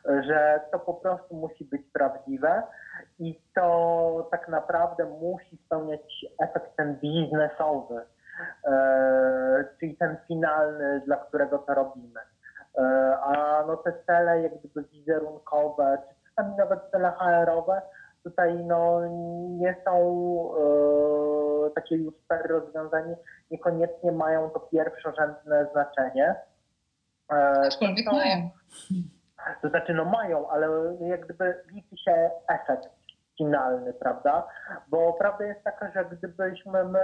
że 0.05 0.61
to 0.71 0.79
po 0.79 0.93
prostu 0.93 1.35
musi 1.35 1.65
być 1.65 1.81
prawdziwe 1.93 2.63
i 3.19 3.41
to 3.55 4.27
tak 4.31 4.47
naprawdę 4.47 5.05
musi 5.05 5.57
spełniać 5.65 6.25
efekt 6.39 6.75
ten 6.75 6.95
biznesowy, 6.95 8.01
e, 8.65 9.65
czyli 9.79 9.97
ten 9.97 10.17
finalny, 10.27 11.01
dla 11.05 11.17
którego 11.17 11.57
to 11.57 11.73
robimy. 11.73 12.19
E, 12.77 12.83
a 13.21 13.63
no 13.67 13.77
te 13.77 13.93
cele 14.05 14.41
jak 14.41 14.59
gdyby 14.59 14.83
wizerunkowe, 14.83 15.97
czy 16.09 16.29
czasami 16.29 16.55
nawet 16.55 16.79
cele 16.91 17.11
HR-owe, 17.11 17.81
tutaj 18.23 18.55
no 18.65 19.01
nie 19.49 19.75
są 19.85 19.93
e, 21.67 21.69
takie 21.69 21.95
już 21.95 22.13
per 22.27 22.47
rozwiązanie, 22.47 23.15
niekoniecznie 23.51 24.11
mają 24.11 24.49
to 24.49 24.59
pierwszorzędne 24.59 25.67
znaczenie. 25.71 26.35
E, 27.31 27.35
Aczkolwiek 27.67 28.05
to, 28.05 28.11
mają. 28.11 28.49
To 29.61 29.69
znaczy 29.69 29.93
no 29.93 30.05
mają, 30.05 30.49
ale 30.49 30.67
jak 30.99 31.25
gdyby 31.25 31.63
liczy 31.73 31.97
się 31.97 32.29
efekt 32.47 32.96
finalny, 33.37 33.93
prawda? 33.93 34.47
Bo 34.87 35.13
prawda 35.13 35.45
jest 35.45 35.63
taka, 35.63 35.91
że 35.91 36.05
gdybyśmy 36.05 36.83
my 36.83 36.99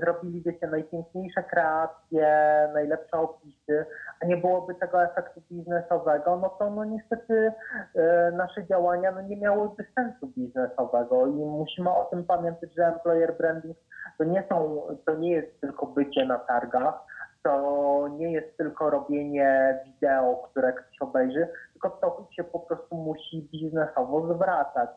zrobili, 0.00 0.42
wiecie, 0.42 0.66
najpiękniejsze 0.66 1.42
kreacje, 1.42 2.28
najlepsze 2.74 3.16
opisy, 3.16 3.86
a 4.20 4.26
nie 4.26 4.36
byłoby 4.36 4.74
tego 4.74 5.02
efektu 5.02 5.40
biznesowego, 5.50 6.36
no 6.36 6.48
to 6.48 6.70
no 6.70 6.84
niestety 6.84 7.52
e, 7.94 8.30
nasze 8.30 8.66
działania 8.66 9.12
no 9.12 9.20
nie 9.20 9.36
miałyby 9.36 9.86
sensu 9.94 10.26
biznesowego 10.26 11.26
i 11.26 11.44
musimy 11.44 11.90
o 11.90 12.04
tym 12.04 12.24
pamiętać, 12.24 12.70
że 12.76 12.86
employer 12.86 13.36
branding 13.38 13.76
to 14.18 14.24
nie 14.24 14.44
są, 14.48 14.82
to 15.06 15.14
nie 15.14 15.32
jest 15.32 15.60
tylko 15.60 15.86
bycie 15.86 16.26
na 16.26 16.38
targach, 16.38 16.94
to 17.42 18.08
nie 18.18 18.32
jest 18.32 18.56
tylko 18.56 18.90
robienie 18.90 19.80
wideo, 19.84 20.48
które 20.50 20.72
ktoś 20.72 20.98
obejrzy, 21.00 21.48
tylko 21.72 21.90
to 21.90 22.28
się 22.30 22.44
po 22.44 22.60
prostu 22.60 22.96
musi 22.96 23.48
biznesowo 23.52 24.34
zwracać. 24.34 24.90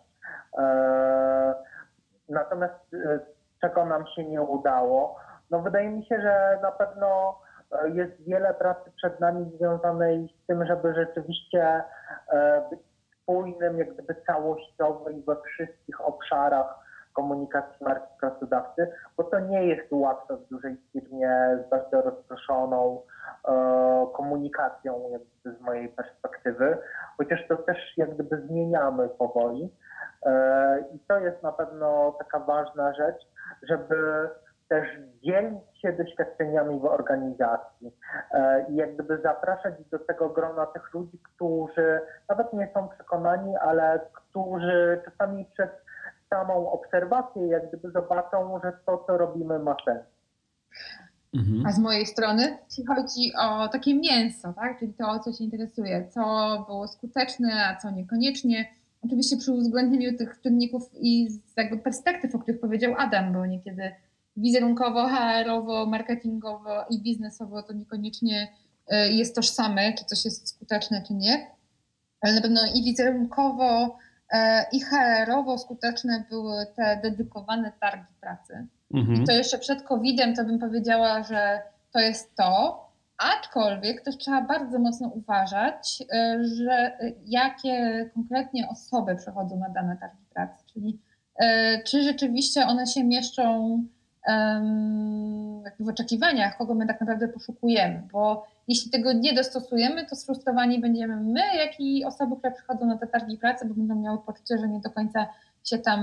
E, 0.57 1.55
natomiast 2.29 2.93
e, 2.93 3.19
czego 3.61 3.85
nam 3.85 4.07
się 4.07 4.23
nie 4.23 4.41
udało, 4.41 5.15
no 5.51 5.59
wydaje 5.59 5.89
mi 5.89 6.05
się, 6.05 6.21
że 6.21 6.59
na 6.61 6.71
pewno 6.71 7.39
e, 7.71 7.89
jest 7.89 8.23
wiele 8.23 8.53
pracy 8.53 8.91
przed 8.95 9.19
nami 9.19 9.51
związanej 9.55 10.35
z 10.43 10.47
tym, 10.47 10.65
żeby 10.65 10.93
rzeczywiście 10.93 11.83
być 12.69 12.79
spójnym, 13.21 13.77
jak 13.77 13.93
gdyby 13.93 14.15
całościowo 14.25 15.09
i 15.09 15.21
we 15.21 15.35
wszystkich 15.41 16.01
obszarach 16.01 16.79
komunikacji 17.13 17.85
marki 17.85 18.13
pracodawcy, 18.19 18.91
bo 19.17 19.23
to 19.23 19.39
nie 19.39 19.65
jest 19.65 19.91
łatwe 19.91 20.37
w 20.37 20.47
dużej 20.47 20.77
firmie 20.91 21.59
z 21.65 21.69
bardzo 21.69 22.01
rozproszoną 22.01 23.01
komunikacją 24.13 25.09
z 25.45 25.61
mojej 25.61 25.89
perspektywy, 25.89 26.77
chociaż 27.17 27.47
to 27.47 27.55
też 27.55 27.77
jak 27.97 28.13
gdyby 28.13 28.41
zmieniamy 28.47 29.09
powoli. 29.09 29.69
E, 30.25 30.83
I 30.95 30.99
to 30.99 31.19
jest 31.19 31.43
na 31.43 31.51
pewno 31.51 32.15
taka 32.19 32.39
ważna 32.39 32.93
rzecz, 32.93 33.27
żeby 33.63 34.29
też 34.69 34.87
dzielić 35.23 35.81
się 35.81 35.93
doświadczeniami 35.93 36.79
w 36.79 36.85
organizacji 36.85 37.91
e, 38.31 38.65
i 38.69 38.75
jak 38.75 38.93
gdyby 38.93 39.21
zapraszać 39.21 39.73
do 39.91 39.99
tego 39.99 40.29
grona 40.29 40.65
tych 40.65 40.93
ludzi, 40.93 41.19
którzy 41.23 42.01
nawet 42.29 42.53
nie 42.53 42.69
są 42.73 42.87
przekonani, 42.87 43.57
ale 43.57 43.99
którzy 44.13 45.01
czasami 45.05 45.45
przez 45.45 45.69
samą 46.29 46.71
obserwację 46.71 47.47
jak 47.47 47.67
gdyby 47.67 47.91
zobaczą, 47.91 48.59
że 48.63 48.73
to, 48.85 49.03
co 49.07 49.17
robimy 49.17 49.59
ma 49.59 49.75
sens. 49.85 50.03
Mhm. 51.33 51.65
A 51.65 51.71
z 51.71 51.79
mojej 51.79 52.05
strony, 52.05 52.57
jeśli 52.69 52.85
chodzi 52.85 53.33
o 53.39 53.67
takie 53.67 53.95
mięso, 53.95 54.53
tak? 54.53 54.79
czyli 54.79 54.93
to, 54.93 55.09
o 55.09 55.19
co 55.19 55.33
się 55.33 55.43
interesuje, 55.43 56.07
co 56.07 56.21
było 56.67 56.87
skuteczne, 56.87 57.47
a 57.65 57.75
co 57.75 57.91
niekoniecznie, 57.91 58.65
Oczywiście 59.01 59.37
przy 59.37 59.51
uwzględnieniu 59.51 60.17
tych 60.17 60.41
czynników 60.41 60.89
i 61.01 61.29
z 61.29 61.57
jakby 61.57 61.77
perspektyw, 61.77 62.35
o 62.35 62.39
których 62.39 62.61
powiedział 62.61 62.93
Adam, 62.97 63.33
bo 63.33 63.45
niekiedy 63.45 63.91
wizerunkowo, 64.37 65.07
HR-owo, 65.07 65.85
marketingowo 65.85 66.85
i 66.89 67.01
biznesowo 67.01 67.63
to 67.63 67.73
niekoniecznie 67.73 68.53
e, 68.87 69.11
jest 69.11 69.35
tożsame, 69.35 69.93
czy 69.93 70.05
coś 70.05 70.25
jest 70.25 70.47
skuteczne, 70.47 71.03
czy 71.07 71.13
nie. 71.13 71.47
Ale 72.21 72.33
na 72.33 72.41
pewno 72.41 72.61
i 72.75 72.83
wizerunkowo, 72.83 73.97
e, 74.31 74.65
i 74.71 74.81
HR-owo 74.81 75.57
skuteczne 75.57 76.23
były 76.29 76.65
te 76.75 76.99
dedykowane 77.03 77.71
targi 77.81 78.13
pracy. 78.21 78.67
Mhm. 78.93 79.23
I 79.23 79.25
to 79.25 79.31
jeszcze 79.31 79.59
przed 79.59 79.83
COVID-em 79.83 80.35
to 80.35 80.45
bym 80.45 80.59
powiedziała, 80.59 81.23
że 81.23 81.61
to 81.93 81.99
jest 81.99 82.35
to. 82.35 82.88
Aczkolwiek 83.19 84.01
też 84.01 84.17
trzeba 84.17 84.41
bardzo 84.41 84.79
mocno 84.79 85.07
uważać, 85.07 86.03
e, 86.13 86.39
że 86.43 86.71
e, 86.71 87.11
jakie 87.25 88.09
konkretnie 88.13 88.67
osoby 88.69 89.15
przychodzą 89.15 89.57
na 89.57 89.69
dane 89.69 89.97
targi 89.97 90.25
pracy, 90.33 90.63
czyli 90.73 90.99
e, 91.39 91.83
czy 91.83 92.03
rzeczywiście 92.03 92.67
one 92.67 92.87
się 92.87 93.03
mieszczą 93.03 93.83
w 95.79 95.89
oczekiwaniach, 95.89 96.57
kogo 96.57 96.73
my 96.73 96.87
tak 96.87 97.01
naprawdę 97.01 97.27
poszukujemy, 97.27 98.07
bo 98.11 98.47
jeśli 98.67 98.91
tego 98.91 99.13
nie 99.13 99.33
dostosujemy, 99.33 100.05
to 100.05 100.15
sfrustrowani 100.15 100.79
będziemy 100.79 101.15
my, 101.15 101.41
jak 101.57 101.79
i 101.79 102.05
osoby, 102.05 102.35
które 102.35 102.53
przychodzą 102.53 102.85
na 102.85 102.97
te 102.97 103.07
targi 103.07 103.37
pracy, 103.37 103.65
bo 103.67 103.73
będą 103.73 103.95
miały 103.95 104.17
poczucie, 104.17 104.57
że 104.57 104.67
nie 104.67 104.79
do 104.79 104.89
końca 104.89 105.27
się 105.63 105.77
tam 105.77 106.01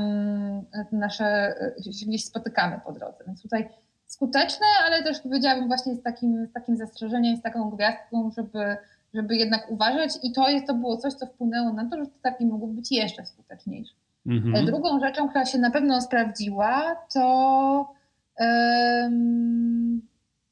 nasze, 0.92 1.54
gdzieś 1.78 2.24
spotykamy 2.24 2.80
po 2.84 2.92
drodze. 2.92 3.24
Więc 3.26 3.42
tutaj 3.42 3.68
skuteczne, 4.07 4.66
ale 4.86 5.02
też 5.02 5.20
powiedziałabym 5.20 5.68
właśnie 5.68 5.94
z 5.94 6.02
takim, 6.02 6.46
z 6.46 6.52
takim 6.52 6.76
zastrzeżeniem, 6.76 7.36
z 7.36 7.42
taką 7.42 7.70
gwiazdką, 7.70 8.30
żeby, 8.36 8.76
żeby 9.14 9.36
jednak 9.36 9.70
uważać 9.70 10.11
i 10.22 10.32
to, 10.32 10.48
jest, 10.48 10.66
to 10.66 10.74
było 10.74 10.96
coś, 10.96 11.14
co 11.14 11.26
wpłynęło 11.26 11.72
na 11.72 11.90
to, 11.90 11.96
że 11.96 12.07
te 12.07 12.18
targi 12.22 12.46
mogły 12.46 12.68
być 12.68 12.92
jeszcze 12.92 13.26
skuteczniejsze. 13.26 13.94
Mhm. 14.26 14.66
Drugą 14.66 15.00
rzeczą, 15.00 15.28
która 15.28 15.44
się 15.44 15.59
na 15.59 15.70
pewno 15.70 16.00
sprawdziła, 16.00 16.96
to, 17.14 17.94
um, 18.40 20.02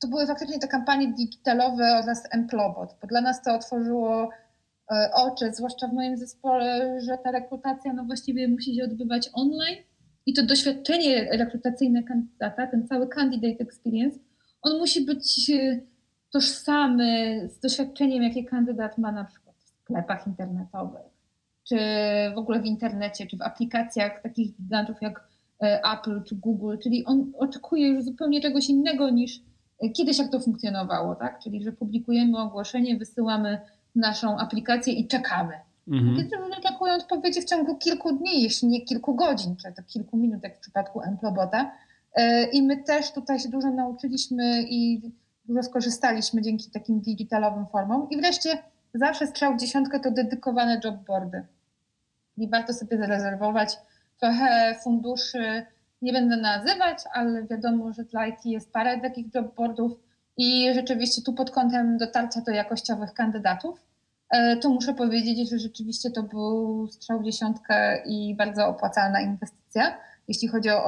to 0.01 0.09
były 0.09 0.27
faktycznie 0.27 0.59
te 0.59 0.69
kampanie 0.69 1.13
digitalowe 1.13 1.99
oraz 2.03 2.23
Emplobot, 2.31 2.97
bo 3.03 3.07
dla 3.07 3.21
nas 3.21 3.43
to 3.43 3.55
otworzyło 3.55 4.31
e, 4.91 5.11
oczy, 5.15 5.53
zwłaszcza 5.53 5.89
w 5.89 5.93
moim 5.93 6.17
zespole, 6.17 7.01
że 7.01 7.19
ta 7.19 7.31
rekrutacja 7.31 7.93
no 7.93 8.05
właściwie 8.05 8.49
musi 8.49 8.77
się 8.77 8.85
odbywać 8.85 9.31
online 9.33 9.85
i 10.27 10.33
to 10.33 10.47
doświadczenie 10.47 11.29
rekrutacyjne 11.39 12.03
kandydata, 12.03 12.67
ten 12.67 12.89
cały 12.89 13.09
candidate 13.09 13.65
experience, 13.65 14.19
on 14.63 14.79
musi 14.79 15.05
być 15.05 15.51
e, 15.51 15.81
tożsamy 16.33 17.41
z 17.49 17.61
doświadczeniem, 17.61 18.23
jakie 18.23 18.45
kandydat 18.45 18.99
ma 18.99 19.13
na 19.13 19.25
przykład 19.25 19.57
w 19.57 19.69
sklepach 19.83 20.27
internetowych, 20.27 21.03
czy 21.69 21.79
w 22.35 22.39
ogóle 22.39 22.61
w 22.61 22.67
internecie, 22.67 23.27
czy 23.27 23.37
w 23.37 23.43
aplikacjach 23.43 24.23
takich 24.23 24.57
gigantów 24.57 24.97
jak 25.03 25.29
e, 25.63 25.81
Apple 25.93 26.23
czy 26.23 26.35
Google, 26.35 26.77
czyli 26.83 27.05
on 27.05 27.33
oczekuje 27.39 27.89
już 27.89 28.05
zupełnie 28.05 28.41
czegoś 28.41 28.69
innego 28.69 29.11
niż 29.11 29.41
e, 29.83 29.89
kiedyś 29.89 30.19
jak 30.19 30.31
to 30.31 30.41
funkcjonowało, 30.41 31.15
tak? 31.15 31.39
Czyli 31.39 31.63
że 31.63 31.73
publikujemy 31.73 32.39
ogłoszenie, 32.39 32.97
wysyłamy 32.97 33.61
naszą 33.95 34.39
aplikację 34.39 34.93
i 34.93 35.09
czekamy. 35.09 35.55
Mhm. 35.89 36.17
Kiedy 36.17 36.37
oczekują 36.59 36.95
odpowiedzi 36.95 37.41
w 37.41 37.45
ciągu 37.45 37.77
kilku 37.77 38.13
dni, 38.13 38.43
jeśli 38.43 38.69
nie 38.69 38.81
kilku 38.81 39.15
godzin, 39.15 39.57
czy 39.57 39.73
to 39.73 39.83
kilku 39.83 40.17
minut, 40.17 40.43
jak 40.43 40.57
w 40.57 40.61
przypadku 40.61 41.01
Emplobota. 41.01 41.73
E, 42.15 42.45
I 42.45 42.63
my 42.63 42.77
też 42.77 43.13
tutaj 43.13 43.41
się 43.41 43.49
dużo 43.49 43.71
nauczyliśmy 43.71 44.63
i 44.63 45.01
dużo 45.45 45.63
skorzystaliśmy 45.63 46.43
dzięki 46.43 46.71
takim 46.71 47.01
digitalowym 47.01 47.67
formom. 47.67 48.07
I 48.11 48.17
wreszcie 48.17 48.59
zawsze 48.95 49.27
strzał 49.27 49.55
w 49.55 49.61
dziesiątkę 49.61 50.01
to 50.01 50.11
dedykowane 50.11 50.81
jobboardy. 50.85 51.47
I 52.37 52.49
warto 52.49 52.73
sobie 52.73 52.99
zarezerwować 52.99 53.79
trochę 54.21 54.75
funduszy, 54.85 55.67
nie 56.03 56.13
będę 56.13 56.37
nazywać, 56.37 56.99
ale 57.13 57.45
wiadomo, 57.47 57.93
że 57.93 58.05
dla 58.05 58.27
IT 58.27 58.45
jest 58.45 58.73
parę 58.73 59.01
takich 59.01 59.27
jobboardów 59.35 59.93
i 60.37 60.75
rzeczywiście 60.75 61.23
tu 61.23 61.33
pod 61.33 61.51
kątem 61.51 61.99
dotarcia 61.99 62.41
do 62.41 62.53
jakościowych 62.53 63.15
kandydatów, 63.15 63.81
to 64.61 64.69
muszę 64.69 64.95
powiedzieć, 64.95 65.51
że 65.51 65.59
rzeczywiście 65.59 66.11
to 66.11 66.23
był 66.23 66.87
strzał 66.91 67.21
w 67.21 67.25
dziesiątkę 67.25 68.03
i 68.07 68.35
bardzo 68.35 68.69
opłacalna 68.69 69.21
inwestycja, 69.21 69.99
jeśli 70.29 70.49
chodzi 70.49 70.71
o, 70.71 70.81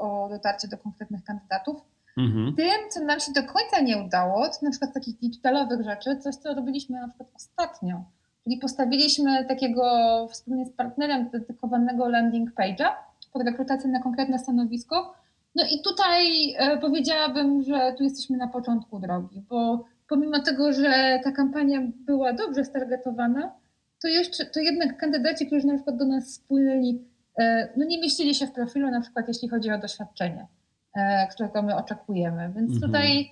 o 0.00 0.28
dotarcie 0.28 0.68
do 0.68 0.78
konkretnych 0.78 1.24
kandydatów. 1.24 1.76
Mhm. 2.16 2.54
Tym, 2.56 2.90
co 2.90 3.04
nam 3.04 3.20
się 3.20 3.32
do 3.32 3.42
końca 3.42 3.80
nie 3.82 3.98
udało, 3.98 4.48
to 4.48 4.54
na 4.62 4.70
przykład 4.70 4.94
takich 4.94 5.18
digitalowych 5.18 5.84
rzeczy, 5.84 6.16
coś, 6.16 6.34
co 6.34 6.54
robiliśmy 6.54 7.00
na 7.00 7.08
przykład 7.08 7.28
ostatnio. 7.34 8.04
Czyli 8.44 8.58
postawiliśmy 8.58 9.44
takiego 9.44 9.82
wspólnie 10.30 10.66
z 10.66 10.70
partnerem 10.70 11.30
dedykowanego 11.30 12.08
landing 12.08 12.50
page'a 12.54 12.88
pod 13.32 13.42
rekrutację 13.42 13.90
na 13.90 14.02
konkretne 14.02 14.38
stanowisko. 14.38 15.14
No 15.54 15.64
i 15.70 15.82
tutaj 15.82 16.54
e, 16.58 16.78
powiedziałabym, 16.78 17.62
że 17.62 17.94
tu 17.98 18.04
jesteśmy 18.04 18.36
na 18.36 18.48
początku 18.48 18.98
drogi, 18.98 19.42
bo 19.48 19.84
pomimo 20.12 20.40
tego, 20.40 20.72
że 20.72 21.20
ta 21.24 21.32
kampania 21.32 21.80
była 22.06 22.32
dobrze 22.32 22.64
stargetowana, 22.64 23.52
to 24.02 24.08
jeszcze, 24.08 24.46
to 24.46 24.60
jednak 24.60 24.96
kandydaci, 24.96 25.46
którzy 25.46 25.66
na 25.66 25.74
przykład 25.74 25.96
do 25.96 26.04
nas 26.04 26.34
spłynęli, 26.34 27.04
e, 27.38 27.68
no 27.76 27.84
nie 27.84 28.00
mieścili 28.00 28.34
się 28.34 28.46
w 28.46 28.52
profilu, 28.52 28.90
na 28.90 29.00
przykład 29.00 29.28
jeśli 29.28 29.48
chodzi 29.48 29.70
o 29.70 29.78
doświadczenie. 29.78 30.46
E, 30.94 31.26
którego 31.26 31.62
my 31.62 31.76
oczekujemy. 31.76 32.52
Więc 32.56 32.72
mhm. 32.72 32.80
tutaj 32.80 33.30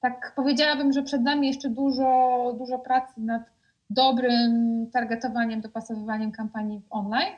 tak 0.00 0.32
powiedziałabym, 0.36 0.92
że 0.92 1.02
przed 1.02 1.22
nami 1.22 1.46
jeszcze 1.46 1.70
dużo, 1.70 2.54
dużo 2.58 2.78
pracy 2.78 3.20
nad 3.20 3.42
dobrym 3.90 4.86
targetowaniem, 4.92 5.60
dopasowywaniem 5.60 6.32
kampanii 6.32 6.82
online. 6.90 7.34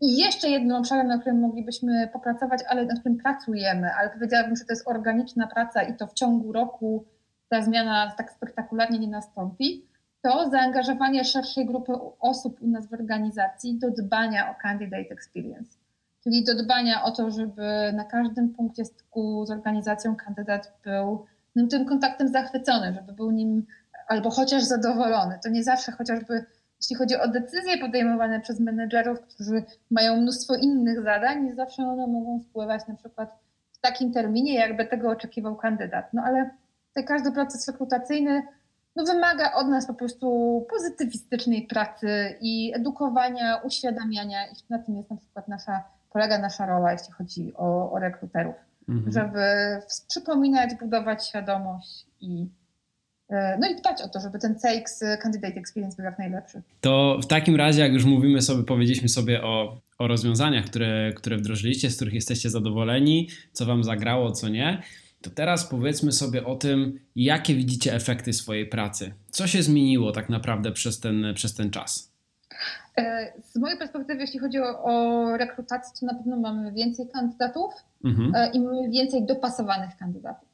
I 0.00 0.16
jeszcze 0.16 0.48
jednym 0.48 0.76
obszarem, 0.76 1.06
na 1.06 1.18
którym 1.18 1.40
moglibyśmy 1.40 2.08
popracować, 2.12 2.60
ale 2.68 2.84
nad 2.84 2.98
którym 3.00 3.18
pracujemy, 3.18 3.90
ale 3.94 4.10
powiedziałabym, 4.10 4.56
że 4.56 4.64
to 4.64 4.72
jest 4.72 4.88
organiczna 4.88 5.46
praca 5.46 5.82
i 5.82 5.96
to 5.96 6.06
w 6.06 6.14
ciągu 6.14 6.52
roku 6.52 7.04
ta 7.52 7.62
zmiana 7.62 8.12
tak 8.16 8.32
spektakularnie 8.32 8.98
nie 8.98 9.08
nastąpi, 9.08 9.86
to 10.22 10.50
zaangażowanie 10.50 11.24
szerszej 11.24 11.66
grupy 11.66 11.92
osób 12.20 12.62
u 12.62 12.68
nas 12.68 12.86
w 12.86 12.92
organizacji 12.92 13.78
do 13.78 13.90
dbania 13.90 14.50
o 14.50 14.54
candidate 14.62 15.10
experience 15.10 15.82
czyli 16.24 16.44
do 16.44 16.54
dbania 16.54 17.04
o 17.04 17.10
to, 17.10 17.30
żeby 17.30 17.92
na 17.92 18.04
każdym 18.04 18.54
punkcie 18.54 18.84
styku 18.84 19.46
z 19.46 19.50
organizacją 19.50 20.16
kandydat 20.16 20.72
był 20.84 21.26
no, 21.56 21.66
tym 21.66 21.84
kontaktem 21.84 22.28
zachwycony, 22.28 22.94
żeby 22.94 23.12
był 23.12 23.30
nim 23.30 23.66
albo 24.08 24.30
chociaż 24.30 24.62
zadowolony. 24.62 25.38
To 25.44 25.48
nie 25.48 25.64
zawsze 25.64 25.92
chociażby, 25.92 26.44
jeśli 26.80 26.96
chodzi 26.96 27.16
o 27.16 27.28
decyzje 27.28 27.78
podejmowane 27.78 28.40
przez 28.40 28.60
menedżerów, 28.60 29.20
którzy 29.20 29.64
mają 29.90 30.16
mnóstwo 30.16 30.54
innych 30.54 31.02
zadań, 31.02 31.44
nie 31.44 31.54
zawsze 31.54 31.82
one 31.82 32.06
mogą 32.06 32.40
wpływać 32.40 32.88
na 32.88 32.94
przykład 32.94 33.38
w 33.72 33.78
takim 33.80 34.12
terminie, 34.12 34.54
jakby 34.54 34.86
tego 34.86 35.10
oczekiwał 35.10 35.56
kandydat. 35.56 36.12
No 36.12 36.22
ale 36.22 36.50
ten 36.94 37.04
każdy 37.04 37.32
proces 37.32 37.68
rekrutacyjny 37.68 38.42
no, 38.96 39.04
wymaga 39.04 39.52
od 39.54 39.68
nas 39.68 39.86
po 39.86 39.94
prostu 39.94 40.26
pozytywistycznej 40.70 41.66
pracy 41.66 42.38
i 42.40 42.72
edukowania, 42.74 43.60
uświadamiania 43.64 44.46
i 44.46 44.54
na 44.70 44.78
tym 44.78 44.96
jest 44.96 45.10
na 45.10 45.16
przykład 45.16 45.48
nasza 45.48 45.82
polega 46.12 46.38
nasza 46.38 46.66
rola, 46.66 46.92
jeśli 46.92 47.12
chodzi 47.12 47.52
o, 47.56 47.92
o 47.92 47.98
rekruterów, 47.98 48.54
mhm. 48.88 49.12
żeby 49.12 49.40
przypominać, 50.08 50.70
budować 50.80 51.28
świadomość 51.28 52.06
i 52.20 52.46
e, 53.30 53.58
no 53.60 53.68
i 53.68 53.76
dbać 53.76 54.02
o 54.02 54.08
to, 54.08 54.20
żeby 54.20 54.38
ten 54.38 54.54
CX 54.54 55.04
Candidate 55.22 55.54
Experience 55.54 55.96
był 55.96 56.04
jak 56.04 56.18
najlepszy. 56.18 56.62
To 56.80 57.18
w 57.22 57.26
takim 57.26 57.56
razie, 57.56 57.82
jak 57.82 57.92
już 57.92 58.04
mówimy 58.04 58.42
sobie, 58.42 58.64
powiedzieliśmy 58.64 59.08
sobie 59.08 59.42
o, 59.42 59.80
o 59.98 60.08
rozwiązaniach, 60.08 60.64
które, 60.64 61.12
które 61.12 61.36
wdrożyliście, 61.36 61.90
z 61.90 61.96
których 61.96 62.14
jesteście 62.14 62.50
zadowoleni, 62.50 63.28
co 63.52 63.66
wam 63.66 63.84
zagrało, 63.84 64.32
co 64.32 64.48
nie, 64.48 64.82
to 65.22 65.30
teraz 65.30 65.64
powiedzmy 65.64 66.12
sobie 66.12 66.46
o 66.46 66.56
tym, 66.56 66.98
jakie 67.16 67.54
widzicie 67.54 67.94
efekty 67.94 68.32
swojej 68.32 68.66
pracy. 68.66 69.12
Co 69.30 69.46
się 69.46 69.62
zmieniło 69.62 70.12
tak 70.12 70.28
naprawdę 70.28 70.72
przez 70.72 71.00
ten, 71.00 71.34
przez 71.34 71.54
ten 71.54 71.70
czas? 71.70 72.12
E, 72.98 73.32
z 73.42 73.56
mojej 73.56 73.78
perspektywy, 73.78 74.20
jeśli 74.20 74.38
chodzi 74.38 74.58
o, 74.58 74.84
o 74.84 75.36
rekrutację, 75.36 75.92
to 76.00 76.06
na 76.06 76.14
pewno 76.14 76.36
mamy 76.36 76.72
więcej 76.72 77.08
kandydatów 77.08 77.72
mhm. 78.04 78.34
E, 78.34 78.50
i 78.52 78.60
mamy 78.60 78.90
więcej 78.90 79.26
dopasowanych 79.26 79.96
kandydatów. 79.96 80.48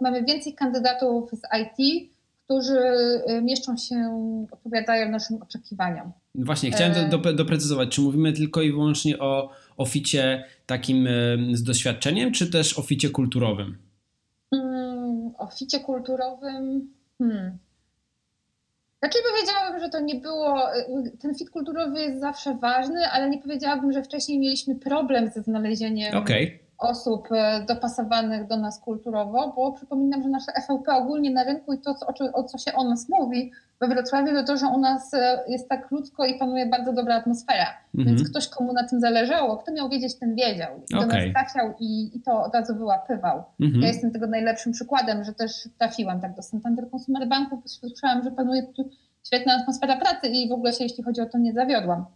Mamy 0.00 0.24
więcej 0.24 0.54
kandydatów 0.54 1.30
z 1.30 1.42
IT, 1.62 2.08
którzy 2.44 2.78
e, 3.26 3.42
mieszczą 3.42 3.76
się, 3.76 3.96
odpowiadają 4.50 5.10
naszym 5.10 5.42
oczekiwaniom. 5.42 6.12
Właśnie, 6.34 6.70
chciałem 6.70 7.10
do, 7.10 7.18
doprecyzować, 7.18 7.88
czy 7.88 8.00
mówimy 8.00 8.32
tylko 8.32 8.62
i 8.62 8.70
wyłącznie 8.72 9.18
o 9.18 9.50
oficie 9.76 10.44
takim 10.66 11.08
z 11.52 11.62
doświadczeniem, 11.62 12.32
czy 12.32 12.50
też 12.50 12.78
o 12.78 12.82
ficie 12.82 13.10
kulturowym? 13.10 13.87
Mm, 15.48 15.52
o 15.52 15.56
ficie 15.56 15.80
kulturowym. 15.80 16.94
Hmm. 17.18 17.58
Znaczy 18.98 19.18
powiedziałabym, 19.32 19.80
że 19.80 19.88
to 19.88 20.00
nie 20.00 20.14
było, 20.14 20.60
ten 21.20 21.34
fit 21.34 21.50
kulturowy 21.50 22.00
jest 22.00 22.20
zawsze 22.20 22.54
ważny, 22.54 23.08
ale 23.12 23.30
nie 23.30 23.38
powiedziałabym, 23.38 23.92
że 23.92 24.02
wcześniej 24.02 24.38
mieliśmy 24.38 24.74
problem 24.74 25.30
ze 25.30 25.42
znalezieniem 25.42 26.16
okay. 26.16 26.58
osób 26.78 27.28
e, 27.32 27.64
dopasowanych 27.68 28.46
do 28.46 28.56
nas 28.56 28.80
kulturowo, 28.80 29.52
bo 29.56 29.72
przypominam, 29.72 30.22
że 30.22 30.28
nasze 30.28 30.52
FLP 30.66 30.92
ogólnie 30.92 31.30
na 31.30 31.44
rynku 31.44 31.72
i 31.72 31.78
to, 31.78 31.94
o, 32.32 32.44
co 32.44 32.58
się 32.58 32.72
o 32.72 32.84
nas 32.84 33.08
mówi 33.08 33.52
we 33.80 33.88
Wrocławiu, 33.88 34.34
to 34.34 34.44
to, 34.44 34.56
że 34.56 34.66
u 34.66 34.78
nas 34.78 35.14
e, 35.14 35.44
jest 35.48 35.68
tak 35.68 35.90
ludzko 35.90 36.26
i 36.26 36.38
panuje 36.38 36.66
bardzo 36.66 36.92
dobra 36.92 37.14
atmosfera. 37.14 37.66
-hmm. 37.94 38.06
Więc 38.06 38.30
ktoś, 38.30 38.48
komu 38.48 38.72
na 38.72 38.88
tym 38.88 39.00
zależało, 39.00 39.56
kto 39.56 39.72
miał 39.72 39.88
wiedzieć, 39.88 40.18
ten 40.18 40.34
wiedział. 40.34 40.80
I 40.90 40.94
okay. 40.94 41.08
do 41.08 41.14
nas 41.16 41.24
trafiał 41.32 41.74
i, 41.80 42.16
i 42.16 42.22
to 42.22 42.42
od 42.42 42.54
razu 42.54 42.74
wyłapywał. 42.74 43.44
-hmm. 43.60 43.82
Ja 43.82 43.88
jestem 43.88 44.10
tego 44.10 44.26
najlepszym 44.26 44.72
przykładem, 44.72 45.24
że 45.24 45.34
też 45.34 45.68
trafiłam 45.78 46.20
tak 46.20 46.34
do 46.34 46.42
Santander 46.42 46.84
Consumer 46.92 47.28
Banku, 47.28 47.62
słyszałam, 47.66 48.22
że 48.24 48.30
panuje 48.30 48.62
tu 48.62 48.90
świetna 49.26 49.54
atmosfera 49.54 49.96
pracy 49.96 50.28
i 50.28 50.48
w 50.48 50.52
ogóle 50.52 50.72
się, 50.72 50.84
jeśli 50.84 51.04
chodzi 51.04 51.20
o 51.20 51.26
to, 51.26 51.38
nie 51.38 51.52
zawiodłam. 51.52 52.06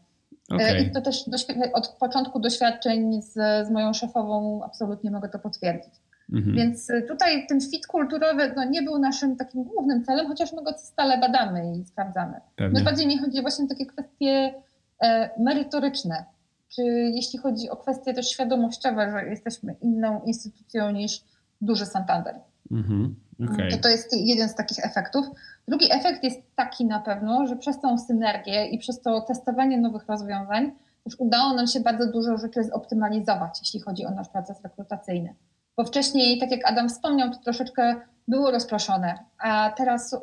Okay. 0.51 0.81
I 0.81 0.91
to 0.91 1.01
też 1.01 1.25
od 1.73 1.89
początku 1.89 2.41
doświadczeń 2.41 3.23
z, 3.23 3.33
z 3.67 3.71
moją 3.71 3.93
szefową 3.93 4.61
absolutnie 4.65 5.11
mogę 5.11 5.29
to 5.29 5.39
potwierdzić. 5.39 5.93
Mhm. 6.33 6.57
Więc 6.57 6.89
tutaj 7.09 7.47
ten 7.47 7.61
fit 7.61 7.87
kulturowy 7.87 8.53
no, 8.57 8.65
nie 8.65 8.83
był 8.83 8.99
naszym 8.99 9.37
takim 9.37 9.65
głównym 9.65 10.05
celem, 10.05 10.27
chociaż 10.27 10.53
my 10.53 10.63
go 10.63 10.73
stale 10.79 11.19
badamy 11.19 11.77
i 11.77 11.85
sprawdzamy. 11.85 12.41
Pewnie. 12.57 12.79
No, 12.79 12.85
bardziej 12.85 13.07
mi 13.07 13.19
chodzi 13.19 13.43
właśnie 13.43 13.65
o 13.65 13.69
takie 13.69 13.87
kwestie 13.87 14.55
e, 15.03 15.31
merytoryczne, 15.41 16.25
czy 16.69 16.83
jeśli 17.15 17.39
chodzi 17.39 17.71
o 17.71 17.77
kwestie 17.77 18.15
też 18.15 18.31
świadomościowe, 18.31 19.11
że 19.11 19.31
jesteśmy 19.31 19.75
inną 19.81 20.23
instytucją 20.25 20.91
niż 20.91 21.25
duży 21.61 21.87
Santander. 21.87 22.35
Mhm. 22.71 23.17
Okay. 23.45 23.71
To 23.71 23.77
to 23.79 23.89
jest 23.89 24.17
jeden 24.17 24.49
z 24.49 24.55
takich 24.55 24.87
efektów. 24.87 25.27
Drugi 25.69 25.93
efekt 25.93 26.25
jest 26.25 26.41
taki 26.57 26.85
na 26.85 27.01
pewno, 27.01 27.47
że 27.47 27.57
przez 27.57 27.81
tą 27.81 27.99
synergię 27.99 28.67
i 28.67 28.79
przez 28.79 29.01
to 29.01 29.21
testowanie 29.21 29.81
nowych 29.81 30.07
rozwiązań 30.07 30.73
już 31.07 31.21
udało 31.21 31.55
nam 31.55 31.67
się 31.67 31.81
bardzo 31.81 32.13
dużo 32.13 32.39
rzeczy 32.39 32.65
zoptymalizować, 32.65 33.61
jeśli 33.61 33.81
chodzi 33.81 34.07
o 34.07 34.11
nasz 34.11 34.29
proces 34.29 34.63
rekrutacyjny. 34.63 35.35
Bo 35.77 35.85
wcześniej, 35.85 36.39
tak 36.39 36.51
jak 36.51 36.71
Adam 36.71 36.89
wspomniał, 36.89 37.31
to 37.31 37.37
troszeczkę 37.37 37.95
było 38.29 38.51
rozproszone. 38.51 39.19
A 39.39 39.73
teraz 39.77 40.17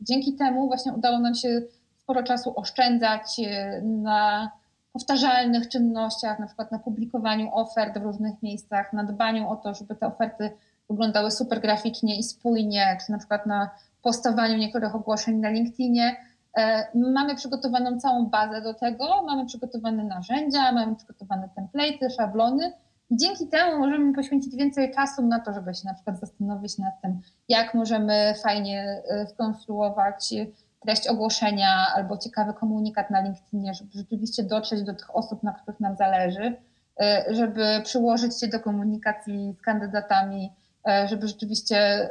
dzięki 0.00 0.34
temu 0.36 0.66
właśnie 0.66 0.92
udało 0.92 1.18
nam 1.18 1.34
się 1.34 1.62
sporo 1.98 2.22
czasu 2.22 2.52
oszczędzać 2.56 3.40
na 3.82 4.50
powtarzalnych 4.92 5.68
czynnościach, 5.68 6.38
na 6.38 6.46
przykład 6.46 6.72
na 6.72 6.78
publikowaniu 6.78 7.50
ofert 7.52 7.98
w 7.98 8.02
różnych 8.02 8.42
miejscach, 8.42 8.92
na 8.92 9.04
dbaniu 9.04 9.48
o 9.48 9.56
to, 9.56 9.74
żeby 9.74 9.94
te 9.96 10.06
oferty 10.06 10.50
wyglądały 10.90 11.30
super 11.30 11.60
graficznie 11.60 12.18
i 12.18 12.22
spójnie, 12.22 12.98
czy 13.06 13.12
na 13.12 13.18
przykład 13.18 13.46
na 13.46 13.70
postowaniu 14.02 14.56
niektórych 14.56 14.94
ogłoszeń 14.94 15.36
na 15.36 15.50
LinkedInie. 15.50 16.16
E, 16.56 16.86
mamy 16.94 17.34
przygotowaną 17.34 17.98
całą 17.98 18.26
bazę 18.26 18.62
do 18.62 18.74
tego, 18.74 19.22
mamy 19.26 19.46
przygotowane 19.46 20.04
narzędzia, 20.04 20.72
mamy 20.72 20.96
przygotowane 20.96 21.48
templaty, 21.56 22.10
szablony 22.16 22.72
i 23.10 23.16
dzięki 23.16 23.48
temu 23.48 23.78
możemy 23.78 24.14
poświęcić 24.14 24.56
więcej 24.56 24.94
czasu 24.94 25.26
na 25.26 25.40
to, 25.40 25.52
żeby 25.52 25.74
się 25.74 25.82
na 25.84 25.94
przykład 25.94 26.20
zastanowić 26.20 26.78
nad 26.78 27.00
tym, 27.02 27.20
jak 27.48 27.74
możemy 27.74 28.34
fajnie 28.42 29.02
e, 29.08 29.26
skonstruować 29.26 30.34
treść 30.80 31.08
ogłoszenia 31.08 31.86
albo 31.94 32.18
ciekawy 32.18 32.54
komunikat 32.54 33.10
na 33.10 33.20
LinkedInie, 33.20 33.74
żeby 33.74 33.90
rzeczywiście 33.94 34.42
dotrzeć 34.42 34.82
do 34.82 34.94
tych 34.94 35.16
osób, 35.16 35.42
na 35.42 35.52
których 35.52 35.80
nam 35.80 35.96
zależy, 35.96 36.56
e, 37.00 37.24
żeby 37.30 37.80
przyłożyć 37.84 38.40
się 38.40 38.48
do 38.48 38.60
komunikacji 38.60 39.54
z 39.58 39.62
kandydatami, 39.62 40.52
e, 40.88 41.08
żeby 41.08 41.28
rzeczywiście 41.28 42.10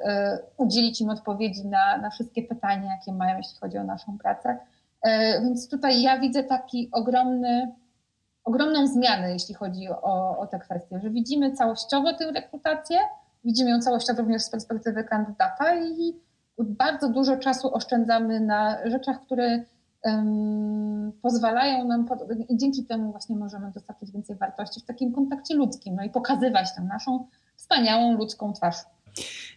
udzielić 0.57 1.01
im 1.01 1.09
odpowiedzi 1.09 1.67
na, 1.67 1.97
na 1.97 2.09
wszystkie 2.09 2.43
pytania, 2.43 2.91
jakie 2.91 3.13
mają, 3.13 3.37
jeśli 3.37 3.59
chodzi 3.59 3.77
o 3.77 3.83
naszą 3.83 4.17
pracę. 4.17 4.57
Więc 5.41 5.69
tutaj 5.69 6.01
ja 6.01 6.19
widzę 6.19 6.43
taki 6.43 6.89
ogromny, 6.91 7.71
ogromną 8.43 8.87
zmianę, 8.87 9.33
jeśli 9.33 9.55
chodzi 9.55 9.89
o, 9.89 10.37
o 10.37 10.47
te 10.47 10.59
kwestie, 10.59 10.99
że 10.99 11.09
widzimy 11.09 11.51
całościowo 11.51 12.13
tę 12.13 12.31
rekrutację, 12.31 12.97
widzimy 13.43 13.69
ją 13.69 13.79
całościowo 13.79 14.21
również 14.21 14.41
z 14.41 14.49
perspektywy 14.49 15.03
kandydata 15.03 15.75
i 15.75 16.13
bardzo 16.59 17.09
dużo 17.09 17.37
czasu 17.37 17.73
oszczędzamy 17.73 18.39
na 18.39 18.77
rzeczach, 18.89 19.21
które 19.21 19.63
um, 20.03 21.11
pozwalają 21.21 21.87
nam, 21.87 22.07
i 22.49 22.57
dzięki 22.57 22.85
temu 22.85 23.11
właśnie 23.11 23.35
możemy 23.35 23.71
dostarczyć 23.71 24.11
więcej 24.11 24.35
wartości 24.35 24.81
w 24.81 24.85
takim 24.85 25.13
kontakcie 25.13 25.55
ludzkim, 25.55 25.95
no 25.95 26.03
i 26.03 26.09
pokazywać 26.09 26.75
tę 26.75 26.81
naszą 26.81 27.27
wspaniałą 27.55 28.13
ludzką 28.17 28.53
twarz. 28.53 28.75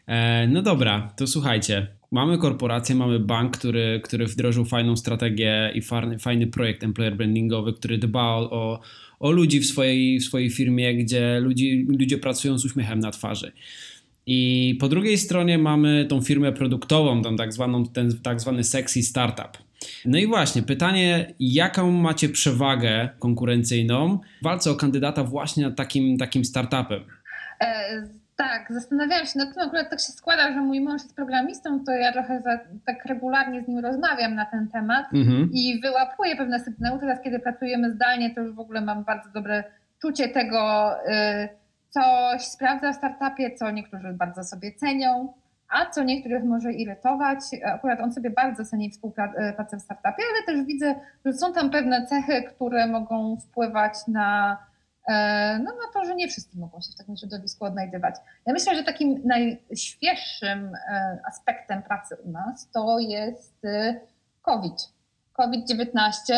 E, 0.06 0.46
no 0.46 0.62
dobra, 0.62 1.12
to 1.16 1.26
słuchajcie. 1.26 1.86
Mamy 2.10 2.38
korporację, 2.38 2.94
mamy 2.94 3.18
bank, 3.18 3.58
który, 3.58 4.00
który 4.04 4.26
wdrożył 4.26 4.64
fajną 4.64 4.96
strategię 4.96 5.72
i 5.74 5.82
fajny, 5.82 6.18
fajny 6.18 6.46
projekt 6.46 6.84
employer 6.84 7.16
brandingowy, 7.16 7.72
który 7.72 7.98
dba 7.98 8.22
o, 8.22 8.80
o 9.20 9.30
ludzi 9.30 9.60
w 9.60 9.66
swojej, 9.66 10.20
w 10.20 10.24
swojej 10.24 10.50
firmie, 10.50 10.94
gdzie 10.94 11.40
ludzi, 11.40 11.86
ludzie 11.98 12.18
pracują 12.18 12.58
z 12.58 12.64
uśmiechem 12.64 13.00
na 13.00 13.10
twarzy. 13.10 13.52
I 14.26 14.76
po 14.80 14.88
drugiej 14.88 15.18
stronie 15.18 15.58
mamy 15.58 16.06
tą 16.08 16.22
firmę 16.22 16.52
produktową, 16.52 17.22
tą 17.22 17.36
tak, 17.36 17.52
zwaną, 17.52 17.86
ten 17.86 18.20
tak 18.22 18.40
zwany 18.40 18.64
sexy 18.64 19.02
startup. 19.02 19.58
No 20.04 20.18
i 20.18 20.26
właśnie, 20.26 20.62
pytanie, 20.62 21.34
jaką 21.40 21.90
macie 21.90 22.28
przewagę 22.28 23.08
konkurencyjną 23.18 24.18
w 24.40 24.44
walce 24.44 24.70
o 24.70 24.74
kandydata 24.74 25.24
właśnie 25.24 25.62
nad 25.62 25.76
takim, 25.76 26.18
takim 26.18 26.44
startupem? 26.44 27.00
Tak, 28.36 28.72
zastanawiałam 28.72 29.26
się 29.26 29.38
nad 29.38 29.54
tym, 29.54 29.62
akurat 29.62 29.90
tak 29.90 30.00
się 30.00 30.12
składa, 30.12 30.52
że 30.52 30.60
mój 30.60 30.80
mąż 30.80 31.02
jest 31.02 31.16
programistą, 31.16 31.84
to 31.84 31.92
ja 31.92 32.12
trochę 32.12 32.42
za, 32.42 32.58
tak 32.86 33.04
regularnie 33.04 33.62
z 33.62 33.68
nim 33.68 33.78
rozmawiam 33.78 34.34
na 34.34 34.46
ten 34.46 34.68
temat 34.68 35.06
mhm. 35.14 35.50
i 35.52 35.80
wyłapuję 35.80 36.36
pewne 36.36 36.60
sygnały. 36.60 37.00
Teraz, 37.00 37.20
kiedy 37.20 37.38
pracujemy 37.38 37.92
zdalnie, 37.92 38.34
to 38.34 38.40
już 38.40 38.54
w 38.54 38.60
ogóle 38.60 38.80
mam 38.80 39.04
bardzo 39.04 39.30
dobre 39.30 39.64
czucie 40.02 40.28
tego, 40.28 40.92
y, 41.10 41.48
coś 41.90 42.42
sprawdza 42.44 42.92
w 42.92 42.96
startupie, 42.96 43.54
co 43.54 43.70
niektórzy 43.70 44.12
bardzo 44.12 44.44
sobie 44.44 44.72
cenią, 44.72 45.32
a 45.68 45.86
co 45.86 46.02
niektórych 46.02 46.44
może 46.44 46.72
irytować. 46.72 47.38
Akurat 47.64 48.00
on 48.00 48.12
sobie 48.12 48.30
bardzo 48.30 48.64
ceni 48.64 48.90
współpracę 48.90 49.76
w 49.76 49.82
startupie, 49.82 50.22
ale 50.30 50.56
też 50.56 50.66
widzę, 50.66 50.94
że 51.24 51.32
są 51.32 51.52
tam 51.52 51.70
pewne 51.70 52.06
cechy, 52.06 52.42
które 52.42 52.86
mogą 52.86 53.36
wpływać 53.40 53.94
na, 54.08 54.58
no, 55.58 55.72
na 55.72 55.92
to, 55.94 56.04
że 56.04 56.14
nie 56.14 56.28
wszyscy 56.28 56.58
mogą 56.58 56.80
się 56.80 56.92
w 56.92 56.96
takim 56.96 57.16
środowisku 57.16 57.64
odnajdywać. 57.64 58.14
Ja 58.46 58.52
myślę, 58.52 58.76
że 58.76 58.84
takim 58.84 59.22
najświeższym 59.24 60.74
e, 60.74 61.18
aspektem 61.26 61.82
pracy 61.82 62.16
u 62.24 62.30
nas 62.30 62.70
to 62.70 62.98
jest 62.98 63.64
e, 63.64 64.00
COVID. 64.42 64.74
COVID-19 65.32 66.34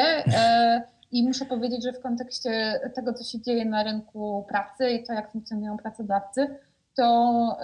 i 1.13 1.27
muszę 1.27 1.45
powiedzieć, 1.45 1.85
że 1.85 1.93
w 1.93 2.01
kontekście 2.01 2.81
tego, 2.95 3.15
co 3.15 3.25
się 3.25 3.41
dzieje 3.41 3.65
na 3.65 3.83
rynku 3.83 4.47
pracy 4.49 4.91
i 4.91 5.05
to, 5.05 5.13
jak 5.13 5.33
funkcjonują 5.33 5.77
pracodawcy, 5.77 6.59
to 6.97 7.05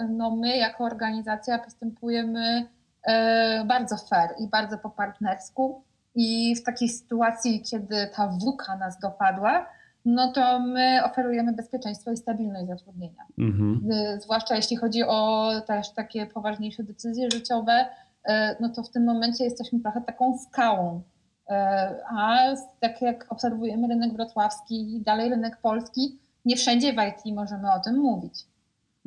no, 0.09 0.35
my 0.35 0.57
jako 0.57 0.83
organizacja 0.83 1.59
postępujemy 1.59 2.67
e, 3.03 3.65
bardzo 3.65 3.97
fair 3.97 4.29
i 4.39 4.47
bardzo 4.47 4.77
po 4.77 4.89
partnersku. 4.89 5.83
I 6.15 6.55
w 6.55 6.63
takiej 6.63 6.89
sytuacji, 6.89 7.61
kiedy 7.61 8.09
ta 8.15 8.27
WUKA 8.27 8.77
nas 8.77 8.99
dopadła, 8.99 9.65
no 10.05 10.31
to 10.31 10.59
my 10.59 11.03
oferujemy 11.03 11.53
bezpieczeństwo 11.53 12.11
i 12.11 12.17
stabilność 12.17 12.67
zatrudnienia. 12.67 13.23
Mhm. 13.37 13.91
E, 13.91 14.21
zwłaszcza 14.21 14.55
jeśli 14.55 14.77
chodzi 14.77 15.03
o 15.03 15.51
też 15.67 15.89
takie 15.89 16.25
poważniejsze 16.25 16.83
decyzje 16.83 17.31
życiowe, 17.31 17.85
e, 18.25 18.55
no 18.59 18.69
to 18.69 18.83
w 18.83 18.89
tym 18.89 19.03
momencie 19.03 19.43
jesteśmy 19.43 19.79
trochę 19.79 20.01
taką 20.01 20.37
skałą 20.37 21.01
E, 21.49 21.95
a 22.17 22.53
tak 22.79 23.01
jak 23.01 23.25
obserwujemy 23.29 23.87
rynek 23.87 24.13
wrocławski 24.13 24.95
i 24.95 25.01
dalej 25.01 25.29
rynek 25.29 25.57
polski, 25.57 26.19
nie 26.45 26.55
wszędzie 26.55 26.93
w 26.93 26.95
IT 26.95 27.35
możemy 27.35 27.73
o 27.73 27.79
tym 27.79 27.99
mówić. 27.99 28.43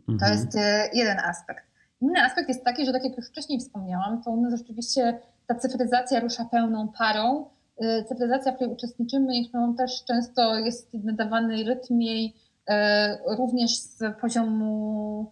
Mhm. 0.08 0.18
To 0.18 0.26
jest 0.26 0.58
jeden 0.92 1.18
aspekt. 1.18 1.64
Inny 2.00 2.22
aspekt 2.22 2.48
jest 2.48 2.64
taki, 2.64 2.86
że 2.86 2.92
tak 2.92 3.04
jak 3.04 3.16
już 3.16 3.28
wcześniej 3.28 3.60
wspomniałam, 3.60 4.22
to 4.22 4.30
u 4.30 4.40
nas 4.40 4.58
rzeczywiście 4.58 5.18
ta 5.46 5.54
cyfryzacja 5.54 6.20
rusza 6.20 6.44
pełną 6.44 6.88
parą. 6.88 7.44
E, 7.80 8.04
cyfryzacja, 8.04 8.52
w 8.52 8.54
której 8.54 8.74
uczestniczymy 8.74 9.36
i 9.36 9.48
którą 9.48 9.74
też 9.74 10.04
często 10.04 10.56
jest 10.56 10.94
nadawany 10.94 11.64
rytm 11.64 12.00
jej 12.00 12.34
również 13.26 13.76
z 13.76 14.02
poziomu 14.20 15.30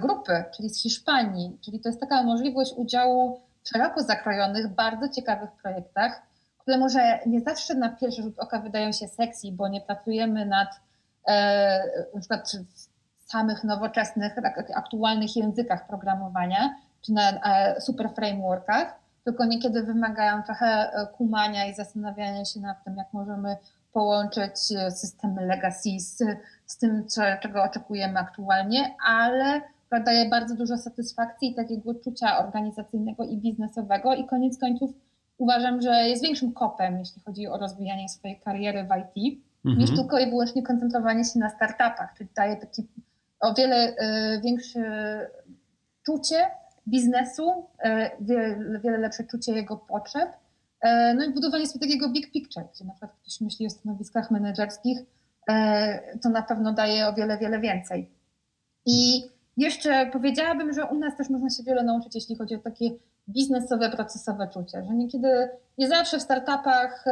grupy, 0.00 0.44
czyli 0.56 0.70
z 0.70 0.82
Hiszpanii. 0.82 1.58
Czyli 1.64 1.80
to 1.80 1.88
jest 1.88 2.00
taka 2.00 2.22
możliwość 2.22 2.74
udziału 2.76 3.40
w 3.62 3.68
szeroko 3.68 4.02
zakrojonych, 4.02 4.68
bardzo 4.68 5.08
ciekawych 5.08 5.50
projektach, 5.62 6.22
które 6.58 6.78
może 6.78 7.18
nie 7.26 7.40
zawsze 7.40 7.74
na 7.74 7.88
pierwszy 7.88 8.22
rzut 8.22 8.38
oka 8.38 8.60
wydają 8.60 8.92
się 8.92 9.08
sexy, 9.08 9.52
bo 9.52 9.68
nie 9.68 9.80
pracujemy 9.80 10.46
nad 10.46 10.68
na 12.14 12.20
przykład 12.20 12.52
w 13.18 13.30
samych 13.30 13.64
nowoczesnych, 13.64 14.34
tak, 14.34 14.70
aktualnych 14.74 15.36
językach 15.36 15.86
programowania, 15.86 16.74
czy 17.02 17.12
na 17.12 17.32
super 17.80 18.10
frameworkach, 18.14 18.94
tylko 19.28 19.44
niekiedy 19.44 19.82
wymagają 19.82 20.42
trochę 20.42 20.66
e, 20.66 21.06
kumania 21.06 21.66
i 21.66 21.74
zastanawiania 21.74 22.44
się 22.44 22.60
nad 22.60 22.84
tym, 22.84 22.96
jak 22.96 23.12
możemy 23.12 23.56
połączyć 23.92 24.52
e, 24.76 24.90
systemy 24.90 25.46
legacy 25.46 26.00
z, 26.00 26.22
z 26.66 26.78
tym, 26.78 27.06
czego 27.42 27.62
oczekujemy 27.62 28.18
aktualnie, 28.18 28.94
ale 29.06 29.60
daje 30.04 30.28
bardzo 30.28 30.54
dużo 30.54 30.78
satysfakcji 30.78 31.50
i 31.50 31.54
takiego 31.54 31.94
czucia 31.94 32.38
organizacyjnego 32.38 33.24
i 33.24 33.36
biznesowego 33.36 34.14
i 34.14 34.26
koniec 34.26 34.58
końców 34.58 34.90
uważam, 35.38 35.82
że 35.82 36.08
jest 36.08 36.22
większym 36.22 36.52
kopem, 36.52 36.98
jeśli 36.98 37.22
chodzi 37.22 37.48
o 37.48 37.58
rozwijanie 37.58 38.08
swojej 38.08 38.40
kariery 38.40 38.84
w 38.84 39.20
IT, 39.20 39.40
mhm. 39.64 39.78
niż 39.78 39.96
tylko 39.96 40.18
i 40.18 40.30
wyłącznie 40.30 40.62
koncentrowanie 40.62 41.24
się 41.24 41.38
na 41.38 41.50
startupach, 41.50 42.14
czyli 42.18 42.30
daje 42.36 42.56
taki 42.56 42.86
o 43.40 43.54
wiele 43.54 43.88
y, 43.88 44.40
większe 44.40 44.80
czucie 46.06 46.50
biznesu, 46.88 47.50
y, 47.84 48.10
wiele, 48.20 48.80
wiele 48.80 48.98
lepsze 48.98 49.24
czucie 49.24 49.52
jego 49.52 49.76
potrzeb, 49.76 50.28
y, 50.84 50.88
no 51.14 51.24
i 51.24 51.32
budowanie 51.32 51.66
sobie 51.66 51.86
takiego 51.86 52.08
big 52.08 52.32
picture, 52.32 52.64
gdzie 52.74 52.84
na 52.84 52.92
przykład 52.92 53.12
ktoś 53.22 53.40
myśli 53.40 53.66
o 53.66 53.70
stanowiskach 53.70 54.30
menedżerskich, 54.30 54.98
to 56.22 56.28
na 56.28 56.42
pewno 56.42 56.72
daje 56.72 57.06
o 57.06 57.12
wiele, 57.12 57.38
wiele 57.38 57.60
więcej. 57.60 58.10
I 58.86 59.22
jeszcze 59.56 60.06
powiedziałabym, 60.12 60.72
że 60.72 60.84
u 60.84 60.98
nas 60.98 61.16
też 61.16 61.30
można 61.30 61.50
się 61.50 61.62
wiele 61.62 61.82
nauczyć, 61.82 62.14
jeśli 62.14 62.36
chodzi 62.36 62.54
o 62.54 62.58
takie 62.58 62.90
biznesowe, 63.28 63.90
procesowe 63.90 64.48
czucie, 64.52 64.84
że 64.84 64.94
niekiedy, 64.94 65.48
nie 65.78 65.88
zawsze 65.88 66.18
w 66.18 66.22
startupach 66.22 67.04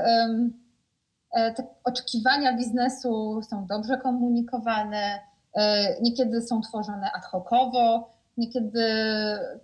te 1.30 1.66
oczekiwania 1.84 2.56
biznesu 2.56 3.42
są 3.42 3.66
dobrze 3.66 3.98
komunikowane, 3.98 5.20
e, 5.54 6.00
niekiedy 6.02 6.42
są 6.42 6.60
tworzone 6.60 7.12
ad 7.12 7.24
hocowo, 7.24 8.15
niekiedy, 8.36 8.84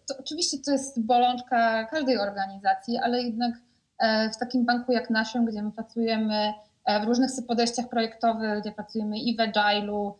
to 0.09 0.15
oczywiście 0.21 0.57
to 0.65 0.73
jest 0.73 1.01
bolączka 1.01 1.85
każdej 1.85 2.19
organizacji, 2.19 2.99
ale 2.99 3.23
jednak 3.23 3.55
e, 3.99 4.31
w 4.31 4.37
takim 4.37 4.65
banku 4.65 4.93
jak 4.93 5.11
naszym, 5.11 5.45
gdzie 5.45 5.63
my 5.63 5.73
pracujemy 5.73 6.53
w 7.03 7.05
różnych 7.05 7.31
podejściach 7.49 7.89
projektowych, 7.89 8.61
gdzie 8.61 8.73
pracujemy 8.73 9.19
i 9.19 9.37
w 9.37 9.39
Agile'u, 9.39 10.13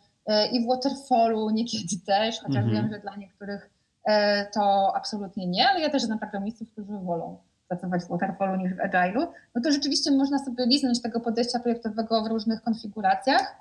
i 0.53 0.65
w 0.65 0.69
Waterfallu 0.69 1.51
niekiedy 1.51 1.97
też, 2.07 2.41
chociaż 2.41 2.65
-hmm. 2.65 2.73
wiem, 2.73 2.91
że 2.93 2.99
dla 2.99 3.17
niektórych 3.17 3.71
E, 4.05 4.47
to 4.47 4.93
absolutnie 4.97 5.47
nie, 5.47 5.69
ale 5.69 5.81
ja 5.81 5.91
też 5.91 6.03
znam 6.03 6.19
programistów, 6.19 6.71
którzy 6.73 6.93
wolą 6.99 7.39
pracować 7.69 8.03
w 8.03 8.09
Waterfallu 8.09 8.57
niż 8.57 8.75
w 8.75 8.79
Agile'u, 8.79 9.27
no 9.55 9.63
to 9.63 9.73
rzeczywiście 9.73 10.11
można 10.11 10.39
sobie 10.39 10.67
liznąć 10.67 11.03
tego 11.03 11.21
podejścia 11.21 11.59
projektowego 11.59 12.23
w 12.23 12.27
różnych 12.27 12.63
konfiguracjach 12.63 13.57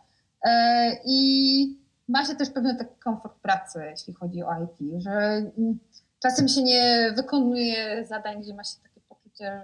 e, 0.45 0.91
i 1.05 1.80
ma 2.11 2.25
się 2.25 2.35
też 2.35 2.49
pewien 2.49 2.77
taki 2.77 2.99
komfort 2.99 3.39
pracy, 3.41 3.79
jeśli 3.89 4.13
chodzi 4.13 4.43
o 4.43 4.49
IT, 4.63 5.01
że 5.01 5.11
mm, 5.57 5.79
czasem 6.19 6.47
się 6.47 6.63
nie 6.63 7.13
wykonuje 7.15 8.05
zadań, 8.05 8.41
gdzie 8.41 8.53
ma 8.53 8.63
się 8.63 8.79
takie 8.83 9.01
poczucie, 9.09 9.61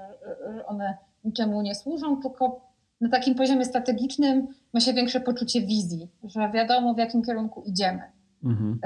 że 0.56 0.66
one 0.66 0.98
niczemu 1.24 1.62
nie 1.62 1.76
służą, 1.76 2.22
tylko 2.22 2.68
na 3.02 3.10
takim 3.10 3.36
poziomie 3.36 3.66
strategicznym 3.66 4.48
ma 4.74 4.80
się 4.80 4.94
większe 4.94 5.20
poczucie 5.20 5.62
wizji, 5.62 6.10
że 6.24 6.52
wiadomo 6.52 6.94
w 6.94 6.98
jakim 6.98 7.24
kierunku 7.24 7.64
idziemy. 7.66 8.02
Mhm. 8.44 8.80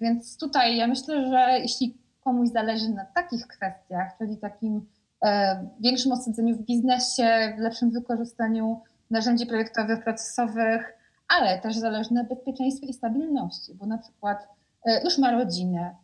Więc 0.00 0.38
tutaj 0.38 0.76
ja 0.76 0.86
myślę, 0.86 1.28
że 1.30 1.58
jeśli 1.58 1.98
komuś 2.24 2.48
zależy 2.48 2.88
na 2.88 3.04
takich 3.04 3.46
kwestiach, 3.46 4.18
czyli 4.18 4.36
takim 4.36 4.86
e, 5.24 5.64
większym 5.80 6.12
osadzeniu 6.12 6.56
w 6.56 6.62
biznesie, 6.62 7.54
w 7.56 7.60
lepszym 7.60 7.90
wykorzystaniu 7.90 8.80
narzędzi 9.10 9.46
projektowych, 9.46 10.04
procesowych, 10.04 10.99
ale 11.38 11.58
też 11.58 11.76
zależy 11.76 12.14
na 12.14 12.24
bezpieczeństwie 12.24 12.86
i 12.86 12.92
stabilności, 12.92 13.74
bo 13.74 13.86
na 13.86 13.98
przykład 13.98 14.48
e, 14.86 15.04
już 15.04 15.18
ma 15.18 15.30
rodzinę, 15.30 15.94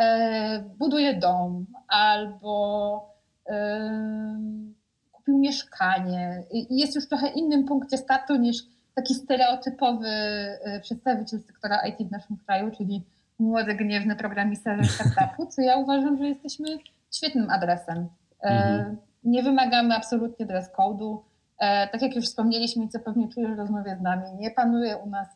e, 0.00 0.60
buduje 0.78 1.14
dom 1.14 1.66
albo 1.88 3.18
kupił 5.12 5.38
mieszkanie 5.38 6.42
i 6.50 6.78
jest 6.78 6.94
już 6.94 7.04
w 7.04 7.08
trochę 7.08 7.28
innym 7.28 7.64
punkcie 7.64 7.96
startu 7.96 8.36
niż 8.36 8.62
taki 8.94 9.14
stereotypowy 9.14 10.08
przedstawiciel 10.82 11.40
sektora 11.40 11.86
IT 11.86 12.08
w 12.08 12.10
naszym 12.10 12.36
kraju, 12.36 12.70
czyli 12.76 13.04
młody, 13.38 13.74
gniewny 13.74 14.16
programista 14.16 14.76
ze 14.82 14.84
startupu, 14.84 15.46
co 15.46 15.62
ja 15.62 15.76
uważam, 15.76 16.18
że 16.18 16.28
jesteśmy 16.28 16.68
świetnym 17.14 17.50
adresem. 17.50 18.08
E, 18.42 18.48
mhm. 18.48 18.96
Nie 19.24 19.42
wymagamy 19.42 19.94
absolutnie 19.94 20.46
dress 20.46 20.72
code'u. 20.72 21.18
E, 21.58 21.88
tak 21.88 22.02
jak 22.02 22.16
już 22.16 22.24
wspomnieliśmy, 22.24 22.88
co 22.88 22.98
pewnie 23.00 23.28
czujesz 23.28 23.50
w 23.50 23.58
rozmowie 23.58 23.96
z 24.00 24.02
nami, 24.02 24.22
nie 24.38 24.50
panuje 24.50 24.96
u 24.96 25.10
nas 25.10 25.28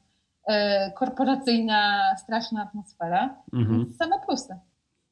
e, 0.47 0.91
korporacyjna, 0.93 2.03
straszna 2.17 2.63
atmosfera. 2.63 3.37
Mhm. 3.53 3.93
Same 3.99 4.17
plusy. 4.27 4.55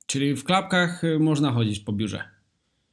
Czyli 0.07 0.35
w 0.35 0.45
klapkach 0.45 1.03
można 1.21 1.53
chodzić 1.53 1.81
po 1.81 1.93
biurze. 1.93 2.25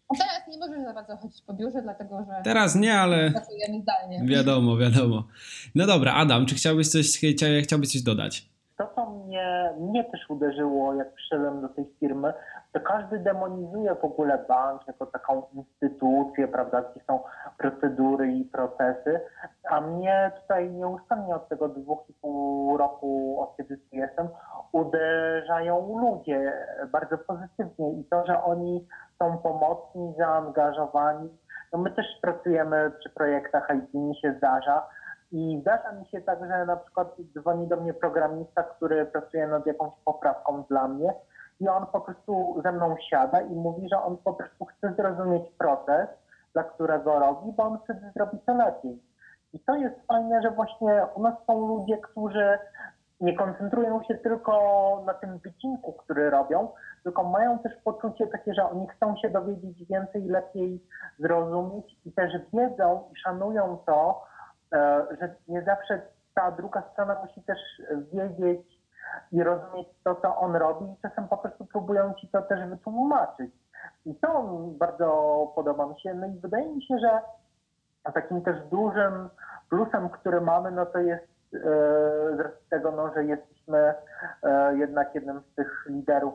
A 0.10 0.18
teraz 0.18 0.48
nie 0.48 0.58
możesz 0.58 0.84
za 0.84 0.94
bardzo 0.94 1.18
chodzić 1.18 1.42
po 1.42 1.54
biurze, 1.54 1.82
dlatego 1.82 2.26
że. 2.28 2.44
Teraz 2.44 2.76
nie, 2.76 3.00
ale. 3.00 3.32
Pracujemy 3.32 3.82
zdalnie. 3.82 4.22
Wiadomo, 4.24 4.78
wiadomo. 4.78 5.24
No 5.76 5.88
dobra, 5.88 6.14
Adam, 6.14 6.46
czy 6.46 6.56
chciałbyś 6.56 6.88
coś, 6.88 7.20
chciałbyś 7.64 7.92
coś 7.92 8.02
dodać? 8.02 8.50
To, 8.78 8.92
co 8.96 9.10
mnie, 9.10 9.74
mnie 9.80 10.04
też 10.04 10.30
uderzyło, 10.30 10.94
jak 10.94 11.14
przyszedłem 11.14 11.62
do 11.62 11.70
tej 11.70 11.86
firmy, 12.00 12.34
to 12.78 12.84
każdy 12.84 13.20
demonizuje 13.20 13.96
w 13.96 14.06
ogóle 14.06 14.46
bank 14.48 14.88
jako 14.88 15.06
taką 15.06 15.44
instytucję, 15.54 16.48
prawda, 16.48 16.82
gdzie 16.82 17.02
są 17.08 17.20
procedury 17.58 18.32
i 18.32 18.46
procesy, 18.46 19.22
a 19.70 19.82
mnie 19.82 20.32
tutaj 20.42 20.72
nieustannie 20.72 21.36
od 21.36 21.50
tego 21.50 21.70
dwóch 21.70 22.10
i 22.10 22.14
pół 22.14 22.78
roku, 22.78 23.42
od 23.42 23.58
kiedy 23.58 23.78
tu 23.78 23.96
jestem, 23.96 24.28
uderzają 24.72 26.00
ludzie 26.00 26.54
bardzo 26.92 27.18
pozytywnie 27.18 27.92
i 27.94 28.06
to, 28.06 28.26
że 28.26 28.44
oni 28.44 28.88
są 29.20 29.38
pomocni, 29.38 30.14
zaangażowani. 30.18 31.30
No 31.74 31.80
my 31.80 31.92
też 31.92 32.06
pracujemy 32.22 32.92
przy 33.00 33.10
projektach 33.10 33.70
IT, 33.76 33.94
mi 33.94 34.16
się 34.16 34.34
zdarza, 34.38 34.88
i 35.32 35.60
zdarza 35.62 35.92
mi 35.92 36.06
się 36.06 36.22
tak, 36.22 36.40
że 36.40 36.66
na 36.66 36.78
przykład 36.78 37.16
dzwoni 37.38 37.68
do 37.68 37.78
mnie 37.78 37.94
programista, 37.94 38.64
który 38.64 39.06
pracuje 39.06 39.48
nad 39.48 39.66
jakąś 39.66 39.92
poprawką 40.06 40.64
dla 40.70 40.88
mnie 40.88 41.14
i 41.60 41.68
on 41.68 41.86
po 41.86 42.02
prostu 42.02 42.62
ze 42.64 42.72
mną 42.72 42.96
siada 43.10 43.42
i 43.42 43.56
mówi, 43.56 43.90
że 43.90 44.04
on 44.04 44.18
po 44.18 44.34
prostu 44.34 44.66
chce 44.66 44.94
zrozumieć 44.94 45.44
proces, 45.58 46.08
dla 46.54 46.64
którego 46.64 47.20
robi, 47.20 47.52
bo 47.52 47.64
on 47.64 47.80
wtedy 47.84 48.12
zrobi 48.16 48.40
to 48.46 48.54
lepiej. 48.54 49.04
I 49.54 49.60
to 49.60 49.76
jest 49.76 49.96
fajne, 50.08 50.42
że 50.42 50.52
właśnie 50.52 51.06
u 51.16 51.22
nas 51.22 51.34
są 51.48 51.68
ludzie, 51.68 51.98
którzy 51.98 52.60
nie 53.22 53.36
koncentrują 53.36 54.04
się 54.04 54.16
tylko 54.16 54.54
na 55.06 55.14
tym 55.14 55.38
wycinku, 55.38 55.94
który 55.94 56.30
robią, 56.30 56.68
tylko 57.04 57.24
mają 57.24 57.60
też 57.60 57.74
poczucie 57.84 58.28
takie, 58.28 58.54
że 58.54 58.70
oni 58.70 58.88
chcą 58.88 59.16
się 59.16 59.30
dowiedzieć 59.30 59.86
więcej, 59.86 60.26
lepiej 60.26 60.84
zrozumieć 61.20 61.98
i 62.06 62.12
też 62.12 62.34
wiedzą 62.54 63.04
i 63.12 63.20
szanują 63.20 63.78
to, 63.86 64.28
E, 64.74 65.06
że 65.22 65.36
nie 65.48 65.62
zawsze 65.64 66.02
ta 66.36 66.52
druga 66.52 66.84
strona 66.92 67.22
musi 67.26 67.42
też 67.42 67.60
wiedzieć 68.14 68.77
i 69.32 69.44
rozumieć 69.44 69.88
to, 70.04 70.16
co 70.16 70.38
on 70.38 70.56
robi 70.56 70.86
i 70.86 71.02
czasem 71.02 71.28
po 71.28 71.38
prostu 71.38 71.66
próbują 71.66 72.14
ci 72.14 72.28
to 72.28 72.42
też 72.42 72.70
wytłumaczyć. 72.70 73.52
I 74.06 74.16
to 74.16 74.44
bardzo 74.80 75.08
podoba 75.56 75.88
mi 75.88 76.02
się. 76.02 76.14
No 76.14 76.28
i 76.28 76.40
wydaje 76.40 76.76
mi 76.76 76.84
się, 76.84 77.00
że 77.00 77.22
takim 78.14 78.42
też 78.42 78.56
dużym 78.72 79.30
plusem, 79.70 80.10
który 80.10 80.42
mamy, 80.42 80.72
no 80.72 80.86
to 80.86 81.00
jest 81.00 81.28
e, 81.54 81.60
z 82.66 82.70
tego, 82.70 82.92
no, 82.92 83.14
że 83.14 83.24
jesteśmy 83.24 83.94
e, 84.44 84.78
jednak 84.78 85.16
jednym 85.16 85.42
z 85.42 85.56
tych 85.56 85.86
liderów 85.90 86.34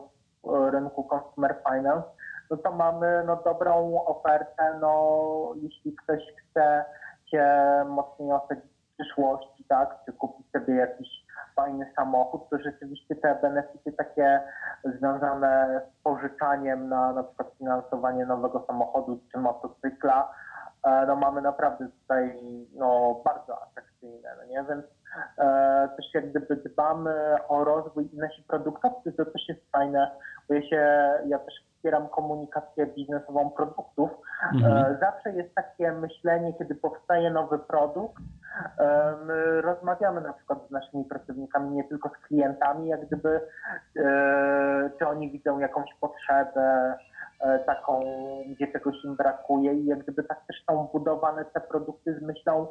rynku 0.71 1.03
consumer 1.03 1.55
finance, 1.69 2.07
no 2.51 2.57
to 2.57 2.71
mamy 2.71 3.23
no, 3.25 3.35
dobrą 3.45 4.03
ofertę, 4.05 4.77
no 4.81 5.53
jeśli 5.55 5.95
ktoś 5.95 6.19
chce 6.19 6.85
się 7.25 7.45
mocniej 7.87 8.31
osadzić 8.31 8.65
w 8.65 8.93
przyszłości, 8.93 9.65
tak, 9.69 9.95
czy 10.05 10.13
kupić 10.13 10.51
sobie 10.51 10.75
jakiś 10.75 11.07
fajny 11.55 11.91
samochód, 11.95 12.49
to 12.49 12.57
rzeczywiście 12.59 13.15
te 13.15 13.35
benefity 13.41 13.91
takie 13.91 14.41
związane 14.83 15.81
z 15.91 16.03
pożyczaniem 16.03 16.89
na 16.89 17.13
na 17.13 17.23
przykład 17.23 17.53
finansowanie 17.57 18.25
nowego 18.25 18.63
samochodu 18.67 19.19
czy 19.31 19.37
motocykla, 19.37 20.31
e, 20.83 21.05
no 21.07 21.15
mamy 21.15 21.41
naprawdę 21.41 21.87
tutaj 22.01 22.39
no, 22.75 23.21
bardzo 23.25 23.61
atrakcyjne, 23.61 24.29
no 24.37 24.45
nie? 24.45 24.63
Więc 24.69 24.85
e, 25.37 25.89
też 25.97 26.13
jak 26.13 26.29
gdyby 26.29 26.55
dbamy 26.55 27.35
o 27.47 27.63
rozwój 27.63 28.09
nasi 28.13 28.43
produktowcy, 28.43 29.11
to 29.11 29.25
też 29.25 29.49
jest 29.49 29.71
fajne, 29.71 30.11
bo 30.49 30.53
ja 30.53 30.61
się, 30.61 31.09
ja 31.27 31.39
też 31.39 31.53
wspieram 31.83 32.07
komunikację 32.07 32.85
biznesową 32.85 33.49
produktów. 33.49 34.09
Mhm. 34.53 34.77
E, 34.77 34.97
zawsze 34.99 35.31
jest 35.31 35.55
takie 35.55 35.91
myślenie, 35.91 36.53
kiedy 36.53 36.75
powstaje 36.75 37.31
nowy 37.31 37.59
produkt, 37.59 38.17
e, 38.17 38.42
my 39.25 39.61
rozmawiamy 39.61 40.21
na 40.21 40.33
przykład 40.33 40.67
z 40.67 40.71
naszymi 40.71 41.05
pracownikami, 41.05 41.71
nie 41.71 41.83
tylko 41.83 42.09
z 42.09 42.27
klientami, 42.27 42.89
jak 42.89 43.05
gdyby, 43.05 43.41
e, 43.97 44.89
czy 44.99 45.07
oni 45.07 45.31
widzą 45.31 45.59
jakąś 45.59 45.93
potrzebę 46.01 46.97
taką, 47.65 48.03
gdzie 48.47 48.67
czegoś 48.67 48.95
im 49.03 49.15
brakuje 49.15 49.73
i 49.73 49.85
jak 49.85 49.99
gdyby 49.99 50.23
tak 50.23 50.45
też 50.47 50.63
są 50.69 50.89
budowane 50.93 51.45
te 51.45 51.61
produkty 51.61 52.19
z 52.19 52.21
myślą 52.21 52.67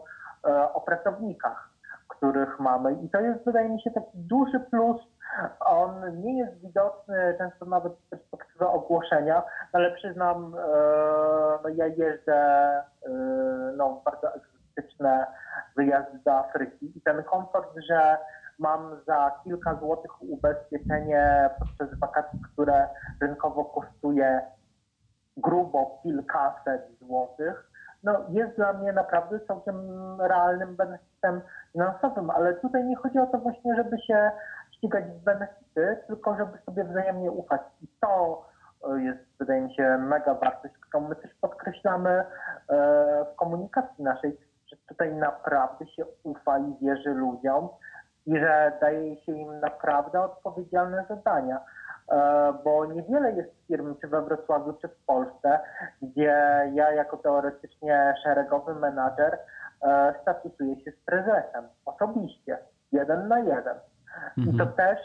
o 0.74 0.80
pracownikach, 0.80 1.70
których 2.08 2.60
mamy. 2.60 2.92
I 2.92 3.10
to 3.10 3.20
jest, 3.20 3.44
wydaje 3.44 3.68
mi 3.68 3.82
się, 3.82 3.90
taki 3.90 4.18
duży 4.18 4.60
plus 4.60 4.96
on 5.60 6.22
nie 6.22 6.38
jest 6.38 6.60
widoczny 6.60 7.34
często 7.38 7.64
nawet 7.66 7.92
z 7.92 8.10
perspektywy 8.10 8.66
ogłoszenia, 8.66 9.42
ale 9.72 9.90
przyznam, 9.90 10.54
e, 10.54 10.58
no 11.62 11.68
ja 11.68 11.86
jeżdżę 11.86 12.34
e, 13.06 13.10
no, 13.76 14.02
bardzo 14.04 14.28
egzotyczne 14.34 15.26
wyjazdy 15.76 16.18
do 16.24 16.32
Afryki. 16.32 16.98
I 16.98 17.00
ten 17.00 17.22
komfort, 17.22 17.76
że 17.88 18.18
mam 18.58 18.96
za 19.06 19.40
kilka 19.44 19.74
złotych 19.74 20.22
ubezpieczenie 20.22 21.50
podczas 21.58 21.98
wakacji, 21.98 22.40
które 22.52 22.88
rynkowo 23.20 23.64
kosztuje 23.64 24.40
grubo 25.36 26.00
kilkaset 26.02 26.82
złotych, 27.00 27.72
no 28.02 28.24
jest 28.28 28.56
dla 28.56 28.72
mnie 28.72 28.92
naprawdę 28.92 29.40
całkiem 29.40 29.76
realnym 30.20 30.76
benefitem 30.76 31.40
finansowym, 31.72 32.30
ale 32.30 32.54
tutaj 32.54 32.84
nie 32.84 32.96
chodzi 32.96 33.18
o 33.18 33.26
to 33.26 33.38
właśnie, 33.38 33.76
żeby 33.76 33.98
się 34.00 34.30
ścigać 34.76 35.04
w 35.04 35.24
benefity, 35.24 35.98
tylko 36.06 36.36
żeby 36.36 36.58
sobie 36.66 36.84
wzajemnie 36.84 37.30
ufać. 37.30 37.60
I 37.82 37.86
to 38.00 38.42
e, 38.88 39.02
jest, 39.02 39.20
wydaje 39.38 39.60
mi 39.60 39.74
się, 39.74 39.98
mega 39.98 40.34
wartość, 40.34 40.74
którą 40.78 41.08
my 41.08 41.16
też 41.16 41.30
podkreślamy 41.40 42.10
e, 42.10 42.24
w 43.32 43.36
komunikacji 43.36 44.04
naszej, 44.04 44.38
tutaj 44.92 45.14
naprawdę 45.14 45.86
się 45.86 46.04
ufa 46.22 46.58
i 46.58 46.76
wierzy 46.82 47.10
ludziom 47.10 47.68
i 48.26 48.38
że 48.38 48.72
daje 48.80 49.16
się 49.16 49.32
im 49.32 49.60
naprawdę 49.60 50.20
odpowiedzialne 50.20 51.04
zadania. 51.08 51.60
E, 52.10 52.52
bo 52.64 52.86
niewiele 52.86 53.32
jest 53.32 53.50
firm, 53.66 53.94
czy 54.00 54.08
we 54.08 54.22
Wrocławiu, 54.22 54.72
czy 54.72 54.88
w 54.88 55.04
Polsce, 55.06 55.60
gdzie 56.02 56.34
ja 56.72 56.92
jako 56.92 57.16
teoretycznie 57.16 58.14
szeregowy 58.22 58.74
menadżer 58.74 59.38
statusuję 60.22 60.80
się 60.80 60.90
z 60.90 61.04
prezesem 61.04 61.64
osobiście, 61.84 62.58
jeden 62.92 63.28
na 63.28 63.38
jeden. 63.38 63.76
I 64.36 64.44
to 64.44 64.64
mhm. 64.64 64.72
też, 64.72 64.98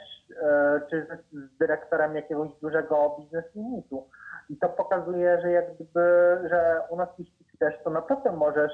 e, 0.44 0.82
czy 0.90 1.08
z 1.32 1.58
dyrektorem 1.58 2.16
jakiegoś 2.16 2.50
dużego 2.62 3.16
biznes 3.20 3.46
limitu. 3.56 4.08
I 4.50 4.58
to 4.58 4.70
pokazuje, 4.70 5.42
że 5.42 5.52
jak 5.52 5.76
gdyby, 5.76 6.38
że 6.50 6.82
u 6.90 6.96
nas 6.96 7.10
jeśli 7.20 7.37
chcesz, 7.58 7.84
to 7.84 7.90
naprawdę 7.90 8.32
możesz 8.32 8.72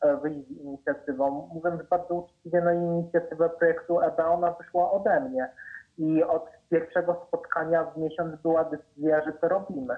e, 0.00 0.16
wyjść 0.16 0.48
z 0.48 0.50
inicjatywą. 0.50 1.48
Mówiąc 1.54 1.82
bardzo 1.90 2.14
uczciwie, 2.14 2.60
no 2.60 2.72
inicjatywa 2.72 3.48
projektu 3.48 4.00
EBA, 4.00 4.26
ona 4.26 4.50
wyszła 4.52 4.92
ode 4.92 5.20
mnie. 5.20 5.50
I 5.98 6.24
od 6.24 6.50
pierwszego 6.70 7.24
spotkania 7.28 7.84
w 7.84 7.96
miesiąc 7.96 8.42
była 8.42 8.64
decyzja, 8.64 9.24
że 9.24 9.32
to 9.32 9.48
robimy. 9.48 9.96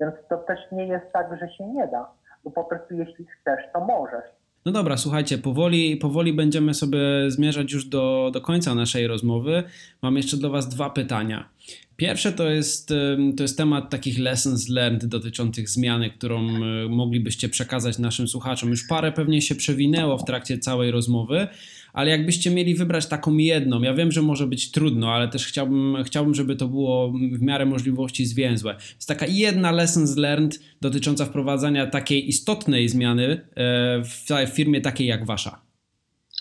Więc 0.00 0.14
to 0.28 0.36
też 0.36 0.60
nie 0.72 0.86
jest 0.86 1.12
tak, 1.12 1.38
że 1.38 1.48
się 1.48 1.66
nie 1.66 1.86
da. 1.86 2.10
Bo 2.44 2.50
po 2.50 2.64
prostu 2.64 2.94
jeśli 2.94 3.26
chcesz, 3.26 3.72
to 3.72 3.80
możesz. 3.80 4.39
No 4.64 4.72
dobra, 4.72 4.96
słuchajcie, 4.96 5.38
powoli, 5.38 5.96
powoli 5.96 6.32
będziemy 6.32 6.74
sobie 6.74 7.00
zmierzać 7.28 7.72
już 7.72 7.84
do, 7.84 8.30
do 8.32 8.40
końca 8.40 8.74
naszej 8.74 9.06
rozmowy. 9.06 9.62
Mam 10.02 10.16
jeszcze 10.16 10.36
do 10.36 10.50
Was 10.50 10.68
dwa 10.68 10.90
pytania. 10.90 11.48
Pierwsze 11.96 12.32
to 12.32 12.50
jest, 12.50 12.88
to 13.36 13.42
jest 13.42 13.56
temat 13.56 13.90
takich 13.90 14.18
lessons 14.18 14.68
learned 14.68 15.06
dotyczących 15.06 15.68
zmiany, 15.68 16.10
którą 16.10 16.48
e, 16.48 16.88
moglibyście 16.88 17.48
przekazać 17.48 17.98
naszym 17.98 18.28
słuchaczom. 18.28 18.70
Już 18.70 18.86
parę 18.86 19.12
pewnie 19.12 19.42
się 19.42 19.54
przewinęło 19.54 20.18
w 20.18 20.24
trakcie 20.24 20.58
całej 20.58 20.90
rozmowy, 20.90 21.48
ale 21.92 22.10
jakbyście 22.10 22.50
mieli 22.50 22.74
wybrać 22.74 23.06
taką 23.06 23.36
jedną, 23.36 23.82
ja 23.82 23.94
wiem, 23.94 24.12
że 24.12 24.22
może 24.22 24.46
być 24.46 24.70
trudno, 24.70 25.12
ale 25.14 25.28
też 25.28 25.46
chciałbym, 25.46 26.04
chciałbym 26.04 26.34
żeby 26.34 26.56
to 26.56 26.68
było 26.68 27.12
w 27.12 27.42
miarę 27.42 27.66
możliwości 27.66 28.26
zwięzłe. 28.26 28.76
Jest 28.94 29.08
taka 29.08 29.26
jedna 29.28 29.72
lessons 29.72 30.16
learned 30.16 30.58
dotycząca 30.80 31.24
wprowadzania 31.24 31.86
takiej 31.86 32.28
istotnej 32.28 32.88
zmiany 32.88 33.24
e, 33.26 34.02
w 34.04 34.54
firmie 34.54 34.80
takiej 34.80 35.06
jak 35.06 35.26
wasza. 35.26 35.60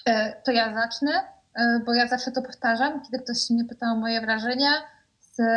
E, 0.05 0.41
to 0.45 0.51
ja 0.51 0.73
zacznę, 0.73 1.11
bo 1.85 1.93
ja 1.93 2.07
zawsze 2.07 2.31
to 2.31 2.41
powtarzam, 2.41 3.01
kiedy 3.05 3.23
ktoś 3.23 3.49
mnie 3.49 3.65
pyta 3.65 3.85
o 3.91 3.95
moje 3.95 4.21
wrażenia 4.21 4.69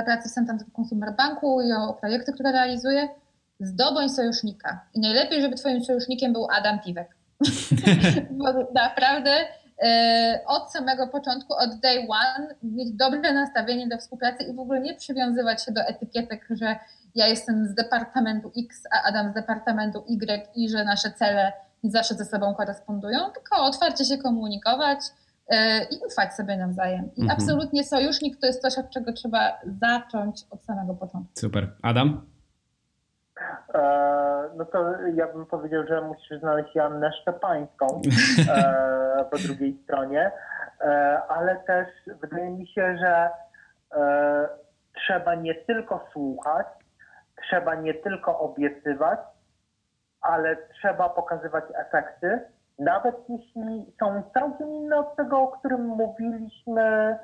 pracy 0.05 0.29
w 0.29 0.33
Santander 0.33 0.67
Consumer 0.79 1.17
Banku 1.17 1.63
i 1.63 1.73
o 1.73 1.95
projekty, 1.95 2.33
które 2.33 2.53
realizuję, 2.53 3.09
zdobądź 3.61 4.13
sojusznika. 4.13 4.81
I 4.95 5.01
najlepiej, 5.01 5.43
żeby 5.43 5.57
twoim 5.57 5.85
sojusznikiem 5.85 6.33
był 6.33 6.47
Adam 6.51 6.81
Piwek. 6.81 7.17
Bo 8.39 8.45
naprawdę 8.75 9.31
e, 9.31 9.62
od 10.47 10.73
samego 10.73 11.09
początku, 11.09 11.55
od 11.55 11.81
day 11.81 12.07
one, 12.09 12.55
mieć 12.63 12.93
dobre 12.93 13.33
nastawienie 13.33 13.89
do 13.89 13.99
współpracy 13.99 14.45
i 14.45 14.55
w 14.55 14.59
ogóle 14.59 14.81
nie 14.81 14.95
przywiązywać 14.95 15.65
się 15.65 15.73
do 15.73 15.81
etykietek, 15.81 16.47
że 16.51 16.77
ja 17.15 17.27
jestem 17.27 17.67
z 17.67 17.75
departamentu 17.75 18.53
X, 18.59 18.83
a 18.93 19.09
Adam 19.09 19.31
z 19.31 19.35
departamentu 19.35 20.05
Y 20.09 20.49
i 20.55 20.69
że 20.69 20.85
nasze 20.85 21.11
cele 21.11 21.53
nie 21.85 21.91
zawsze 21.91 22.15
ze 22.15 22.25
sobą 22.25 22.55
korespondują, 22.55 23.19
tylko 23.31 23.65
otwarcie 23.65 24.05
się 24.05 24.19
komunikować, 24.19 24.99
E, 25.49 25.85
i 25.85 25.99
ufać 26.07 26.35
sobie 26.35 26.57
nawzajem. 26.57 27.11
I 27.17 27.21
mhm. 27.21 27.31
absolutnie 27.31 27.85
sojusznik 27.85 28.41
to 28.41 28.47
jest 28.47 28.63
coś, 28.63 28.79
od 28.79 28.91
czego 28.91 29.13
trzeba 29.13 29.61
zacząć 29.81 30.45
od 30.51 30.65
samego 30.65 30.95
początku. 30.95 31.33
Super. 31.39 31.73
Adam? 31.83 32.27
E, 33.75 34.51
no 34.57 34.65
to 34.65 35.01
ja 35.15 35.27
bym 35.27 35.47
powiedział, 35.47 35.87
że 35.87 36.01
musisz 36.01 36.41
znaleźć 36.41 36.75
Jannę 36.75 37.13
Szczepańską 37.13 37.87
e, 38.49 39.25
po 39.31 39.39
drugiej 39.39 39.81
stronie, 39.85 40.33
ale 41.29 41.57
też 41.57 41.89
wydaje 42.21 42.51
mi 42.51 42.67
się, 42.67 42.97
że 42.99 43.31
trzeba 44.95 45.35
nie 45.35 45.55
tylko 45.55 46.07
słuchać, 46.13 46.67
trzeba 47.43 47.75
nie 47.75 47.95
tylko 47.95 48.39
obiecywać, 48.39 49.19
ale 50.21 50.57
trzeba 50.57 51.09
pokazywać 51.09 51.65
efekty 51.75 52.41
nawet 52.79 53.17
jeśli 53.29 53.93
są 54.01 54.23
całkiem 54.35 54.73
inne 54.73 54.97
od 54.97 55.17
tego, 55.17 55.41
o 55.41 55.49
którym 55.49 55.87
mówiliśmy, 55.87 57.19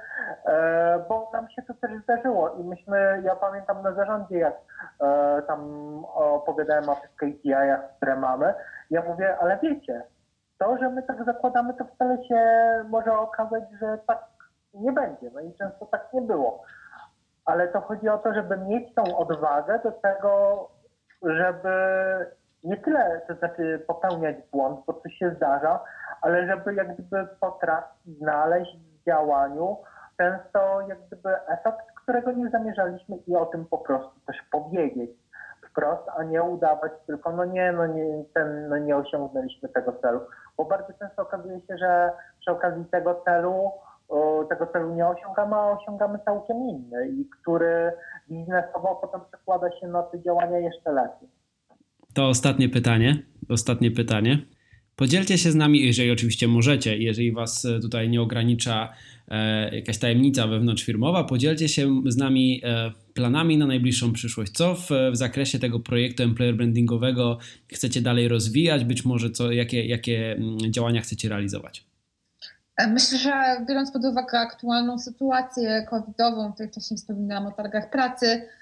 e, 0.45 1.05
bo 1.09 1.31
nam 1.33 1.49
się 1.51 1.63
to 1.63 1.75
też 1.75 2.03
zdarzyło 2.03 2.51
i 2.51 2.65
myśmy, 2.65 3.23
ja 3.25 3.37
pamiętam 3.37 3.83
na 3.83 3.93
zarządzie, 3.93 4.39
jak 4.39 4.55
e, 5.01 5.43
tam 5.43 5.61
opowiadałem 6.15 6.89
o 6.89 6.95
tych 6.95 7.15
KPI-ach, 7.17 7.97
które 7.97 8.17
mamy, 8.17 8.55
ja 8.91 9.03
mówię, 9.03 9.37
ale 9.41 9.59
wiecie, 9.63 10.03
to, 10.59 10.79
że 10.79 10.91
my 10.91 11.03
tak 11.03 11.25
zakładamy, 11.25 11.75
to 11.75 11.85
wcale 11.85 12.25
się 12.25 12.41
może 12.89 13.19
okazać, 13.19 13.65
że 13.81 13.99
tak 14.07 14.25
nie 14.75 14.93
będzie. 14.93 15.31
No 15.35 15.41
i 15.41 15.55
często 15.55 15.87
tak 15.87 16.13
nie 16.13 16.23
było. 16.23 16.63
Ale 17.45 17.69
to 17.69 17.81
chodzi 17.81 18.09
o 18.09 18.19
to, 18.19 18.35
żeby 18.35 18.57
mieć 18.57 18.95
tą 18.95 19.19
odwagę 19.19 19.81
do 19.85 19.93
tego, 19.93 20.69
żeby 21.23 21.71
nie 22.69 22.77
tyle, 22.77 23.21
to 23.29 23.35
znaczy 23.35 23.85
popełniać 23.87 24.37
błąd, 24.53 24.81
bo 24.87 24.93
to 24.93 25.09
się 25.09 25.35
zdarza, 25.37 25.81
ale 26.23 26.47
żeby 26.47 26.75
jak 26.75 26.95
gdyby 26.95 27.29
potrafić 27.41 28.19
znaleźć 28.19 28.77
w 28.77 29.05
działaniu 29.07 29.77
często 30.19 30.81
jak 30.89 30.99
gdyby 31.07 31.37
efekt, 31.47 31.87
którego 32.03 32.33
nie 32.33 32.51
zamierzaliśmy 32.51 33.17
i 33.27 33.37
o 33.37 33.47
tym 33.47 33.67
po 33.67 33.79
prostu 33.79 34.21
też 34.27 34.37
powiedzieć 34.51 35.11
wprost, 35.71 36.03
a 36.17 36.23
nie 36.23 36.43
udawać 36.43 36.93
tylko, 37.07 37.33
no 37.33 37.45
nie, 37.45 37.73
no 37.73 37.87
nie, 37.87 38.25
ten, 38.35 38.69
no 38.69 38.79
nie 38.79 38.97
osiągnęliśmy 38.97 39.69
tego 39.69 39.93
celu. 39.93 40.21
Bo 40.57 40.65
bardzo 40.65 40.93
często 40.99 41.23
okazuje 41.23 41.61
się, 41.61 41.79
że 41.79 42.13
przy 42.41 42.51
okazji 42.51 42.85
tego 42.85 43.23
celu, 43.25 43.73
tego 44.49 44.67
celu 44.67 44.95
nie 44.95 45.07
osiągamy, 45.07 45.57
a 45.57 45.71
osiągamy 45.71 46.19
całkiem 46.25 46.57
inny 46.57 47.09
i 47.09 47.29
który 47.41 47.93
biznesowo 48.29 48.97
potem 48.97 49.21
przekłada 49.29 49.71
się 49.71 49.89
na 49.89 50.03
te 50.03 50.21
działania 50.21 50.59
jeszcze 50.59 50.93
lepiej. 50.93 51.38
To 52.19 52.29
ostatnie 52.29 52.69
pytanie. 52.69 53.23
Ostatnie 53.49 53.91
pytanie. 53.91 54.39
Podzielcie 54.97 55.39
się 55.39 55.53
z 55.53 55.55
nami, 55.55 55.87
jeżeli 55.87 56.11
oczywiście 56.11 56.49
możecie, 56.49 56.99
jeżeli 56.99 57.33
Was 57.33 57.65
e, 57.65 57.81
tutaj 57.81 58.09
nie 58.09 58.23
ogranicza 58.23 58.93
e, 59.29 59.77
jakaś 59.77 59.99
tajemnica 59.99 60.47
wewnątrzfirmowa, 60.47 61.25
podzielcie 61.25 61.69
się 61.69 62.03
z 62.07 62.17
nami 62.17 62.61
e, 62.65 62.93
planami 63.15 63.59
na 63.59 63.67
najbliższą 63.67 64.13
przyszłość. 64.13 64.53
Co 64.53 64.75
w, 64.75 64.89
w, 65.13 65.17
zakresie 65.17 65.59
tego 65.59 65.81
projektu 65.81 66.23
employer 66.23 66.57
brandingowego 66.57 67.39
chcecie 67.73 68.03
dalej 68.03 68.29
rozwijać? 68.29 68.85
Być 68.85 69.05
może 69.05 69.31
co, 69.31 69.53
jakie, 69.53 69.87
jakie 69.87 70.33
mm, 70.33 70.59
działania 70.73 71.01
chcecie 71.01 71.29
realizować? 71.29 71.87
Myślę, 72.89 73.19
że 73.19 73.33
biorąc 73.69 73.93
pod 73.93 74.05
uwagę 74.05 74.39
aktualną 74.39 74.99
sytuację 74.99 75.87
covidową, 75.91 76.53
tutaj 76.53 76.69
wcześniej 76.69 76.99
wspominałam 76.99 77.47
o 77.47 77.53
targach 77.53 77.91
pracy, 77.91 78.27
E, 78.27 78.58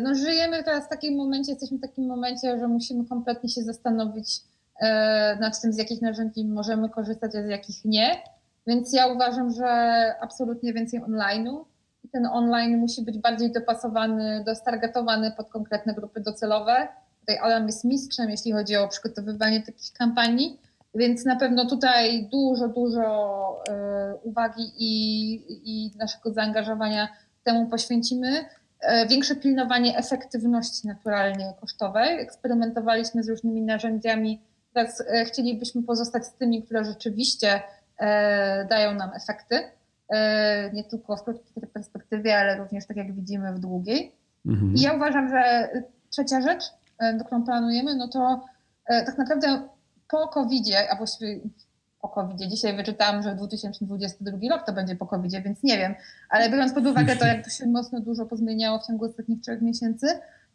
no, 0.00 0.14
żyjemy 0.14 0.64
teraz 0.64 0.86
w 0.86 0.88
takim 0.88 1.16
momencie, 1.16 1.52
jesteśmy 1.52 1.78
w 1.78 1.80
takim 1.80 2.06
momencie, 2.06 2.58
że 2.58 2.68
musimy 2.68 3.08
kompletnie 3.08 3.48
się 3.50 3.62
zastanowić 3.62 4.40
e, 4.80 5.36
nad 5.40 5.60
tym, 5.60 5.72
z 5.72 5.78
jakich 5.78 6.02
narzędzi 6.02 6.44
możemy 6.44 6.88
korzystać, 6.88 7.34
a 7.34 7.42
z 7.42 7.48
jakich 7.48 7.84
nie. 7.84 8.22
Więc 8.66 8.92
ja 8.92 9.06
uważam, 9.06 9.50
że 9.50 9.66
absolutnie 10.20 10.72
więcej 10.72 11.00
online'u. 11.00 11.64
I 12.04 12.08
ten 12.08 12.26
online 12.26 12.78
musi 12.78 13.02
być 13.02 13.18
bardziej 13.18 13.52
dopasowany, 13.52 14.44
dostargetowany 14.46 15.32
pod 15.36 15.48
konkretne 15.50 15.94
grupy 15.94 16.20
docelowe. 16.20 16.88
Tutaj 17.20 17.38
Alan 17.38 17.66
jest 17.66 17.84
mistrzem, 17.84 18.30
jeśli 18.30 18.52
chodzi 18.52 18.76
o 18.76 18.88
przygotowywanie 18.88 19.62
takich 19.62 19.92
kampanii, 19.92 20.60
więc 20.94 21.24
na 21.24 21.36
pewno 21.36 21.66
tutaj 21.66 22.28
dużo, 22.32 22.68
dużo 22.68 23.62
e, 23.68 24.14
uwagi 24.22 24.72
i, 24.78 25.34
i 25.64 25.90
naszego 25.98 26.32
zaangażowania 26.32 27.08
temu 27.44 27.66
poświęcimy. 27.66 28.44
E, 28.84 29.06
większe 29.06 29.36
pilnowanie 29.36 29.96
efektywności 29.96 30.86
naturalnie 30.86 31.54
kosztowej. 31.60 32.20
Eksperymentowaliśmy 32.20 33.22
z 33.22 33.28
różnymi 33.28 33.62
narzędziami. 33.62 34.40
Teraz 34.72 35.00
e, 35.00 35.24
chcielibyśmy 35.24 35.82
pozostać 35.82 36.26
z 36.26 36.34
tymi, 36.34 36.62
które 36.62 36.84
rzeczywiście 36.84 37.62
e, 37.98 38.64
dają 38.64 38.94
nam 38.94 39.10
efekty. 39.14 39.60
Nie 40.72 40.84
tylko 40.84 41.16
w 41.16 41.24
krótkiej 41.24 41.66
perspektywie, 41.72 42.38
ale 42.38 42.56
również, 42.56 42.86
tak 42.86 42.96
jak 42.96 43.14
widzimy, 43.14 43.52
w 43.52 43.58
długiej. 43.58 44.12
Mhm. 44.46 44.74
I 44.74 44.80
ja 44.80 44.92
uważam, 44.92 45.28
że 45.28 45.68
trzecia 46.10 46.40
rzecz, 46.40 46.62
do 47.18 47.24
którą 47.24 47.44
planujemy, 47.44 47.94
no 47.94 48.08
to 48.08 48.44
tak 48.86 49.18
naprawdę 49.18 49.68
po 50.10 50.28
COVID-zie, 50.28 50.90
a 50.90 50.96
właściwie 50.96 51.40
po 52.04 52.08
covid 52.08 52.40
-zie. 52.40 52.48
Dzisiaj 52.48 52.76
wyczytałam, 52.76 53.22
że 53.22 53.34
2022 53.34 54.38
rok 54.50 54.66
to 54.66 54.72
będzie 54.72 54.96
po 54.96 55.06
covid 55.06 55.32
więc 55.32 55.62
nie 55.62 55.78
wiem. 55.78 55.94
Ale 56.30 56.50
biorąc 56.50 56.72
pod 56.72 56.86
uwagę 56.86 57.16
to, 57.16 57.26
jak 57.26 57.44
to 57.44 57.50
się 57.50 57.66
mocno 57.66 58.00
dużo 58.00 58.26
pozmieniało 58.26 58.78
w 58.78 58.86
ciągu 58.86 59.04
ostatnich 59.04 59.40
trzech 59.40 59.62
miesięcy, 59.62 60.06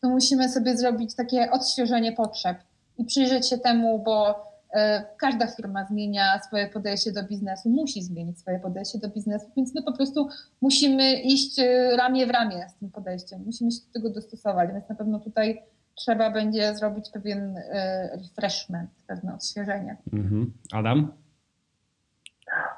to 0.01 0.09
musimy 0.09 0.49
sobie 0.49 0.77
zrobić 0.77 1.15
takie 1.15 1.51
odświeżenie 1.51 2.11
potrzeb 2.11 2.57
i 2.97 3.05
przyjrzeć 3.05 3.49
się 3.49 3.57
temu, 3.57 4.03
bo 4.03 4.45
e, 4.73 5.05
każda 5.17 5.47
firma 5.47 5.85
zmienia 5.85 6.39
swoje 6.47 6.67
podejście 6.67 7.11
do 7.11 7.23
biznesu, 7.23 7.69
musi 7.69 8.03
zmienić 8.03 8.39
swoje 8.39 8.59
podejście 8.59 8.99
do 8.99 9.09
biznesu, 9.09 9.45
więc 9.57 9.75
my 9.75 9.83
po 9.83 9.93
prostu 9.93 10.27
musimy 10.61 11.13
iść 11.13 11.59
e, 11.59 11.97
ramię 11.97 12.27
w 12.27 12.29
ramię 12.29 12.69
z 12.69 12.79
tym 12.79 12.91
podejściem, 12.91 13.43
musimy 13.45 13.71
się 13.71 13.77
do 13.87 13.93
tego 13.93 14.09
dostosować, 14.09 14.69
więc 14.73 14.89
na 14.89 14.95
pewno 14.95 15.19
tutaj 15.19 15.63
trzeba 15.95 16.31
będzie 16.31 16.75
zrobić 16.75 17.09
pewien 17.09 17.57
e, 17.57 18.09
refreshment, 18.17 18.89
pewne 19.07 19.33
odświeżenie. 19.33 19.97
Mhm. 20.13 20.53
Adam? 20.71 21.11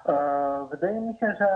E, 0.05 0.67
wydaje 0.72 1.01
mi 1.01 1.17
się, 1.17 1.34
że 1.39 1.47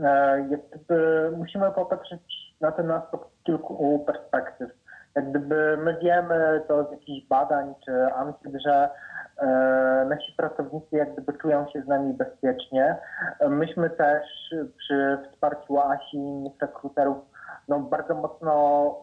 e, 0.00 0.40
jakby 0.50 1.30
musimy 1.36 1.70
popatrzeć 1.70 2.56
na 2.60 2.72
ten 2.72 2.90
aspekt 2.90 3.24
z 3.40 3.44
kilku 3.44 4.04
perspektyw. 4.06 4.70
Jak 5.14 5.30
gdyby 5.30 5.76
my 5.76 5.98
wiemy 6.02 6.62
to 6.68 6.84
z 6.88 6.92
jakichś 6.92 7.28
badań 7.28 7.74
czy 7.84 8.14
ankiet, 8.14 8.52
że 8.66 8.90
e, 9.38 9.46
nasi 10.08 10.32
pracownicy 10.36 10.96
jak 10.96 11.12
gdyby 11.12 11.32
czują 11.32 11.66
się 11.68 11.82
z 11.82 11.86
nami 11.86 12.14
bezpiecznie. 12.14 12.96
Myśmy 13.48 13.90
też 13.90 14.54
przy 14.76 15.18
wsparciu 15.30 15.78
Asi 15.78 16.16
i 16.16 16.20
innych 16.20 16.52
rekruterów 16.60 17.18
no, 17.68 17.80
bardzo 17.80 18.14
mocno 18.14 18.94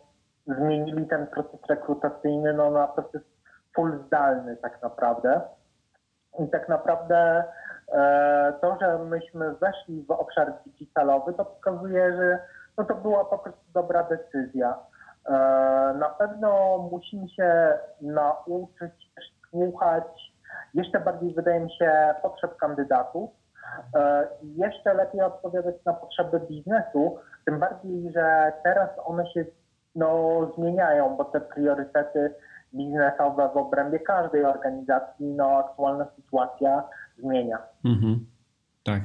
zmienili 0.48 1.08
ten 1.08 1.28
proces 1.28 1.60
rekrutacyjny 1.70 2.54
no, 2.54 2.72
na 2.72 2.88
proces 2.88 3.22
full 3.76 4.04
zdalny 4.08 4.58
tak 4.58 4.82
naprawdę. 4.82 5.42
I 6.40 6.50
tak 6.50 6.70
naprawdę 6.70 7.44
to, 8.62 8.78
że 8.82 9.00
myśmy 9.00 9.56
weszli 9.56 10.04
w 10.04 10.12
obszar 10.12 10.54
digitalowy, 10.66 11.34
to 11.34 11.46
pokazuje, 11.46 12.16
że 12.18 12.40
no 12.78 12.84
to 12.84 12.96
była 12.96 13.26
po 13.26 13.38
prostu 13.38 13.72
dobra 13.74 14.04
decyzja. 14.04 14.78
E, 15.26 15.32
na 16.00 16.10
pewno 16.10 16.78
musimy 16.92 17.30
się 17.30 17.78
nauczyć 18.02 19.12
słuchać 19.50 20.34
jeszcze 20.74 21.00
bardziej, 21.00 21.34
wydaje 21.34 21.60
mi 21.60 21.72
się, 21.72 22.16
potrzeb 22.22 22.58
kandydatów 22.58 23.30
e, 23.96 24.28
i 24.42 24.56
jeszcze 24.56 24.94
lepiej 24.94 25.22
odpowiadać 25.22 25.76
na 25.86 25.94
potrzeby 25.94 26.40
biznesu, 26.40 27.18
tym 27.46 27.60
bardziej, 27.60 28.12
że 28.12 28.54
teraz 28.64 28.90
one 29.06 29.32
się 29.32 29.46
no, 29.96 30.42
zmieniają, 30.58 31.16
bo 31.16 31.26
te 31.26 31.42
priorytety 31.42 32.36
biznesowe 32.74 33.50
w 33.54 33.58
obrębie 33.58 34.00
każdej 34.00 34.46
organizacji, 34.46 35.34
no 35.34 35.58
aktualna 35.58 36.08
sytuacja 36.16 36.84
zmienia. 37.20 37.58
Mhm. 37.86 38.26
Tak. 38.84 39.02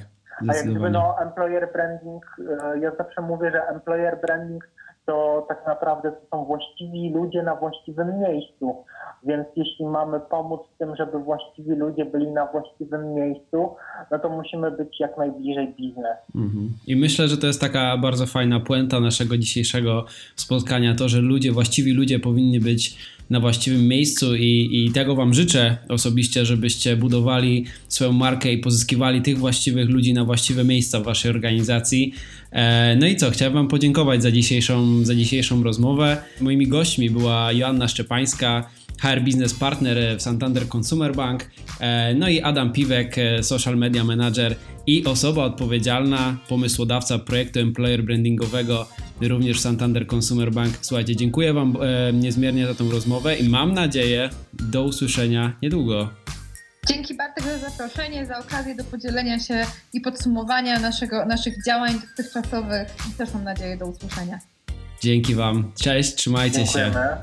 A 0.48 0.54
jak 0.54 0.66
gdyby 0.66 0.90
no 0.90 1.16
employer 1.22 1.72
branding, 1.72 2.36
e, 2.62 2.78
ja 2.78 2.92
zawsze 2.98 3.22
mówię, 3.22 3.50
że 3.50 3.62
employer 3.62 4.20
branding 4.26 4.68
to 5.06 5.46
tak 5.48 5.66
naprawdę 5.66 6.12
to 6.12 6.36
są 6.36 6.44
właściwi 6.44 7.10
ludzie 7.10 7.42
na 7.42 7.56
właściwym 7.56 8.08
miejscu. 8.20 8.84
Więc 9.26 9.46
jeśli 9.56 9.84
mamy 9.84 10.20
pomóc 10.30 10.60
w 10.74 10.78
tym, 10.78 10.96
żeby 10.96 11.18
właściwi 11.18 11.70
ludzie 11.70 12.04
byli 12.04 12.30
na 12.30 12.46
właściwym 12.46 13.14
miejscu, 13.14 13.74
no 14.10 14.18
to 14.18 14.28
musimy 14.28 14.70
być 14.70 15.00
jak 15.00 15.18
najbliżej 15.18 15.74
biznes. 15.74 16.16
Mhm. 16.34 16.72
I 16.86 16.96
myślę, 16.96 17.28
że 17.28 17.36
to 17.36 17.46
jest 17.46 17.60
taka 17.60 17.98
bardzo 17.98 18.26
fajna 18.26 18.60
puenta 18.60 19.00
naszego 19.00 19.38
dzisiejszego 19.38 20.04
spotkania, 20.36 20.94
to, 20.94 21.08
że 21.08 21.20
ludzie, 21.20 21.52
właściwi 21.52 21.92
ludzie 21.92 22.18
powinni 22.18 22.60
być 22.60 22.98
na 23.32 23.40
właściwym 23.40 23.88
miejscu 23.88 24.36
i, 24.36 24.68
i 24.72 24.92
tego 24.92 25.14
Wam 25.14 25.34
życzę 25.34 25.76
osobiście, 25.88 26.46
żebyście 26.46 26.96
budowali 26.96 27.64
swoją 27.88 28.12
markę 28.12 28.52
i 28.52 28.58
pozyskiwali 28.58 29.22
tych 29.22 29.38
właściwych 29.38 29.88
ludzi 29.88 30.14
na 30.14 30.24
właściwe 30.24 30.64
miejsca 30.64 31.00
w 31.00 31.04
Waszej 31.04 31.30
organizacji. 31.30 32.12
E, 32.50 32.96
no 32.96 33.06
i 33.06 33.16
co, 33.16 33.30
chciałem 33.30 33.54
Wam 33.54 33.68
podziękować 33.68 34.22
za 34.22 34.30
dzisiejszą, 34.30 35.04
za 35.04 35.14
dzisiejszą 35.14 35.62
rozmowę. 35.62 36.22
Moimi 36.40 36.68
gośćmi 36.68 37.10
była 37.10 37.52
Joanna 37.52 37.88
Szczepańska, 37.88 38.70
HR 39.02 39.20
Business 39.20 39.54
Partner 39.54 40.16
w 40.18 40.22
Santander 40.22 40.68
Consumer 40.68 41.16
Bank, 41.16 41.50
e, 41.80 42.14
no 42.14 42.28
i 42.28 42.40
Adam 42.40 42.72
Piwek, 42.72 43.18
e, 43.18 43.42
Social 43.42 43.76
Media 43.76 44.04
Manager 44.04 44.56
i 44.86 45.04
osoba 45.04 45.44
odpowiedzialna, 45.44 46.36
pomysłodawca 46.48 47.18
projektu 47.18 47.60
employer 47.60 48.04
brandingowego 48.04 48.88
również 49.20 49.60
Santander 49.60 50.06
Consumer 50.14 50.52
Bank. 50.52 50.74
Słuchajcie, 50.80 51.16
dziękuję 51.16 51.52
Wam 51.52 51.76
e, 51.80 52.12
niezmiernie 52.12 52.66
za 52.66 52.74
tą 52.74 52.90
rozmowę 52.90 53.36
i 53.36 53.48
mam 53.48 53.74
nadzieję 53.74 54.30
do 54.52 54.82
usłyszenia 54.82 55.56
niedługo. 55.62 56.10
Dzięki 56.88 57.14
Bartek 57.14 57.44
za 57.44 57.58
zaproszenie, 57.58 58.26
za 58.26 58.38
okazję 58.38 58.74
do 58.74 58.84
podzielenia 58.84 59.38
się 59.38 59.66
i 59.92 60.00
podsumowania 60.00 60.80
naszego, 60.80 61.26
naszych 61.26 61.64
działań 61.66 61.92
dotychczasowych. 62.10 62.88
I 63.10 63.14
też 63.14 63.34
mam 63.34 63.44
nadzieję 63.44 63.76
do 63.76 63.86
usłyszenia. 63.86 64.38
Dzięki 65.00 65.34
Wam. 65.34 65.72
Cześć, 65.80 66.14
trzymajcie 66.14 66.56
Dziękujemy. 66.56 66.92
się. 66.92 67.16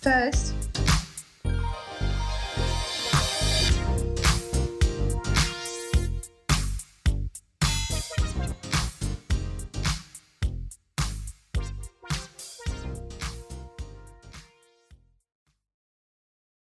Cześć. 0.00 0.99